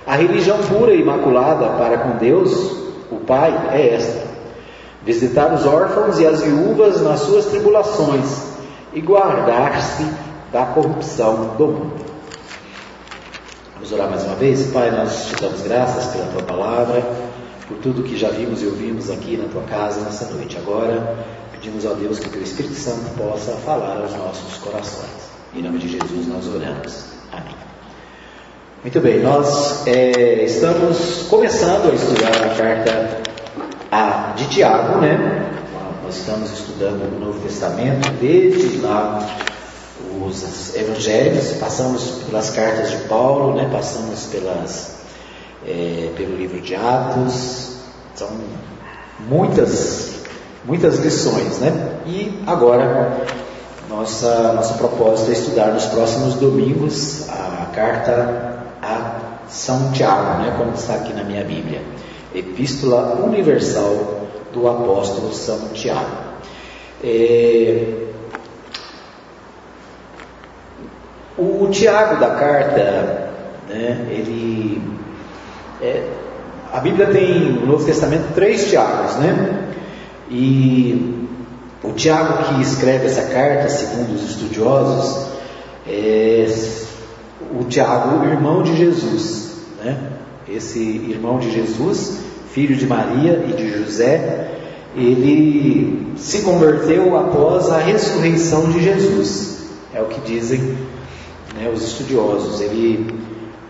A 0.07 0.17
religião 0.17 0.59
pura 0.59 0.95
e 0.95 1.01
imaculada 1.01 1.67
para 1.79 1.99
com 1.99 2.19
Deus, 2.19 2.88
o 3.11 3.21
Pai, 3.21 3.71
é 3.73 3.95
esta: 3.95 4.27
visitar 5.05 5.53
os 5.53 5.67
órfãos 5.67 6.19
e 6.19 6.27
as 6.27 6.43
viúvas 6.43 7.01
nas 7.01 7.21
suas 7.21 7.47
tribulações 7.47 8.49
e 8.93 9.01
guardar-se 9.01 10.07
da 10.53 10.67
corrupção 10.67 11.57
do 11.57 11.67
mundo. 11.67 12.09
Vamos 13.75 13.93
orar 13.93 14.11
mais 14.11 14.25
uma 14.25 14.35
vez? 14.35 14.71
Pai, 14.73 14.91
nós 14.91 15.27
te 15.27 15.37
damos 15.41 15.63
graças 15.63 16.07
pela 16.07 16.27
tua 16.27 16.43
palavra, 16.43 17.03
por 17.69 17.77
tudo 17.79 18.03
que 18.03 18.17
já 18.17 18.31
vimos 18.31 18.63
e 18.63 18.67
ouvimos 18.67 19.11
aqui 19.11 19.37
na 19.37 19.49
tua 19.49 19.63
casa 19.63 20.01
nessa 20.01 20.25
noite. 20.35 20.57
Agora, 20.59 21.17
pedimos 21.53 21.87
ao 21.87 21.95
Deus 21.95 22.19
que 22.19 22.29
o 22.29 22.31
teu 22.31 22.43
Espírito 22.43 22.75
Santo 22.75 23.11
possa 23.17 23.53
falar 23.53 23.99
aos 23.99 24.15
nossos 24.17 24.59
corações. 24.59 25.29
Em 25.55 25.63
nome 25.63 25.79
de 25.79 25.89
Jesus 25.89 26.27
nós 26.27 26.47
oramos. 26.49 27.18
Muito 28.81 29.01
bem, 29.01 29.19
nós 29.19 29.85
é, 29.89 30.45
estamos 30.45 31.27
começando 31.29 31.91
a 31.91 31.95
estudar 31.95 32.31
a 32.31 32.55
carta 32.55 33.21
a, 33.91 34.33
de 34.37 34.47
Tiago, 34.47 35.01
né? 35.01 35.51
Nós 36.05 36.17
estamos 36.17 36.53
estudando 36.53 37.13
o 37.13 37.19
Novo 37.19 37.41
Testamento 37.41 38.09
desde 38.21 38.77
lá 38.77 39.19
os 40.25 40.77
evangelhos, 40.77 41.55
passamos 41.55 42.23
pelas 42.27 42.51
cartas 42.51 42.93
de 42.93 42.97
Paulo, 43.09 43.57
né? 43.57 43.69
passamos 43.73 44.27
pelas, 44.27 44.99
é, 45.67 46.13
pelo 46.17 46.37
livro 46.37 46.61
de 46.61 46.77
Atos, 46.77 47.79
são 48.15 48.29
muitas, 49.29 50.21
muitas 50.65 51.01
lições, 51.01 51.59
né? 51.59 51.99
E 52.07 52.41
agora 52.47 53.27
nossa, 53.91 54.53
nosso 54.53 54.75
propósito 54.75 55.31
é 55.31 55.33
estudar 55.33 55.73
nos 55.73 55.87
próximos 55.87 56.35
domingos 56.35 57.29
a 57.29 57.67
carta 57.75 58.58
a 58.89 59.49
São 59.49 59.93
Tiago, 59.93 60.43
né? 60.43 60.55
Como 60.57 60.73
está 60.73 60.95
aqui 60.95 61.13
na 61.13 61.25
minha 61.25 61.45
Bíblia, 61.45 61.83
Epístola 62.35 63.21
Universal 63.25 64.27
do 64.53 64.69
Apóstolo 64.69 65.33
São 65.33 65.69
Tiago. 65.69 66.29
É, 67.03 68.09
O 71.39 71.69
Tiago 71.71 72.19
da 72.19 72.31
carta, 72.31 73.31
né, 73.69 74.07
ele, 74.11 74.83
é, 75.81 76.03
a 76.73 76.81
Bíblia 76.81 77.07
tem 77.07 77.53
no 77.53 77.65
Novo 77.65 77.85
Testamento 77.85 78.35
três 78.35 78.69
Tiagos, 78.69 79.15
né? 79.19 79.69
E 80.29 81.29
o 81.85 81.93
Tiago 81.93 82.43
que 82.43 82.61
escreve 82.61 83.07
essa 83.07 83.23
carta, 83.33 83.69
segundo 83.69 84.17
os 84.17 84.31
estudiosos, 84.31 85.29
é 85.87 86.45
o 87.53 87.65
Tiago, 87.65 88.25
irmão 88.25 88.63
de 88.63 88.77
Jesus, 88.77 89.57
né? 89.83 89.97
Esse 90.49 90.81
irmão 90.81 91.39
de 91.39 91.51
Jesus, 91.51 92.19
filho 92.53 92.77
de 92.77 92.87
Maria 92.87 93.45
e 93.49 93.53
de 93.53 93.71
José, 93.79 94.51
ele 94.97 96.15
se 96.17 96.43
converteu 96.43 97.17
após 97.17 97.71
a 97.71 97.79
ressurreição 97.79 98.71
de 98.71 98.83
Jesus. 98.83 99.67
É 99.95 100.01
o 100.01 100.07
que 100.07 100.21
dizem 100.21 100.77
né, 101.55 101.71
os 101.73 101.83
estudiosos. 101.83 102.61
Ele, 102.61 103.15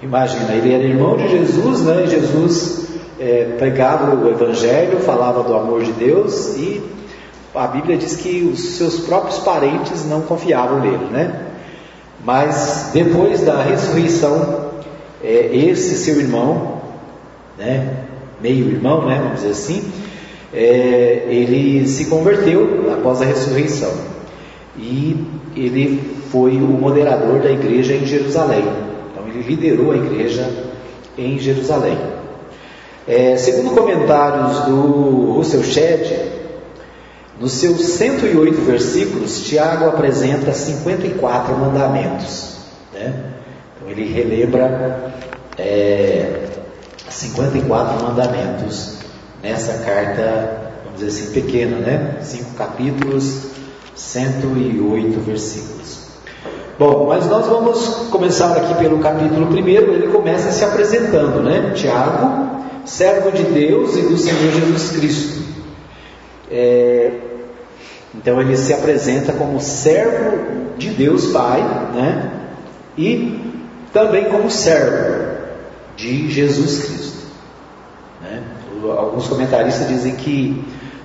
imagina, 0.03 0.53
ele 0.53 0.73
era 0.73 0.85
irmão 0.85 1.17
de 1.17 1.29
Jesus, 1.29 1.81
né, 1.81 2.05
e 2.05 2.11
Jesus 2.11 2.87
é, 3.19 3.57
pregava 3.59 4.15
o 4.15 4.29
Evangelho, 4.31 5.01
falava 5.01 5.43
do 5.43 5.55
amor 5.55 5.83
de 5.83 5.93
Deus, 5.93 6.57
e 6.57 6.81
a 7.55 7.67
Bíblia 7.67 7.97
diz 7.97 8.17
que 8.17 8.49
os 8.53 8.77
seus 8.77 9.01
próprios 9.01 9.39
parentes 9.39 10.07
não 10.09 10.21
confiavam 10.23 10.81
nele, 10.81 11.07
né? 11.11 11.48
Mas 12.29 12.91
depois 12.93 13.41
da 13.41 13.63
ressurreição, 13.63 14.67
é, 15.25 15.49
esse 15.51 15.97
seu 15.97 16.21
irmão, 16.21 16.83
né, 17.57 18.05
meio 18.39 18.69
irmão, 18.69 19.07
né, 19.07 19.19
vamos 19.23 19.37
dizer 19.37 19.53
assim, 19.53 19.91
é, 20.53 21.25
ele 21.27 21.89
se 21.89 22.05
converteu 22.05 22.93
após 22.93 23.23
a 23.23 23.25
ressurreição 23.25 23.91
e 24.77 25.17
ele 25.57 26.19
foi 26.31 26.51
o 26.59 26.67
moderador 26.67 27.41
da 27.41 27.51
igreja 27.51 27.95
em 27.95 28.05
Jerusalém. 28.05 28.65
Então 29.11 29.27
ele 29.27 29.43
liderou 29.49 29.93
a 29.93 29.97
igreja 29.97 30.53
em 31.17 31.39
Jerusalém. 31.39 31.97
É, 33.07 33.39
segundo 33.39 33.75
comentários 33.75 34.67
do 34.67 35.33
Russell 35.33 35.63
Shedd, 35.63 36.13
nos 37.41 37.53
seus 37.53 37.81
108 37.81 38.61
versículos, 38.63 39.43
Tiago 39.43 39.87
apresenta 39.87 40.53
54 40.53 41.57
mandamentos. 41.57 42.57
Né? 42.93 43.15
Então 43.77 43.91
ele 43.91 44.13
relembra 44.13 45.13
é, 45.57 46.49
54 47.09 48.05
mandamentos 48.05 48.99
nessa 49.43 49.85
carta, 49.85 50.73
vamos 50.85 51.01
dizer 51.01 51.23
assim, 51.23 51.33
pequena, 51.33 51.77
né? 51.77 52.17
Cinco 52.23 52.55
capítulos, 52.55 53.51
108 53.95 55.21
versículos. 55.21 55.99
Bom, 56.79 57.07
mas 57.09 57.27
nós 57.27 57.47
vamos 57.47 58.09
começar 58.11 58.57
aqui 58.57 58.75
pelo 58.75 58.99
capítulo 58.99 59.47
primeiro. 59.47 59.93
Ele 59.93 60.09
começa 60.09 60.51
se 60.51 60.65
apresentando, 60.65 61.43
né? 61.43 61.73
Tiago, 61.75 62.65
servo 62.85 63.31
de 63.31 63.43
Deus 63.45 63.97
e 63.97 64.03
do 64.03 64.17
Senhor 64.17 64.53
Jesus 64.53 64.91
Cristo. 64.91 65.43
É, 66.51 67.11
então 68.15 68.41
ele 68.41 68.57
se 68.57 68.73
apresenta 68.73 69.33
como 69.33 69.61
servo 69.61 70.39
de 70.77 70.91
Deus 70.91 71.27
Pai, 71.27 71.61
né? 71.95 72.33
E 72.97 73.41
também 73.93 74.25
como 74.25 74.51
servo 74.51 75.37
de 75.97 76.31
Jesus 76.31 76.85
Cristo. 76.85 77.27
Né? 78.23 78.43
Alguns 78.97 79.27
comentaristas 79.27 79.89
dizem 79.89 80.15
que 80.17 80.65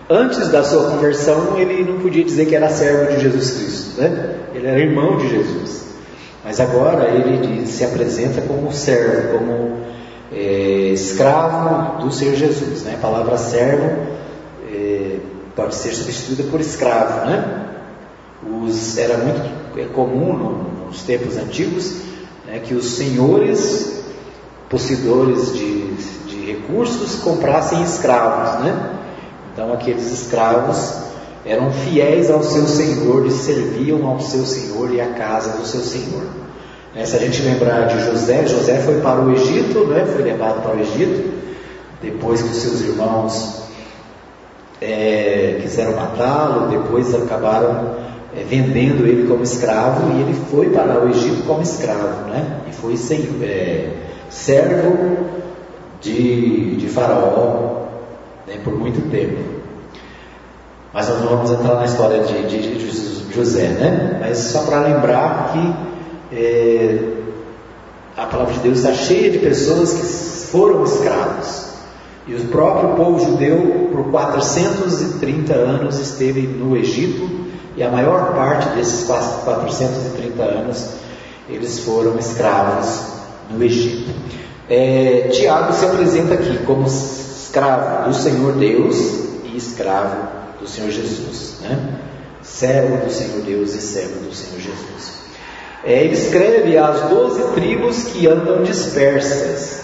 Antes 0.09 0.49
da 0.49 0.63
sua 0.63 0.91
conversão, 0.91 1.57
ele 1.57 1.89
não 1.89 1.99
podia 1.99 2.23
dizer 2.23 2.45
que 2.45 2.55
era 2.55 2.69
servo 2.69 3.13
de 3.13 3.21
Jesus 3.21 3.51
Cristo, 3.51 4.01
né? 4.01 4.35
Ele 4.53 4.67
era 4.67 4.79
irmão 4.79 5.17
de 5.17 5.29
Jesus. 5.29 5.85
Mas 6.43 6.59
agora 6.59 7.07
ele 7.07 7.65
se 7.65 7.85
apresenta 7.85 8.41
como 8.41 8.71
servo, 8.73 9.37
como 9.37 9.77
é, 10.31 10.91
escravo 10.93 12.03
do 12.03 12.11
Senhor 12.11 12.35
Jesus. 12.35 12.83
Né? 12.83 12.95
A 12.95 12.97
palavra 12.97 13.37
servo 13.37 14.12
pode 15.55 15.75
ser 15.75 15.93
substituída 15.93 16.43
por 16.49 16.59
escravo. 16.59 17.25
Né? 17.27 17.65
Os, 18.63 18.97
era 18.97 19.17
muito 19.17 19.91
comum 19.93 20.33
no, 20.33 20.85
nos 20.87 21.01
tempos 21.03 21.37
antigos 21.37 22.01
né, 22.45 22.59
que 22.59 22.73
os 22.73 22.93
senhores 22.93 24.03
possuidores 24.69 25.53
de, 25.53 25.93
de 26.27 26.45
recursos 26.45 27.15
comprassem 27.21 27.81
escravos. 27.83 28.63
Né? 28.63 28.99
Então 29.53 29.73
aqueles 29.73 30.11
escravos 30.11 31.03
eram 31.45 31.71
fiéis 31.71 32.31
ao 32.31 32.41
seu 32.43 32.65
senhor 32.65 33.25
e 33.25 33.31
serviam 33.31 34.07
ao 34.07 34.19
seu 34.19 34.45
senhor 34.45 34.93
e 34.93 35.01
à 35.01 35.07
casa 35.09 35.57
do 35.57 35.65
seu 35.65 35.81
senhor. 35.81 36.23
Né? 36.95 37.05
Se 37.05 37.15
a 37.15 37.19
gente 37.19 37.41
lembrar 37.41 37.87
de 37.87 38.03
José, 38.05 38.45
José 38.47 38.79
foi 38.79 39.01
para 39.01 39.21
o 39.21 39.31
Egito, 39.31 39.85
né? 39.87 40.05
foi 40.05 40.23
levado 40.23 40.61
para 40.61 40.75
o 40.75 40.79
Egito, 40.79 41.33
depois 42.01 42.41
que 42.41 42.49
os 42.49 42.57
seus 42.57 42.81
irmãos 42.81 43.62
é, 44.83 45.59
quiseram 45.61 45.95
matá-lo, 45.95 46.67
depois 46.67 47.13
acabaram 47.15 47.95
é, 48.35 48.43
vendendo 48.43 49.07
ele 49.07 49.27
como 49.27 49.43
escravo 49.43 50.11
e 50.11 50.21
ele 50.21 50.33
foi 50.51 50.69
para 50.69 51.03
o 51.03 51.09
Egito 51.09 51.45
como 51.45 51.61
escravo, 51.61 52.29
né? 52.29 52.61
E 52.67 52.73
foi 52.73 52.97
sem, 52.97 53.29
é, 53.41 53.89
servo 54.29 55.27
de, 56.01 56.75
de 56.75 56.89
Faraó 56.89 57.85
né, 58.45 58.59
por 58.63 58.77
muito 58.77 59.09
tempo. 59.09 59.39
Mas 60.93 61.07
nós 61.09 61.21
não 61.21 61.29
vamos 61.29 61.51
entrar 61.51 61.75
na 61.75 61.85
história 61.85 62.23
de, 62.23 62.47
de, 62.47 62.77
de 62.77 63.33
José, 63.33 63.69
né? 63.69 64.17
Mas 64.19 64.37
só 64.37 64.63
para 64.63 64.81
lembrar 64.81 65.53
que 65.53 66.35
é, 66.35 66.99
a 68.17 68.25
palavra 68.25 68.53
de 68.53 68.59
Deus 68.59 68.79
está 68.79 68.93
cheia 68.93 69.31
de 69.31 69.39
pessoas 69.39 69.93
que 69.93 70.05
foram 70.51 70.83
escravos. 70.83 71.72
E 72.25 72.35
o 72.35 72.45
próprio 72.47 72.95
povo 72.95 73.19
judeu, 73.23 73.89
por 73.91 74.09
430 74.11 75.53
anos, 75.53 75.99
esteve 75.99 76.41
no 76.41 76.75
Egito, 76.77 77.29
e 77.75 77.83
a 77.83 77.89
maior 77.89 78.33
parte 78.33 78.69
desses 78.75 79.05
430 79.05 80.43
anos 80.43 80.89
eles 81.49 81.79
foram 81.79 82.17
escravos 82.17 83.01
no 83.49 83.63
Egito. 83.63 84.11
É, 84.69 85.29
Tiago 85.31 85.73
se 85.73 85.85
apresenta 85.85 86.35
aqui 86.35 86.57
como 86.65 86.87
escravo 86.87 88.09
do 88.09 88.15
Senhor 88.15 88.53
Deus 88.53 88.95
e 89.43 89.57
escravo 89.57 90.27
do 90.59 90.67
Senhor 90.67 90.89
Jesus, 90.89 91.57
né? 91.61 91.99
servo 92.41 93.05
do 93.05 93.11
Senhor 93.11 93.41
Deus 93.41 93.73
e 93.73 93.81
servo 93.81 94.25
do 94.25 94.33
Senhor 94.33 94.61
Jesus. 94.61 95.23
É, 95.83 96.03
ele 96.03 96.13
escreve 96.13 96.77
às 96.77 97.09
doze 97.09 97.43
tribos 97.53 98.03
que 98.05 98.27
andam 98.27 98.63
dispersas. 98.63 99.82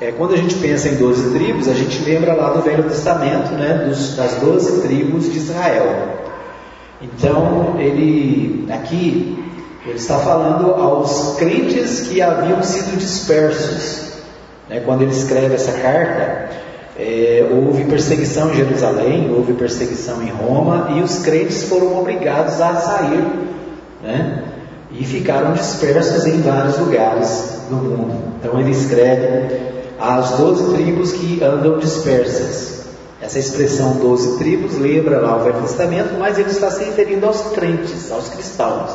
É, 0.00 0.12
quando 0.12 0.34
a 0.34 0.36
gente 0.36 0.54
pensa 0.56 0.88
em 0.88 0.94
doze 0.94 1.36
tribos, 1.36 1.68
a 1.68 1.74
gente 1.74 2.02
lembra 2.04 2.32
lá 2.32 2.50
do 2.50 2.62
Velho 2.62 2.84
Testamento, 2.84 3.50
né, 3.52 3.84
dos, 3.88 4.14
das 4.14 4.34
doze 4.34 4.80
tribos 4.82 5.30
de 5.30 5.38
Israel. 5.38 6.18
Então, 7.02 7.76
ele 7.78 8.66
aqui 8.70 9.36
ele 9.84 9.96
está 9.96 10.18
falando 10.18 10.72
aos 10.74 11.36
crentes 11.36 12.00
que 12.00 12.20
haviam 12.20 12.62
sido 12.62 12.96
dispersos. 12.96 14.12
Né, 14.68 14.80
quando 14.84 15.02
ele 15.02 15.12
escreve 15.12 15.54
essa 15.54 15.72
carta, 15.72 16.50
é, 16.96 17.48
houve 17.50 17.84
perseguição 17.84 18.52
em 18.52 18.56
Jerusalém, 18.56 19.32
houve 19.34 19.54
perseguição 19.54 20.22
em 20.22 20.30
Roma, 20.30 20.90
e 20.96 21.02
os 21.02 21.20
crentes 21.20 21.64
foram 21.64 21.98
obrigados 21.98 22.60
a 22.60 22.74
sair. 22.76 23.24
Né? 24.02 24.44
e 24.90 25.04
ficaram 25.04 25.52
dispersos 25.52 26.26
em 26.26 26.40
vários 26.40 26.78
lugares 26.78 27.62
do 27.68 27.76
mundo. 27.76 28.22
Então 28.38 28.58
ele 28.58 28.70
escreve 28.70 29.77
as 29.98 30.30
doze 30.38 30.74
tribos 30.74 31.12
que 31.12 31.42
andam 31.42 31.78
dispersas. 31.78 32.78
Essa 33.20 33.38
expressão 33.38 33.94
doze 33.96 34.38
tribos 34.38 34.78
lembra 34.78 35.20
lá 35.20 35.36
o 35.36 35.44
Velho 35.44 35.62
Testamento, 35.62 36.14
mas 36.18 36.38
ele 36.38 36.50
está 36.50 36.70
se 36.70 36.84
referindo 36.84 37.26
aos 37.26 37.40
crentes, 37.52 38.12
aos 38.12 38.28
cristãos. 38.28 38.90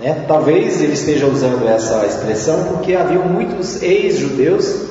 Né? 0.00 0.24
Talvez 0.26 0.80
ele 0.80 0.94
esteja 0.94 1.26
usando 1.26 1.66
essa 1.68 2.04
expressão 2.04 2.64
porque 2.64 2.94
havia 2.94 3.18
muitos 3.20 3.82
ex-judeus 3.82 4.88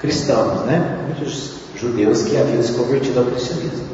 cristãos, 0.00 0.64
né? 0.66 0.98
muitos 1.06 1.54
judeus 1.76 2.22
que 2.22 2.36
haviam 2.36 2.62
se 2.62 2.72
convertido 2.72 3.20
ao 3.20 3.26
cristianismo. 3.26 3.86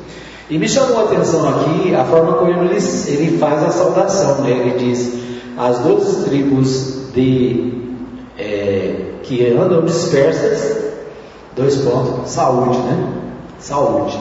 E 0.48 0.58
me 0.58 0.68
chamou 0.68 0.98
a 0.98 1.04
atenção 1.04 1.48
aqui 1.48 1.94
a 1.94 2.04
forma 2.04 2.34
como 2.34 2.50
ele, 2.50 2.76
ele 3.06 3.38
faz 3.38 3.62
a 3.62 3.70
saudação. 3.70 4.42
Né? 4.42 4.50
Ele 4.50 4.78
diz: 4.78 5.12
as 5.56 5.78
duas 5.78 6.24
tribos 6.24 7.10
de, 7.14 7.72
é, 8.38 9.11
que 9.22 9.46
andam 9.52 9.84
dispersas, 9.84 10.82
dois 11.54 11.76
pontos, 11.76 12.30
saúde, 12.30 12.78
né? 12.78 13.12
Saúde. 13.58 14.18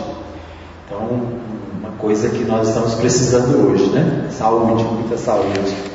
Então, 0.85 0.99
uma 1.79 1.91
coisa 1.97 2.29
que 2.29 2.43
nós 2.43 2.67
estamos 2.67 2.95
precisando 2.95 3.71
hoje, 3.71 3.85
né? 3.87 4.29
Saúde, 4.31 4.83
muita 4.83 5.17
saúde. 5.17 5.91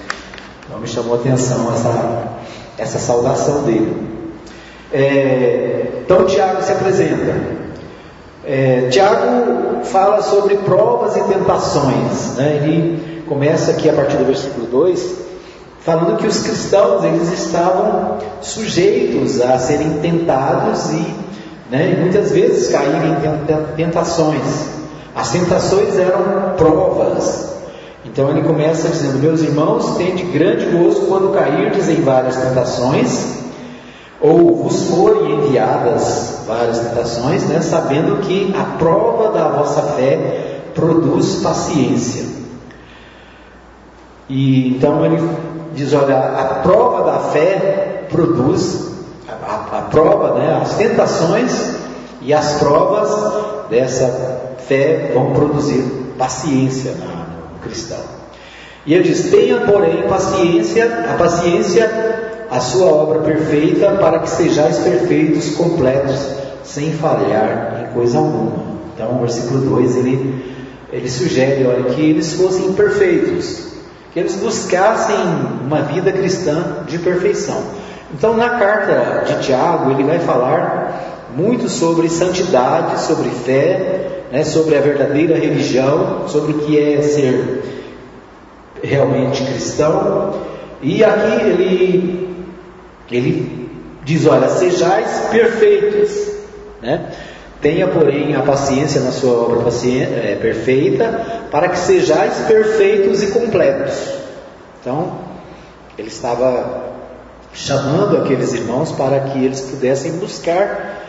Então 0.66 0.80
me 0.80 0.88
chamou 0.88 1.14
a 1.14 1.20
atenção 1.20 1.72
essa, 1.72 2.28
essa 2.76 2.98
saudação 2.98 3.62
dele. 3.62 3.96
É, 4.92 6.02
então 6.04 6.26
Tiago 6.26 6.62
se 6.62 6.72
apresenta. 6.72 7.34
É, 8.44 8.88
Tiago 8.90 9.84
fala 9.84 10.22
sobre 10.22 10.56
provas 10.58 11.16
e 11.16 11.22
tentações. 11.22 12.36
Né? 12.36 12.60
Ele 12.62 13.22
começa 13.28 13.72
aqui 13.72 13.88
a 13.88 13.92
partir 13.92 14.16
do 14.16 14.24
versículo 14.24 14.66
2, 14.66 15.18
falando 15.86 16.16
que 16.16 16.26
os 16.26 16.40
cristãos 16.40 17.04
eles 17.04 17.30
estavam 17.30 18.18
sujeitos 18.42 19.40
a 19.40 19.56
serem 19.56 20.00
tentados 20.00 20.90
e, 20.90 21.14
né, 21.70 21.96
muitas 22.00 22.32
vezes 22.32 22.68
caírem 22.72 23.12
em 23.12 23.76
tentações. 23.76 24.66
As 25.14 25.30
tentações 25.30 25.96
eram 25.96 26.56
provas. 26.56 27.54
Então 28.04 28.28
ele 28.30 28.42
começa 28.42 28.88
dizendo: 28.88 29.20
Meus 29.20 29.40
irmãos, 29.42 29.96
tende 29.96 30.24
grande 30.24 30.66
gozo 30.66 31.02
quando 31.02 31.32
cairdes 31.32 31.88
em 31.88 32.02
várias 32.02 32.34
tentações, 32.34 33.36
ou 34.20 34.64
vos 34.64 34.88
forem 34.88 35.36
enviadas 35.36 36.40
várias 36.48 36.80
tentações, 36.80 37.44
né, 37.44 37.60
sabendo 37.60 38.20
que 38.22 38.52
a 38.58 38.76
prova 38.76 39.32
da 39.32 39.48
vossa 39.48 39.82
fé 39.94 40.62
produz 40.74 41.36
paciência. 41.36 42.26
E 44.28 44.70
então 44.70 45.04
ele 45.04 45.55
diz: 45.76 45.92
olha, 45.92 46.18
a 46.18 46.44
prova 46.62 47.10
da 47.10 47.18
fé 47.30 48.06
produz, 48.10 48.88
a, 49.28 49.32
a, 49.32 49.78
a 49.78 49.82
prova, 49.82 50.38
né, 50.38 50.58
as 50.60 50.74
tentações 50.74 51.76
e 52.22 52.32
as 52.34 52.54
provas 52.54 53.68
dessa 53.70 54.56
fé 54.66 55.12
vão 55.14 55.32
produzir 55.32 55.82
paciência 56.18 56.92
no 56.92 57.58
cristão. 57.60 58.16
E 58.84 58.94
ele 58.94 59.04
diz: 59.04 59.30
tenha, 59.30 59.60
porém, 59.60 60.02
paciência, 60.08 61.06
a 61.10 61.14
paciência, 61.14 62.46
a 62.50 62.60
sua 62.60 62.86
obra 62.86 63.20
perfeita, 63.20 63.92
para 63.92 64.20
que 64.20 64.30
sejais 64.30 64.78
perfeitos, 64.78 65.54
completos, 65.56 66.28
sem 66.64 66.92
falhar 66.92 67.88
em 67.88 67.94
coisa 67.94 68.18
alguma. 68.18 68.76
Então, 68.94 69.16
o 69.16 69.20
versículo 69.20 69.60
2 69.60 69.96
ele, 69.96 70.54
ele 70.90 71.10
sugere 71.10 71.66
olha, 71.66 71.84
que 71.84 72.00
eles 72.00 72.32
fossem 72.34 72.72
perfeitos, 72.72 73.75
que 74.16 74.20
eles 74.20 74.36
buscassem 74.36 75.14
uma 75.66 75.82
vida 75.82 76.10
cristã 76.10 76.86
de 76.88 76.98
perfeição. 76.98 77.62
Então, 78.14 78.34
na 78.34 78.48
carta 78.48 79.24
de 79.26 79.44
Tiago, 79.44 79.90
ele 79.90 80.04
vai 80.04 80.18
falar 80.20 81.26
muito 81.36 81.68
sobre 81.68 82.08
santidade, 82.08 83.02
sobre 83.02 83.28
fé, 83.28 84.22
né, 84.32 84.42
sobre 84.42 84.74
a 84.74 84.80
verdadeira 84.80 85.36
religião, 85.36 86.26
sobre 86.28 86.52
o 86.52 86.58
que 86.60 86.80
é 86.80 87.02
ser 87.02 87.62
realmente 88.82 89.44
cristão. 89.44 90.40
E 90.80 91.04
aqui 91.04 91.32
ele, 91.42 92.36
ele 93.10 93.68
diz: 94.02 94.26
Olha, 94.26 94.48
sejais 94.48 95.26
perfeitos. 95.30 96.32
Né? 96.80 97.04
Tenha, 97.60 97.88
porém, 97.88 98.34
a 98.36 98.42
paciência 98.42 99.00
na 99.00 99.10
sua 99.10 99.32
obra 99.32 99.70
é, 99.86 100.36
perfeita, 100.40 101.46
para 101.50 101.68
que 101.68 101.78
sejais 101.78 102.46
perfeitos 102.46 103.22
e 103.22 103.28
completos. 103.28 103.94
Então, 104.80 105.18
ele 105.98 106.08
estava 106.08 106.84
chamando 107.52 108.18
aqueles 108.18 108.52
irmãos 108.52 108.92
para 108.92 109.20
que 109.20 109.42
eles 109.42 109.62
pudessem 109.62 110.12
buscar 110.12 111.02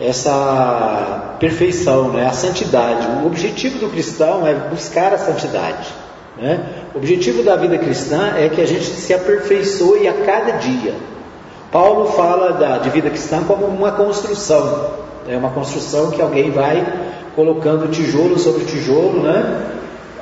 essa 0.00 1.36
perfeição, 1.38 2.10
né? 2.12 2.26
a 2.26 2.32
santidade. 2.32 3.06
O 3.22 3.26
objetivo 3.26 3.78
do 3.78 3.88
cristão 3.88 4.46
é 4.46 4.54
buscar 4.54 5.12
a 5.12 5.18
santidade. 5.18 5.88
Né? 6.36 6.64
O 6.94 6.98
objetivo 6.98 7.42
da 7.42 7.56
vida 7.56 7.78
cristã 7.78 8.34
é 8.36 8.48
que 8.48 8.60
a 8.60 8.66
gente 8.66 8.84
se 8.84 9.12
aperfeiçoe 9.14 10.08
a 10.08 10.12
cada 10.24 10.52
dia. 10.52 10.94
Paulo 11.70 12.12
fala 12.12 12.52
da, 12.52 12.78
de 12.78 12.90
vida 12.90 13.08
cristã 13.08 13.42
como 13.44 13.66
uma 13.66 13.92
construção. 13.92 15.01
É 15.28 15.36
uma 15.36 15.50
construção 15.50 16.10
que 16.10 16.20
alguém 16.20 16.50
vai 16.50 16.84
colocando 17.34 17.90
tijolo 17.90 18.38
sobre 18.38 18.64
tijolo, 18.64 19.22
né? 19.22 19.66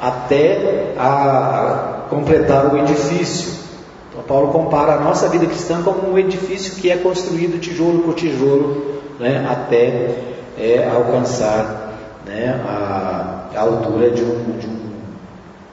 Até 0.00 0.94
a 0.98 2.04
completar 2.08 2.72
o 2.72 2.78
edifício. 2.78 3.60
Então 4.10 4.22
Paulo 4.24 4.48
compara 4.52 4.94
a 4.94 5.00
nossa 5.00 5.28
vida 5.28 5.46
cristã 5.46 5.82
como 5.82 6.12
um 6.12 6.18
edifício 6.18 6.76
que 6.76 6.90
é 6.90 6.96
construído 6.96 7.60
tijolo 7.60 8.00
por 8.00 8.14
tijolo, 8.14 9.00
né? 9.18 9.46
Até 9.50 10.14
é, 10.58 10.90
alcançar 10.94 11.94
né? 12.26 12.60
a, 12.66 13.48
a 13.54 13.60
altura 13.60 14.10
de 14.10 14.22
um, 14.22 14.58
de 14.58 14.66
um 14.66 14.80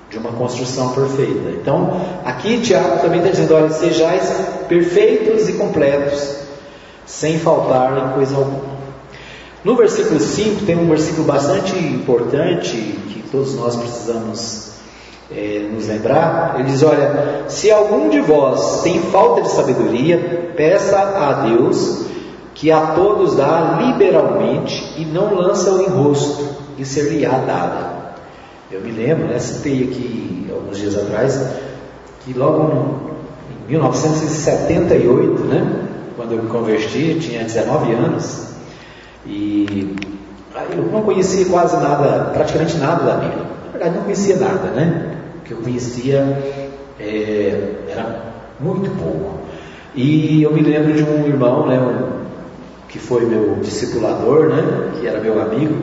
de 0.10 0.18
uma 0.18 0.32
construção 0.32 0.94
perfeita. 0.94 1.50
Então, 1.50 2.02
aqui 2.24 2.62
Tiago 2.62 3.00
também 3.02 3.20
está 3.20 3.32
dizendo: 3.32 3.56
olha, 3.56 3.70
sejais 3.70 4.32
perfeitos 4.68 5.50
e 5.50 5.54
completos, 5.54 6.38
sem 7.06 7.40
faltar 7.40 7.98
em 7.98 8.14
coisa 8.14 8.36
alguma. 8.36 8.77
No 9.68 9.76
versículo 9.76 10.18
5 10.18 10.66
tem 10.66 10.80
um 10.80 10.88
versículo 10.88 11.28
bastante 11.28 11.78
importante 11.78 12.78
que 12.78 13.22
todos 13.30 13.54
nós 13.56 13.76
precisamos 13.76 14.72
é, 15.30 15.68
nos 15.70 15.88
lembrar. 15.90 16.56
Ele 16.58 16.70
diz: 16.70 16.82
Olha, 16.84 17.44
se 17.50 17.70
algum 17.70 18.08
de 18.08 18.22
vós 18.22 18.84
tem 18.84 19.02
falta 19.02 19.42
de 19.42 19.50
sabedoria, 19.50 20.54
peça 20.56 20.98
a 20.98 21.34
Deus 21.50 22.06
que 22.56 22.72
a 22.72 22.80
todos 22.94 23.36
dá 23.36 23.82
liberalmente 23.86 25.02
e 25.02 25.04
não 25.04 25.36
lança 25.36 25.70
o 25.74 25.82
enrosto, 25.82 26.48
e 26.78 26.86
ser-lhe-á 26.86 27.38
dada. 27.40 28.16
Eu 28.72 28.80
me 28.80 28.92
lembro, 28.92 29.28
né, 29.28 29.38
citei 29.38 29.84
aqui 29.84 30.48
alguns 30.50 30.78
dias 30.78 30.96
atrás, 30.98 31.46
que 32.24 32.32
logo 32.32 32.64
no, 32.64 33.02
em 33.68 33.72
1978, 33.74 35.44
né, 35.44 35.88
quando 36.16 36.32
eu 36.32 36.44
me 36.44 36.48
converti, 36.50 37.18
tinha 37.20 37.44
19 37.44 37.92
anos, 37.92 38.47
e 39.28 39.96
eu 40.72 40.84
não 40.92 41.02
conhecia 41.02 41.46
quase 41.46 41.76
nada, 41.78 42.32
praticamente 42.34 42.78
nada 42.78 43.04
da 43.04 43.16
Bíblia. 43.18 43.44
Na 43.66 43.72
verdade, 43.72 43.96
não 43.96 44.04
conhecia 44.04 44.38
nada, 44.38 44.70
né? 44.70 45.16
O 45.40 45.42
que 45.44 45.52
eu 45.52 45.58
conhecia 45.58 46.66
é, 47.00 47.74
era 47.90 48.24
muito 48.60 48.90
pouco. 48.98 49.38
E 49.94 50.42
eu 50.42 50.54
me 50.54 50.62
lembro 50.62 50.94
de 50.94 51.04
um 51.04 51.28
irmão, 51.28 51.68
né, 51.68 51.80
um, 51.80 52.18
que 52.88 53.00
foi 53.00 53.26
meu 53.26 53.56
discipulador, 53.62 54.50
né? 54.50 54.92
Que 55.00 55.08
era 55.08 55.20
meu 55.20 55.42
amigo, 55.42 55.76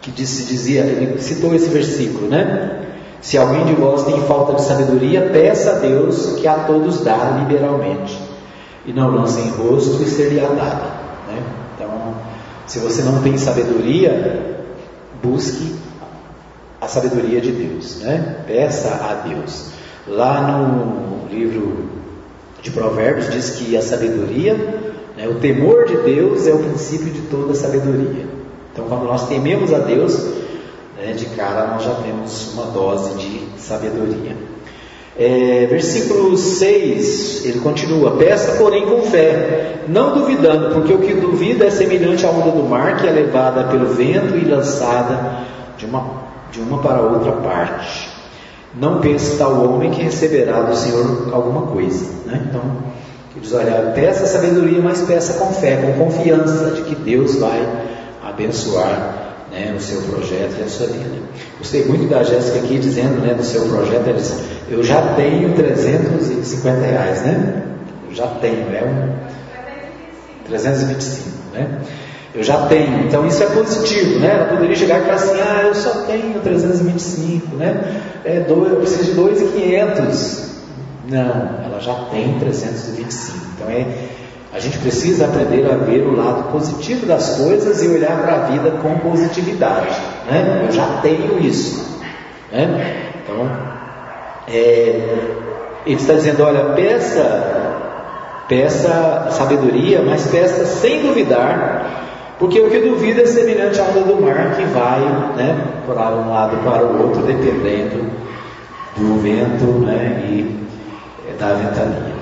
que 0.00 0.10
disse, 0.10 0.44
dizia, 0.44 0.82
ele 0.82 1.18
citou 1.20 1.54
esse 1.54 1.68
versículo, 1.68 2.28
né? 2.28 2.80
Se 3.20 3.38
alguém 3.38 3.64
de 3.64 3.72
vós 3.72 4.02
tem 4.02 4.20
falta 4.22 4.54
de 4.54 4.62
sabedoria, 4.62 5.30
peça 5.32 5.70
a 5.70 5.78
Deus 5.78 6.34
que 6.38 6.46
a 6.46 6.54
todos 6.54 7.02
dá 7.02 7.38
liberalmente, 7.40 8.18
e 8.84 8.92
não 8.92 9.14
lance 9.14 9.40
em 9.40 9.50
rosto 9.50 10.02
e 10.02 10.06
seria 10.06 10.42
dado. 10.48 10.92
Né? 11.28 11.42
Se 12.66 12.78
você 12.78 13.02
não 13.02 13.22
tem 13.22 13.36
sabedoria, 13.36 14.66
busque 15.22 15.74
a 16.80 16.88
sabedoria 16.88 17.40
de 17.40 17.52
Deus, 17.52 17.96
né? 18.00 18.44
Peça 18.46 18.88
a 18.88 19.28
Deus. 19.28 19.70
Lá 20.06 20.40
no 20.40 21.28
livro 21.28 21.88
de 22.62 22.70
Provérbios 22.70 23.30
diz 23.30 23.50
que 23.50 23.76
a 23.76 23.82
sabedoria, 23.82 24.54
né, 25.16 25.28
o 25.28 25.34
temor 25.34 25.86
de 25.86 25.96
Deus 25.98 26.46
é 26.46 26.52
o 26.52 26.58
princípio 26.58 27.10
de 27.10 27.20
toda 27.22 27.54
sabedoria. 27.54 28.26
Então, 28.72 28.86
quando 28.88 29.04
nós 29.04 29.28
tememos 29.28 29.72
a 29.72 29.78
Deus, 29.78 30.16
né, 30.96 31.12
de 31.16 31.26
cara 31.26 31.66
nós 31.68 31.84
já 31.84 31.94
temos 31.94 32.52
uma 32.54 32.66
dose 32.66 33.14
de 33.14 33.46
sabedoria. 33.58 34.36
É, 35.16 35.66
versículo 35.70 36.36
6, 36.36 37.44
ele 37.44 37.60
continua: 37.60 38.12
Peça, 38.12 38.58
porém, 38.58 38.84
com 38.84 39.02
fé, 39.02 39.82
não 39.88 40.18
duvidando, 40.18 40.74
porque 40.74 40.92
o 40.92 40.98
que 40.98 41.14
duvida 41.14 41.66
é 41.66 41.70
semelhante 41.70 42.26
à 42.26 42.30
onda 42.30 42.50
do 42.50 42.64
mar 42.64 42.96
que 42.96 43.06
é 43.06 43.10
levada 43.12 43.64
pelo 43.64 43.86
vento 43.86 44.36
e 44.36 44.44
lançada 44.44 45.44
de 45.76 45.86
uma, 45.86 46.04
de 46.50 46.60
uma 46.60 46.78
para 46.78 47.00
outra 47.00 47.30
parte. 47.32 48.08
Não 48.74 49.00
pense 49.00 49.38
tal 49.38 49.64
homem 49.64 49.92
que 49.92 50.02
receberá 50.02 50.62
do 50.62 50.74
Senhor 50.74 51.28
alguma 51.32 51.68
coisa. 51.68 52.06
Né? 52.26 52.42
Então, 52.48 52.62
ele 53.36 53.40
diz: 53.40 53.54
Olha, 53.54 53.92
peça 53.94 54.26
sabedoria, 54.26 54.80
mas 54.82 55.02
peça 55.02 55.34
com 55.34 55.54
fé, 55.54 55.76
com 55.76 56.04
confiança 56.04 56.72
de 56.72 56.82
que 56.82 56.96
Deus 56.96 57.36
vai 57.36 57.64
abençoar 58.20 59.23
né, 59.54 59.74
o 59.76 59.80
seu 59.80 60.02
projeto 60.02 60.56
e 60.58 60.62
a 60.64 60.68
sua 60.68 60.88
vida. 60.88 61.16
Gostei 61.58 61.84
muito 61.84 62.08
da 62.08 62.22
Jéssica 62.22 62.58
aqui 62.58 62.78
dizendo 62.78 63.20
né, 63.20 63.34
do 63.34 63.44
seu 63.44 63.66
projeto, 63.68 64.08
ela 64.08 64.18
disse, 64.18 64.42
eu 64.68 64.82
já 64.82 65.14
tenho 65.14 65.54
350 65.54 66.80
reais, 66.80 67.22
né? 67.22 67.62
Eu 68.08 68.14
já 68.14 68.26
tenho, 68.26 68.74
é 68.74 68.84
um 68.84 70.48
325, 70.48 71.28
né? 71.54 71.80
Eu 72.34 72.42
já 72.42 72.66
tenho, 72.66 73.06
então 73.06 73.24
isso 73.26 73.42
é 73.44 73.46
positivo, 73.46 74.18
né? 74.18 74.34
Ela 74.34 74.46
poderia 74.46 74.74
chegar 74.74 74.98
e 74.98 75.02
falar 75.02 75.14
assim, 75.14 75.40
ah, 75.40 75.62
eu 75.66 75.74
só 75.74 75.90
tenho 76.02 76.40
325, 76.40 77.56
né? 77.56 78.02
É, 78.24 78.40
dois, 78.40 78.72
eu 78.72 78.80
preciso 78.80 79.04
de 79.04 79.12
2,500. 79.12 80.44
Não, 81.08 81.64
ela 81.64 81.78
já 81.80 81.94
tem 82.10 82.36
325. 82.40 83.38
Então 83.54 83.70
é 83.70 83.86
a 84.54 84.60
gente 84.60 84.78
precisa 84.78 85.24
aprender 85.24 85.66
a 85.66 85.74
ver 85.74 86.06
o 86.06 86.14
lado 86.14 86.52
positivo 86.52 87.06
das 87.06 87.38
coisas 87.38 87.82
e 87.82 87.88
olhar 87.88 88.16
para 88.22 88.34
a 88.34 88.38
vida 88.46 88.70
com 88.80 88.96
positividade. 89.00 90.00
Né? 90.30 90.66
Eu 90.68 90.72
já 90.72 91.00
tenho 91.02 91.44
isso. 91.44 92.00
Né? 92.52 93.10
Então, 93.20 93.50
é, 94.46 95.18
ele 95.84 95.96
está 95.96 96.14
dizendo: 96.14 96.44
olha, 96.44 96.66
peça, 96.76 98.44
peça 98.48 99.26
sabedoria, 99.32 100.02
mas 100.02 100.28
peça 100.28 100.64
sem 100.64 101.02
duvidar, 101.02 102.36
porque 102.38 102.60
o 102.60 102.70
que 102.70 102.78
duvida 102.78 103.22
é 103.22 103.26
semelhante 103.26 103.80
à 103.80 103.82
onda 103.82 104.02
do 104.02 104.22
mar 104.22 104.54
que 104.54 104.62
vai 104.66 105.00
né, 105.36 105.64
para 105.84 106.10
um 106.10 106.30
lado 106.30 106.56
para 106.58 106.84
o 106.84 107.02
outro, 107.02 107.22
dependendo 107.22 108.08
do 108.96 109.20
vento 109.20 109.64
né, 109.84 110.22
e 110.28 110.64
da 111.40 111.54
ventania. 111.54 112.13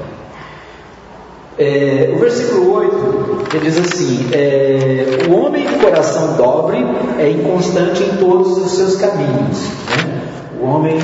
É, 1.59 2.11
o 2.15 2.19
versículo 2.19 2.73
8 2.75 3.57
ele 3.57 3.71
diz 3.71 3.79
assim: 3.79 4.31
é, 4.33 5.27
O 5.29 5.35
homem 5.35 5.67
de 5.67 5.75
coração 5.75 6.37
dobre 6.37 6.79
é 7.19 7.31
inconstante 7.31 8.03
em 8.03 8.17
todos 8.17 8.57
os 8.57 8.73
seus 8.73 8.97
caminhos. 8.97 9.59
Né? 10.05 10.23
O 10.61 10.67
homem 10.67 10.99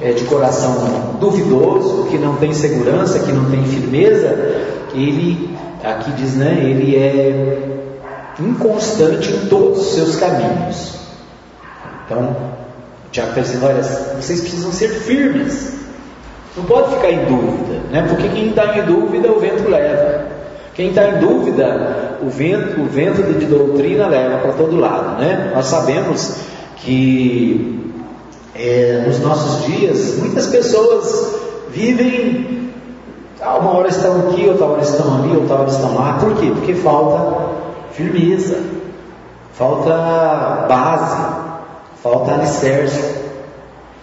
é 0.00 0.12
de 0.12 0.24
coração 0.24 1.16
duvidoso, 1.20 2.06
que 2.10 2.16
não 2.16 2.36
tem 2.36 2.54
segurança, 2.54 3.18
que 3.18 3.32
não 3.32 3.50
tem 3.50 3.62
firmeza, 3.64 4.28
ele, 4.94 5.50
aqui 5.84 6.10
diz, 6.12 6.34
né, 6.36 6.58
ele 6.62 6.96
é 6.96 7.80
inconstante 8.40 9.30
em 9.30 9.46
todos 9.48 9.80
os 9.80 9.94
seus 9.94 10.16
caminhos. 10.16 10.94
Então, 12.06 12.36
o 13.06 13.10
Tiago 13.10 13.30
está 13.30 13.42
dizendo: 13.42 13.66
olha, 13.66 13.82
vocês 13.82 14.40
precisam 14.40 14.72
ser 14.72 14.88
firmes. 14.88 15.79
Não 16.60 16.66
pode 16.66 16.94
ficar 16.94 17.10
em 17.10 17.24
dúvida, 17.24 17.80
né? 17.90 18.06
porque 18.06 18.28
quem 18.28 18.50
está 18.50 18.76
em 18.76 18.82
dúvida 18.84 19.32
o 19.32 19.40
vento 19.40 19.66
leva. 19.70 20.26
Quem 20.74 20.90
está 20.90 21.08
em 21.08 21.18
dúvida, 21.18 22.18
o 22.22 22.28
vento, 22.28 22.82
o 22.82 22.84
vento 22.84 23.22
de 23.22 23.46
doutrina 23.46 24.06
leva 24.06 24.38
para 24.38 24.52
todo 24.52 24.78
lado. 24.78 25.18
Né? 25.18 25.52
Nós 25.54 25.66
sabemos 25.66 26.36
que 26.76 27.92
é, 28.54 29.04
nos 29.06 29.20
nossos 29.20 29.64
dias 29.64 30.18
muitas 30.18 30.48
pessoas 30.48 31.34
vivem, 31.70 32.70
ah, 33.40 33.56
uma 33.56 33.78
hora 33.78 33.88
estão 33.88 34.28
aqui, 34.28 34.46
outra 34.46 34.66
hora 34.66 34.82
estão 34.82 35.16
ali, 35.16 35.34
outra 35.34 35.56
hora 35.56 35.70
estão 35.70 35.94
lá. 35.94 36.18
Por 36.20 36.34
quê? 36.36 36.52
Porque 36.54 36.74
falta 36.74 37.54
firmeza, 37.92 38.58
falta 39.54 40.66
base, 40.68 41.26
falta 42.02 42.34
alicerce. 42.34 43.14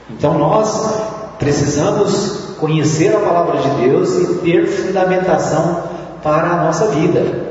Então 0.10 0.40
nós 0.40 1.08
Precisamos 1.40 2.47
conhecer 2.60 3.16
a 3.16 3.20
palavra 3.20 3.62
de 3.62 3.70
Deus 3.82 4.16
e 4.16 4.36
ter 4.44 4.68
fundamentação 4.68 5.84
para 6.24 6.52
a 6.52 6.66
nossa 6.66 6.88
vida. 6.88 7.48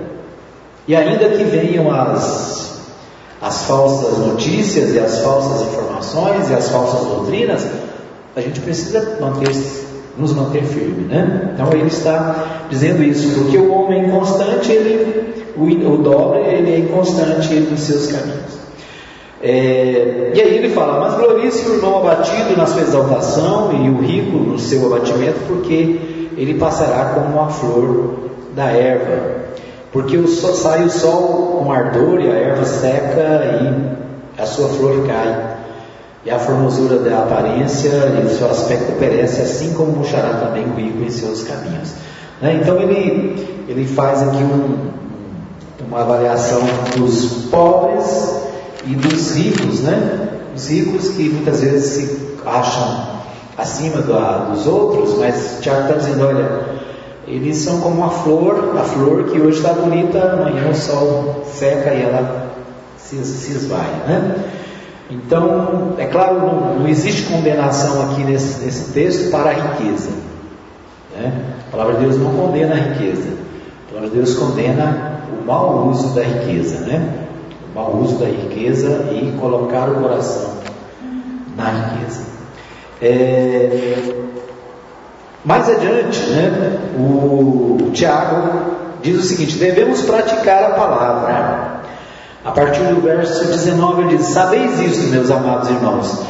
E 0.87 0.95
ainda 0.95 1.29
que 1.31 1.45
venham 1.45 1.93
as, 1.93 2.81
as 3.41 3.65
falsas 3.65 4.19
notícias 4.19 4.95
e 4.95 4.99
as 4.99 5.21
falsas 5.21 5.69
informações 5.69 6.51
e 6.51 6.55
as 6.55 6.69
falsas 6.69 7.07
doutrinas, 7.07 7.67
a 8.37 8.41
gente 8.41 8.61
precisa 8.61 9.19
manter, 9.21 9.55
nos 10.17 10.33
manter 10.33 10.63
firme, 10.65 11.09
né? 11.09 11.51
Então 11.55 11.73
ele 11.73 11.89
está 11.89 12.67
dizendo 12.69 13.03
isso, 13.03 13.35
porque 13.39 13.59
o 13.59 13.73
homem 13.73 14.07
inconstante, 14.07 14.71
ele, 14.71 15.53
o, 15.57 15.65
o 15.65 15.99
dobre, 15.99 16.41
ele 16.41 16.71
é 16.71 16.79
inconstante 16.79 17.55
nos 17.55 17.81
seus 17.81 18.07
caminhos. 18.09 18.66
É, 19.43 20.33
e 20.35 20.41
aí 20.41 20.57
ele 20.57 20.71
fala, 20.71 21.01
mas 21.01 21.15
glorice 21.15 21.69
o 21.69 21.75
irmão 21.75 21.99
abatido 21.99 22.57
na 22.57 22.67
sua 22.67 22.83
exaltação 22.83 23.71
e 23.73 23.91
o 23.91 23.99
rico 24.01 24.37
no 24.39 24.59
seu 24.59 24.87
abatimento, 24.87 25.41
porque 25.47 26.31
ele 26.37 26.55
passará 26.55 27.13
como 27.15 27.41
a 27.41 27.49
flor 27.49 28.15
da 28.55 28.71
erva. 28.71 29.37
Porque 29.93 30.17
o 30.17 30.27
sai 30.27 30.85
o 30.85 30.91
sol 30.91 31.63
com 31.63 31.73
ardor 31.73 32.21
e 32.21 32.31
a 32.31 32.35
erva 32.35 32.65
seca 32.65 33.43
e 33.45 34.41
a 34.43 34.47
sua 34.47 34.69
flor 34.69 35.07
cai. 35.07 35.57
E 36.25 36.31
a 36.31 36.39
formosura 36.39 36.99
da 36.99 37.21
aparência 37.21 37.89
e 37.89 38.27
o 38.27 38.29
seu 38.31 38.51
aspecto 38.51 38.99
perece, 38.99 39.43
assim 39.43 39.75
como 39.75 39.93
murchará 39.93 40.35
também 40.35 40.65
o 40.65 40.75
rico 40.75 41.03
em 41.05 41.11
seus 41.11 41.45
caminhos. 41.45 41.95
Né? 42.43 42.59
Então 42.61 42.81
ele, 42.81 43.65
ele 43.69 43.87
faz 43.87 44.23
aqui 44.23 44.43
um, 44.43 44.91
uma 45.87 46.01
avaliação 46.01 46.61
dos 46.97 47.45
pobres 47.45 48.46
e 48.87 48.95
dos 48.95 49.35
ricos, 49.35 49.81
né? 49.81 50.29
Os 50.55 50.69
ricos 50.69 51.09
que 51.09 51.29
muitas 51.29 51.61
vezes 51.61 51.85
se 51.85 52.39
acham 52.47 53.17
acima 53.59 54.01
do, 54.01 54.53
dos 54.53 54.67
outros, 54.67 55.19
mas 55.19 55.59
Tiago 55.61 55.83
está 55.83 55.95
dizendo, 55.95 56.27
olha, 56.27 56.61
eles 57.27 57.57
são 57.57 57.81
como 57.81 58.05
a 58.05 58.11
flor, 58.11 58.77
a 58.79 58.85
flor 58.85 59.25
que 59.25 59.41
hoje 59.41 59.59
está 59.59 59.73
bonita, 59.73 60.19
amanhã 60.33 60.71
o 60.71 60.75
sol 60.75 61.45
seca 61.53 61.93
e 61.93 62.03
ela 62.03 62.53
se, 62.97 63.17
se 63.25 63.53
esvai, 63.53 63.91
né? 64.07 64.45
Então, 65.11 65.95
é 65.99 66.07
claro, 66.07 66.41
não, 66.41 66.79
não 66.81 66.89
existe 66.89 67.25
condenação 67.25 68.03
aqui 68.11 68.25
nesse, 68.25 68.65
nesse 68.65 68.93
texto 68.93 69.31
para 69.31 69.51
a 69.51 69.53
riqueza. 69.53 70.11
Né? 71.15 71.33
A 71.69 71.71
palavra 71.71 71.95
de 71.95 72.01
Deus 72.01 72.19
não 72.19 72.33
condena 72.33 72.75
a 72.75 72.79
riqueza. 72.79 73.29
A 73.87 73.89
palavra 73.89 74.11
de 74.11 74.17
Deus 74.17 74.35
condena 74.35 75.21
o 75.31 75.47
mau 75.47 75.89
uso 75.89 76.13
da 76.13 76.23
riqueza, 76.23 76.81
né? 76.87 77.26
Mau 77.77 77.95
uso 77.99 78.17
da 78.17 78.25
riqueza 78.25 79.11
e 79.13 79.37
colocar 79.39 79.91
o 79.91 79.97
coração 79.97 80.51
na 81.55 81.69
riqueza. 81.69 82.23
É, 83.03 84.15
mais 85.45 85.69
adiante, 85.69 86.19
né, 86.31 86.81
o 86.99 87.91
Tiago 87.93 88.49
diz 89.03 89.19
o 89.19 89.23
seguinte: 89.23 89.59
devemos 89.59 90.01
praticar 90.03 90.65
a 90.65 90.71
palavra. 90.71 91.77
A 92.43 92.53
partir 92.53 92.83
do 92.85 93.03
verso 93.03 93.45
19 93.45 94.03
ele 94.03 94.17
diz: 94.17 94.29
Sabeis 94.29 94.81
isto, 94.81 95.11
meus 95.11 95.31
amados 95.31 95.69
irmãos, 95.69 96.23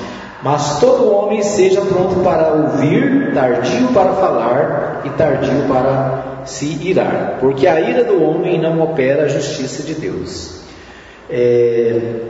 mas 0.42 0.80
todo 0.80 1.14
homem 1.14 1.42
seja 1.42 1.80
pronto 1.82 2.16
para 2.24 2.54
ouvir, 2.54 3.32
tardio 3.32 3.88
para 3.88 4.12
falar 4.14 5.02
e 5.04 5.10
tardio 5.10 5.68
para 5.68 6.42
se 6.44 6.66
irar, 6.82 7.36
porque 7.38 7.68
a 7.68 7.80
ira 7.80 8.02
do 8.02 8.20
homem 8.22 8.60
não 8.60 8.80
opera 8.80 9.26
a 9.26 9.28
justiça 9.28 9.84
de 9.84 9.94
Deus. 9.94 10.65
É, 11.28 12.20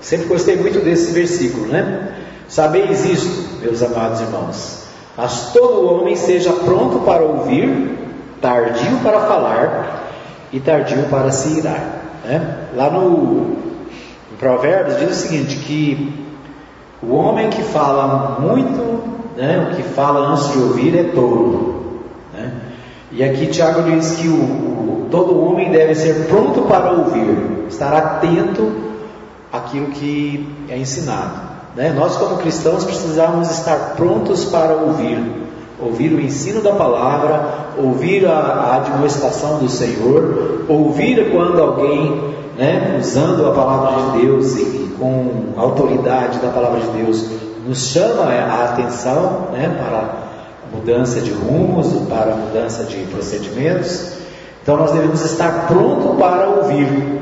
sempre 0.00 0.26
gostei 0.26 0.56
muito 0.56 0.80
desse 0.80 1.12
versículo, 1.12 1.66
né? 1.66 2.12
Sabeis 2.48 3.04
isto, 3.04 3.60
meus 3.62 3.82
amados 3.82 4.20
irmãos, 4.20 4.82
mas 5.16 5.52
todo 5.52 5.86
homem 5.86 6.16
seja 6.16 6.52
pronto 6.52 7.00
para 7.00 7.22
ouvir, 7.22 7.98
tardio 8.40 8.98
para 9.02 9.20
falar 9.20 10.10
e 10.52 10.60
tardio 10.60 11.04
para 11.04 11.30
se 11.30 11.58
irar. 11.58 12.02
Né? 12.24 12.58
Lá 12.74 12.90
no 12.90 13.56
em 14.32 14.36
Provérbios 14.38 14.98
diz 14.98 15.10
o 15.10 15.14
seguinte: 15.14 15.56
que 15.56 16.22
o 17.02 17.14
homem 17.14 17.50
que 17.50 17.62
fala 17.62 18.38
muito, 18.40 19.02
né, 19.36 19.70
o 19.70 19.76
que 19.76 19.82
fala 19.82 20.28
antes 20.28 20.52
de 20.52 20.58
ouvir 20.58 20.96
é 20.96 21.04
tolo. 21.04 22.02
Né? 22.34 22.52
E 23.10 23.24
aqui 23.24 23.46
Tiago 23.46 23.82
diz 23.82 24.16
que 24.16 24.28
o, 24.28 24.71
todo 25.12 25.38
homem 25.38 25.70
deve 25.70 25.94
ser 25.94 26.26
pronto 26.26 26.62
para 26.62 26.90
ouvir, 26.90 27.66
estar 27.68 27.92
atento 27.92 28.72
àquilo 29.52 29.88
que 29.88 30.48
é 30.68 30.78
ensinado. 30.78 31.52
Né? 31.76 31.94
Nós, 31.96 32.16
como 32.16 32.38
cristãos, 32.38 32.84
precisamos 32.84 33.50
estar 33.50 33.94
prontos 33.94 34.46
para 34.46 34.74
ouvir, 34.74 35.22
ouvir 35.78 36.12
o 36.14 36.20
ensino 36.20 36.62
da 36.62 36.72
palavra, 36.72 37.74
ouvir 37.78 38.26
a, 38.26 38.32
a 38.32 38.76
admoestação 38.76 39.58
do 39.58 39.68
Senhor, 39.68 40.64
ouvir 40.68 41.30
quando 41.30 41.60
alguém, 41.60 42.34
né, 42.56 42.98
usando 42.98 43.46
a 43.46 43.52
palavra 43.52 44.12
de 44.12 44.26
Deus 44.26 44.56
e, 44.56 44.94
com 44.98 45.52
autoridade 45.56 46.38
da 46.38 46.48
palavra 46.48 46.80
de 46.80 46.88
Deus, 46.88 47.26
nos 47.66 47.88
chama 47.88 48.24
a 48.24 48.64
atenção 48.64 49.48
né, 49.52 49.76
para 49.78 50.22
mudança 50.72 51.20
de 51.20 51.32
rumos, 51.32 51.92
para 52.08 52.34
mudança 52.34 52.84
de 52.84 52.96
procedimentos. 53.06 54.21
Então 54.62 54.76
nós 54.76 54.92
devemos 54.92 55.24
estar 55.24 55.66
prontos 55.66 56.18
para 56.18 56.48
ouvir. 56.48 57.20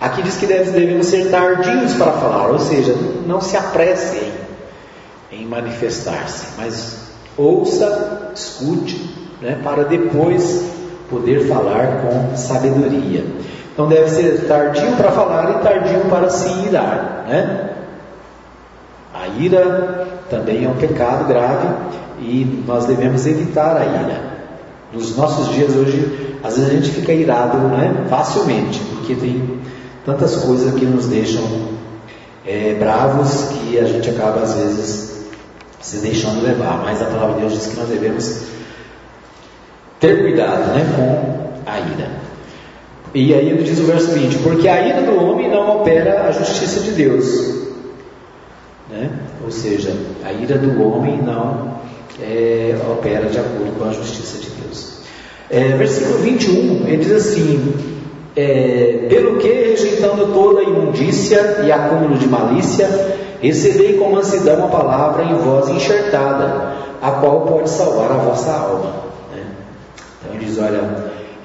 Aqui 0.00 0.22
diz 0.22 0.36
que 0.36 0.46
devemos 0.46 1.06
ser 1.06 1.30
tardios 1.30 1.94
para 1.94 2.12
falar, 2.12 2.50
ou 2.50 2.58
seja, 2.58 2.94
não 3.26 3.40
se 3.40 3.56
apressem 3.56 4.32
em 5.30 5.44
manifestar-se, 5.44 6.46
mas 6.56 7.08
ouça, 7.36 8.30
escute, 8.34 9.14
né, 9.40 9.58
para 9.62 9.84
depois 9.84 10.64
poder 11.10 11.48
falar 11.48 12.02
com 12.02 12.36
sabedoria. 12.36 13.24
Então 13.72 13.88
deve 13.88 14.10
ser 14.10 14.46
tardio 14.46 14.96
para 14.96 15.10
falar 15.12 15.50
e 15.50 15.62
tardio 15.62 16.00
para 16.10 16.28
se 16.30 16.48
irar. 16.66 17.24
Né? 17.28 17.70
A 19.14 19.28
ira 19.40 20.06
também 20.28 20.64
é 20.64 20.68
um 20.68 20.74
pecado 20.74 21.26
grave 21.26 21.68
e 22.20 22.64
nós 22.66 22.86
devemos 22.86 23.26
evitar 23.26 23.76
a 23.76 23.84
ira. 23.84 24.27
Nos 24.92 25.16
nossos 25.16 25.54
dias 25.54 25.74
hoje, 25.76 26.38
às 26.42 26.56
vezes 26.56 26.70
a 26.70 26.74
gente 26.74 26.90
fica 26.90 27.12
irado 27.12 27.58
né, 27.68 28.06
facilmente, 28.08 28.80
porque 28.80 29.14
tem 29.14 29.60
tantas 30.04 30.36
coisas 30.36 30.74
que 30.74 30.86
nos 30.86 31.06
deixam 31.06 31.42
é, 32.46 32.74
bravos 32.78 33.48
que 33.50 33.78
a 33.78 33.84
gente 33.84 34.08
acaba 34.08 34.40
às 34.40 34.54
vezes 34.54 35.26
se 35.80 35.98
deixando 35.98 36.42
levar. 36.42 36.82
Mas 36.82 37.02
a 37.02 37.06
palavra 37.06 37.34
de 37.34 37.40
Deus 37.40 37.52
diz 37.52 37.66
que 37.66 37.76
nós 37.76 37.88
devemos 37.88 38.42
ter 40.00 40.22
cuidado 40.22 40.72
né, 40.72 40.86
com 40.96 41.70
a 41.70 41.78
ira. 41.80 42.10
E 43.14 43.34
aí 43.34 43.48
ele 43.50 43.62
diz 43.62 43.78
o 43.80 43.84
verso 43.84 44.12
20: 44.12 44.38
Porque 44.38 44.68
a 44.68 44.86
ira 44.86 45.02
do 45.02 45.22
homem 45.22 45.50
não 45.50 45.80
opera 45.80 46.28
a 46.28 46.32
justiça 46.32 46.80
de 46.80 46.92
Deus. 46.92 47.66
Né? 48.90 49.10
Ou 49.44 49.50
seja, 49.50 49.94
a 50.24 50.32
ira 50.32 50.56
do 50.56 50.82
homem 50.82 51.20
não 51.20 51.78
é, 52.20 52.76
opera 52.90 53.28
de 53.28 53.38
acordo 53.38 53.78
com 53.78 53.88
a 53.88 53.92
justiça 53.92 54.38
de 54.38 54.50
Deus. 54.50 54.98
É, 55.50 55.76
versículo 55.76 56.18
21, 56.18 56.86
ele 56.86 56.96
diz 56.98 57.12
assim: 57.12 57.74
é, 58.36 59.06
Pelo 59.08 59.38
que, 59.38 59.48
rejeitando 59.48 60.32
toda 60.32 60.62
imundícia 60.62 61.62
e 61.64 61.72
acúmulo 61.72 62.18
de 62.18 62.28
malícia, 62.28 62.88
recebei 63.40 63.94
com 63.94 64.10
mansidão 64.10 64.64
a 64.64 64.68
palavra 64.68 65.24
em 65.24 65.34
voz 65.34 65.68
enxertada, 65.68 66.74
a 67.00 67.10
qual 67.12 67.42
pode 67.42 67.70
salvar 67.70 68.10
a 68.10 68.16
vossa 68.16 68.52
alma. 68.52 69.04
Né? 69.34 69.42
Então 70.20 70.34
ele 70.34 70.44
diz: 70.44 70.58
Olha, 70.58 70.82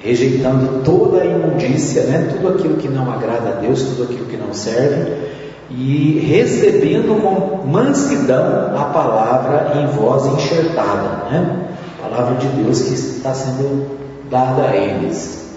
rejeitando 0.00 0.82
toda 0.84 1.22
a 1.22 1.24
imundícia, 1.24 2.02
né? 2.04 2.28
tudo 2.30 2.54
aquilo 2.54 2.76
que 2.76 2.88
não 2.88 3.10
agrada 3.10 3.50
a 3.50 3.52
Deus, 3.52 3.82
tudo 3.82 4.04
aquilo 4.04 4.26
que 4.26 4.36
não 4.36 4.52
serve 4.52 5.34
e 5.70 6.18
recebendo 6.30 7.20
com 7.20 7.66
mansidão 7.66 8.76
a 8.76 8.84
palavra 8.84 9.80
em 9.80 9.86
voz 9.86 10.26
enxertada, 10.26 11.30
né? 11.30 11.68
A 11.98 12.08
palavra 12.08 12.36
de 12.36 12.46
Deus 12.48 12.82
que 12.82 12.94
está 12.94 13.34
sendo 13.34 13.98
dada 14.30 14.68
a 14.68 14.76
eles, 14.76 15.48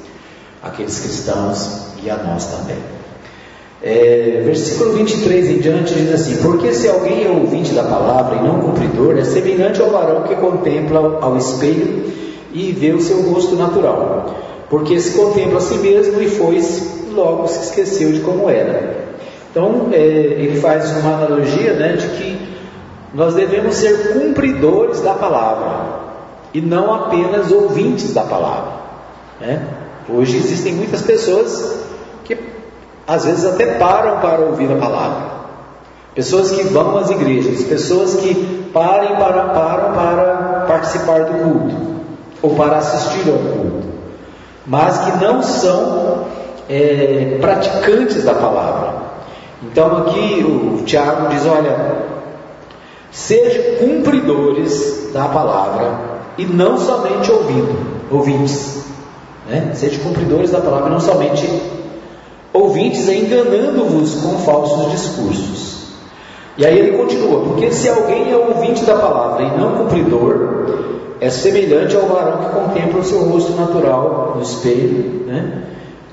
aqueles 0.63 0.99
cristãos 0.99 1.87
e 2.01 2.09
a 2.09 2.17
nós 2.17 2.45
também. 2.45 2.77
É, 3.81 4.41
versículo 4.43 4.93
23 4.93 5.49
em 5.49 5.59
diante 5.59 5.93
diz 5.93 6.13
assim: 6.13 6.37
Porque 6.37 6.73
se 6.73 6.87
alguém 6.87 7.25
é 7.25 7.29
ouvinte 7.29 7.73
da 7.73 7.83
palavra 7.83 8.37
e 8.37 8.43
não 8.43 8.59
cumpridor, 8.59 9.17
é 9.17 9.23
semelhante 9.23 9.81
ao 9.81 9.91
varão 9.91 10.23
que 10.23 10.35
contempla 10.35 11.19
ao 11.21 11.37
espelho 11.37 12.11
e 12.53 12.71
vê 12.71 12.91
o 12.91 13.01
seu 13.01 13.21
rosto 13.21 13.55
natural. 13.55 14.35
Porque 14.69 14.99
se 14.99 15.17
contempla 15.17 15.59
a 15.59 15.61
si 15.61 15.75
mesmo 15.75 16.21
e 16.21 16.27
foi, 16.27 16.59
logo 17.13 17.47
se 17.47 17.65
esqueceu 17.65 18.11
de 18.11 18.21
como 18.21 18.49
era. 18.49 19.06
Então, 19.57 19.89
é, 19.91 19.97
ele 19.97 20.61
faz 20.61 20.95
uma 20.97 21.15
analogia 21.15 21.73
né, 21.73 21.93
de 21.93 22.07
que 22.09 22.47
nós 23.11 23.33
devemos 23.33 23.73
ser 23.73 24.13
cumpridores 24.13 25.01
da 25.01 25.15
palavra 25.15 25.97
e 26.53 26.61
não 26.61 26.93
apenas 26.93 27.51
ouvintes 27.51 28.13
da 28.13 28.21
palavra. 28.21 28.73
Né? 29.41 29.65
Hoje 30.07 30.37
existem 30.37 30.75
muitas 30.75 31.01
pessoas 31.01 31.75
que 32.23 32.37
às 33.07 33.25
vezes 33.25 33.45
até 33.45 33.79
param 33.79 34.19
para 34.19 34.41
ouvir 34.41 34.71
a 34.71 34.75
palavra. 34.75 35.25
Pessoas 36.13 36.51
que 36.51 36.61
vão 36.65 36.95
às 36.95 37.09
igrejas, 37.09 37.63
pessoas 37.63 38.13
que 38.17 38.69
parem 38.71 39.15
para, 39.15 39.41
param 39.55 39.93
para 39.95 40.65
participar 40.67 41.21
do 41.21 41.33
culto 41.33 41.75
ou 42.43 42.53
para 42.53 42.77
assistir 42.77 43.27
ao 43.27 43.39
culto, 43.39 43.87
mas 44.67 44.99
que 44.99 45.25
não 45.25 45.41
são 45.41 46.25
é, 46.69 47.39
praticantes 47.41 48.23
da 48.23 48.35
palavra. 48.35 48.96
Então 49.63 49.97
aqui 49.97 50.43
o 50.43 50.83
Tiago 50.83 51.29
diz: 51.29 51.45
olha, 51.45 51.95
sejam 53.11 53.75
cumpridores 53.79 55.11
da 55.13 55.27
palavra 55.27 55.99
e 56.37 56.45
não 56.45 56.77
somente 56.77 57.31
ouvindo, 57.31 57.75
ouvintes. 58.11 58.85
Né? 59.49 59.71
Sejam 59.73 60.03
cumpridores 60.03 60.51
da 60.51 60.61
palavra 60.61 60.89
e 60.89 60.91
não 60.91 60.99
somente 60.99 61.49
ouvintes, 62.53 63.07
enganando-vos 63.07 64.15
com 64.15 64.37
falsos 64.39 64.91
discursos. 64.91 65.77
E 66.57 66.65
aí 66.65 66.77
ele 66.77 66.97
continua: 66.97 67.41
porque 67.41 67.71
se 67.71 67.89
alguém 67.89 68.31
é 68.31 68.37
ouvinte 68.37 68.83
da 68.83 68.95
palavra 68.95 69.43
e 69.43 69.57
não 69.57 69.77
cumpridor, 69.77 70.65
é 71.19 71.29
semelhante 71.29 71.95
ao 71.95 72.03
varão 72.03 72.37
que 72.37 72.49
contempla 72.49 72.99
o 72.99 73.03
seu 73.03 73.23
rosto 73.23 73.53
natural 73.53 74.33
no 74.35 74.41
espelho, 74.41 75.25
né? 75.25 75.63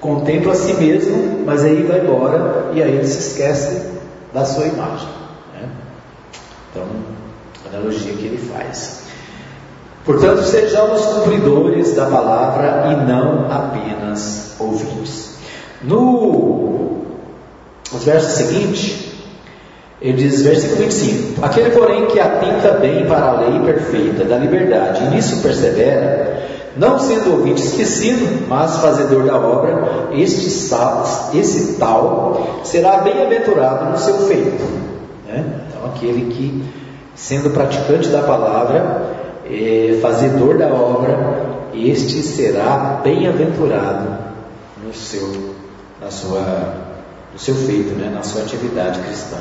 Contempla 0.04 0.52
a 0.52 0.54
si 0.54 0.74
mesmo, 0.74 1.44
mas 1.46 1.64
aí 1.64 1.82
vai 1.82 2.00
embora 2.00 2.70
e 2.74 2.82
aí 2.82 2.96
ele 2.96 3.06
se 3.06 3.30
esquece 3.30 3.86
da 4.34 4.44
sua 4.44 4.66
imagem. 4.66 5.08
Né? 5.54 5.66
Então, 6.70 6.84
analogia 7.72 8.12
que 8.12 8.26
ele 8.26 8.36
faz. 8.36 9.04
Portanto, 10.04 10.42
sejamos 10.42 11.00
cumpridores 11.06 11.94
da 11.96 12.04
palavra 12.04 12.92
e 12.92 13.10
não 13.10 13.50
apenas 13.50 14.54
ouvintes. 14.58 15.38
No 15.82 17.02
os 17.90 18.04
versos 18.04 18.32
seguintes, 18.32 19.14
ele 20.02 20.18
diz, 20.18 20.42
versículo 20.42 20.82
25: 20.82 21.42
Aquele, 21.42 21.70
porém, 21.70 22.04
que 22.06 22.20
atenta 22.20 22.72
bem 22.72 23.06
para 23.06 23.24
a 23.24 23.40
lei 23.40 23.60
perfeita 23.60 24.24
da 24.24 24.36
liberdade 24.36 25.04
e 25.04 25.08
nisso 25.08 25.40
persevera, 25.40 26.44
não 26.76 26.98
sendo 26.98 27.32
ouvinte 27.32 27.62
esquecido, 27.62 28.48
mas 28.48 28.78
fazedor 28.78 29.24
da 29.24 29.36
obra, 29.36 30.08
este, 30.12 30.50
sal, 30.50 31.04
esse 31.32 31.74
tal 31.74 32.60
será 32.64 32.98
bem-aventurado 32.98 33.90
no 33.90 33.98
seu 33.98 34.26
feito. 34.26 34.62
Né? 35.26 35.60
Então, 35.68 35.86
aquele 35.86 36.32
que, 36.32 36.64
sendo 37.14 37.50
praticante 37.50 38.08
da 38.08 38.22
palavra, 38.22 39.14
é, 39.46 39.98
fazedor 40.02 40.58
da 40.58 40.66
obra, 40.66 41.44
este 41.72 42.22
será 42.22 43.00
bem-aventurado 43.04 44.18
no 44.84 44.92
seu, 44.92 45.54
na 46.00 46.10
sua, 46.10 46.74
no 47.32 47.38
seu 47.38 47.54
feito, 47.54 47.94
né? 47.94 48.10
na 48.12 48.22
sua 48.22 48.42
atividade 48.42 49.00
cristã. 49.00 49.36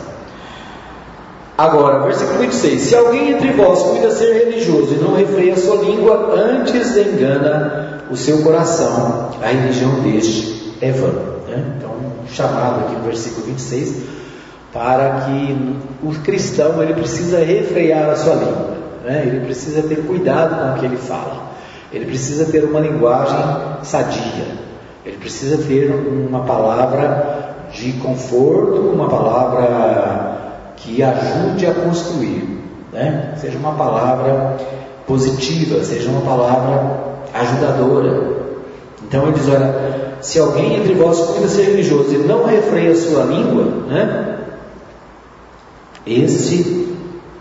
Agora, 1.58 2.00
versículo 2.00 2.40
26: 2.40 2.82
Se 2.82 2.96
alguém 2.96 3.32
entre 3.32 3.52
vós 3.52 3.84
cuida 3.84 4.10
ser 4.10 4.34
religioso 4.34 4.94
e 4.94 4.98
não 4.98 5.14
refreia 5.14 5.56
sua 5.56 5.76
língua, 5.76 6.34
antes 6.36 6.98
engana 6.98 8.02
o 8.10 8.18
seu 8.18 8.42
coração, 8.42 9.30
a 9.42 9.48
religião 9.48 10.00
deste 10.02 10.76
é 10.82 10.92
vã. 10.92 11.12
Né? 11.48 11.76
Então, 11.78 11.92
chamado 12.28 12.86
aqui 12.86 12.96
no 12.96 13.04
versículo 13.04 13.46
26, 13.46 14.04
para 14.74 15.22
que 15.22 15.78
o 16.02 16.12
cristão 16.24 16.82
ele 16.82 16.96
precisa 16.96 17.38
refrear 17.38 18.10
a 18.10 18.16
sua 18.16 18.34
língua, 18.34 18.74
né? 19.06 19.24
ele 19.28 19.42
precisa 19.42 19.84
ter 19.84 19.98
cuidado 20.08 20.60
com 20.60 20.76
o 20.76 20.80
que 20.80 20.86
ele 20.88 20.98
fala, 20.98 21.52
ele 21.92 22.06
precisa 22.06 22.46
ter 22.46 22.64
uma 22.64 22.80
linguagem 22.80 23.38
sadia, 23.84 24.48
ele 25.06 25.18
precisa 25.18 25.58
ter 25.58 25.92
uma 25.92 26.44
palavra 26.46 27.68
de 27.72 27.94
conforto, 27.94 28.80
uma 28.82 29.08
palavra 29.08 30.33
que 30.84 31.02
ajude 31.02 31.66
a 31.66 31.74
construir, 31.74 32.62
né? 32.92 33.34
seja 33.38 33.58
uma 33.58 33.74
palavra 33.74 34.58
positiva, 35.08 35.84
seja 35.84 36.10
uma 36.10 36.22
palavra 36.22 37.00
ajudadora. 37.34 38.34
Então 39.02 39.24
ele 39.24 39.34
diz: 39.34 39.48
olha, 39.48 40.18
se 40.22 40.40
alguém 40.40 40.76
entre 40.76 40.94
vós 40.94 41.20
cuida 41.20 41.48
ser 41.48 41.64
religioso 41.64 42.14
e 42.14 42.18
não 42.20 42.46
refreia 42.46 42.96
sua 42.96 43.24
língua, 43.24 43.64
né? 43.88 44.40
Esse 46.06 46.84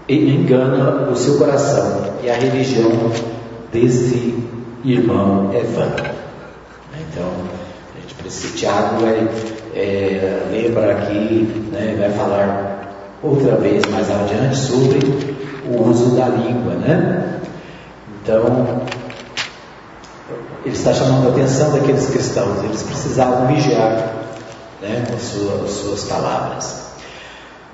engana 0.09 1.11
o 1.11 1.17
seu 1.17 1.39
coração 1.39 2.13
e 2.23 2.31
a 2.31 2.35
religião 2.35 2.91
desse 3.73 4.35
irmão 4.85 5.51
é 5.53 5.63
vã. 5.63 5.91
Então, 7.11 7.29
a 7.97 8.01
gente 8.01 8.15
precisa, 8.15 8.57
Tiago 8.57 9.01
vai 9.01 9.29
é, 9.75 10.43
lembra 10.51 10.93
aqui, 10.93 11.49
né, 11.73 11.97
vai 11.99 12.11
falar 12.11 12.72
outra 13.23 13.57
vez 13.57 13.85
mais 13.87 14.11
adiante 14.11 14.57
sobre 14.57 14.99
o 15.69 15.89
uso 15.89 16.17
da 16.17 16.27
língua, 16.27 16.75
né? 16.75 17.41
Então, 18.23 18.83
ele 20.65 20.75
está 20.75 20.93
chamando 20.93 21.29
a 21.29 21.31
atenção 21.31 21.73
daqueles 21.73 22.07
cristãos, 22.11 22.63
eles 22.65 22.83
precisavam 22.83 23.47
vigiar 23.49 24.13
né, 24.81 25.05
suas, 25.19 25.65
as 25.65 25.71
suas 25.71 26.05
palavras. 26.05 26.83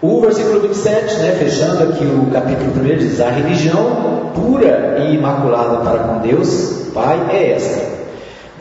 O 0.01 0.21
versículo 0.21 0.61
27, 0.61 1.17
né, 1.17 1.37
fechando 1.39 1.83
aqui 1.83 2.05
o 2.05 2.31
capítulo 2.31 2.71
1, 2.71 2.99
diz: 2.99 3.21
A 3.21 3.31
religião 3.31 4.31
pura 4.35 4.99
e 5.01 5.15
imaculada 5.15 5.79
para 5.79 5.99
com 6.05 6.21
Deus, 6.21 6.91
Pai, 6.95 7.31
é 7.33 7.53
esta: 7.53 7.85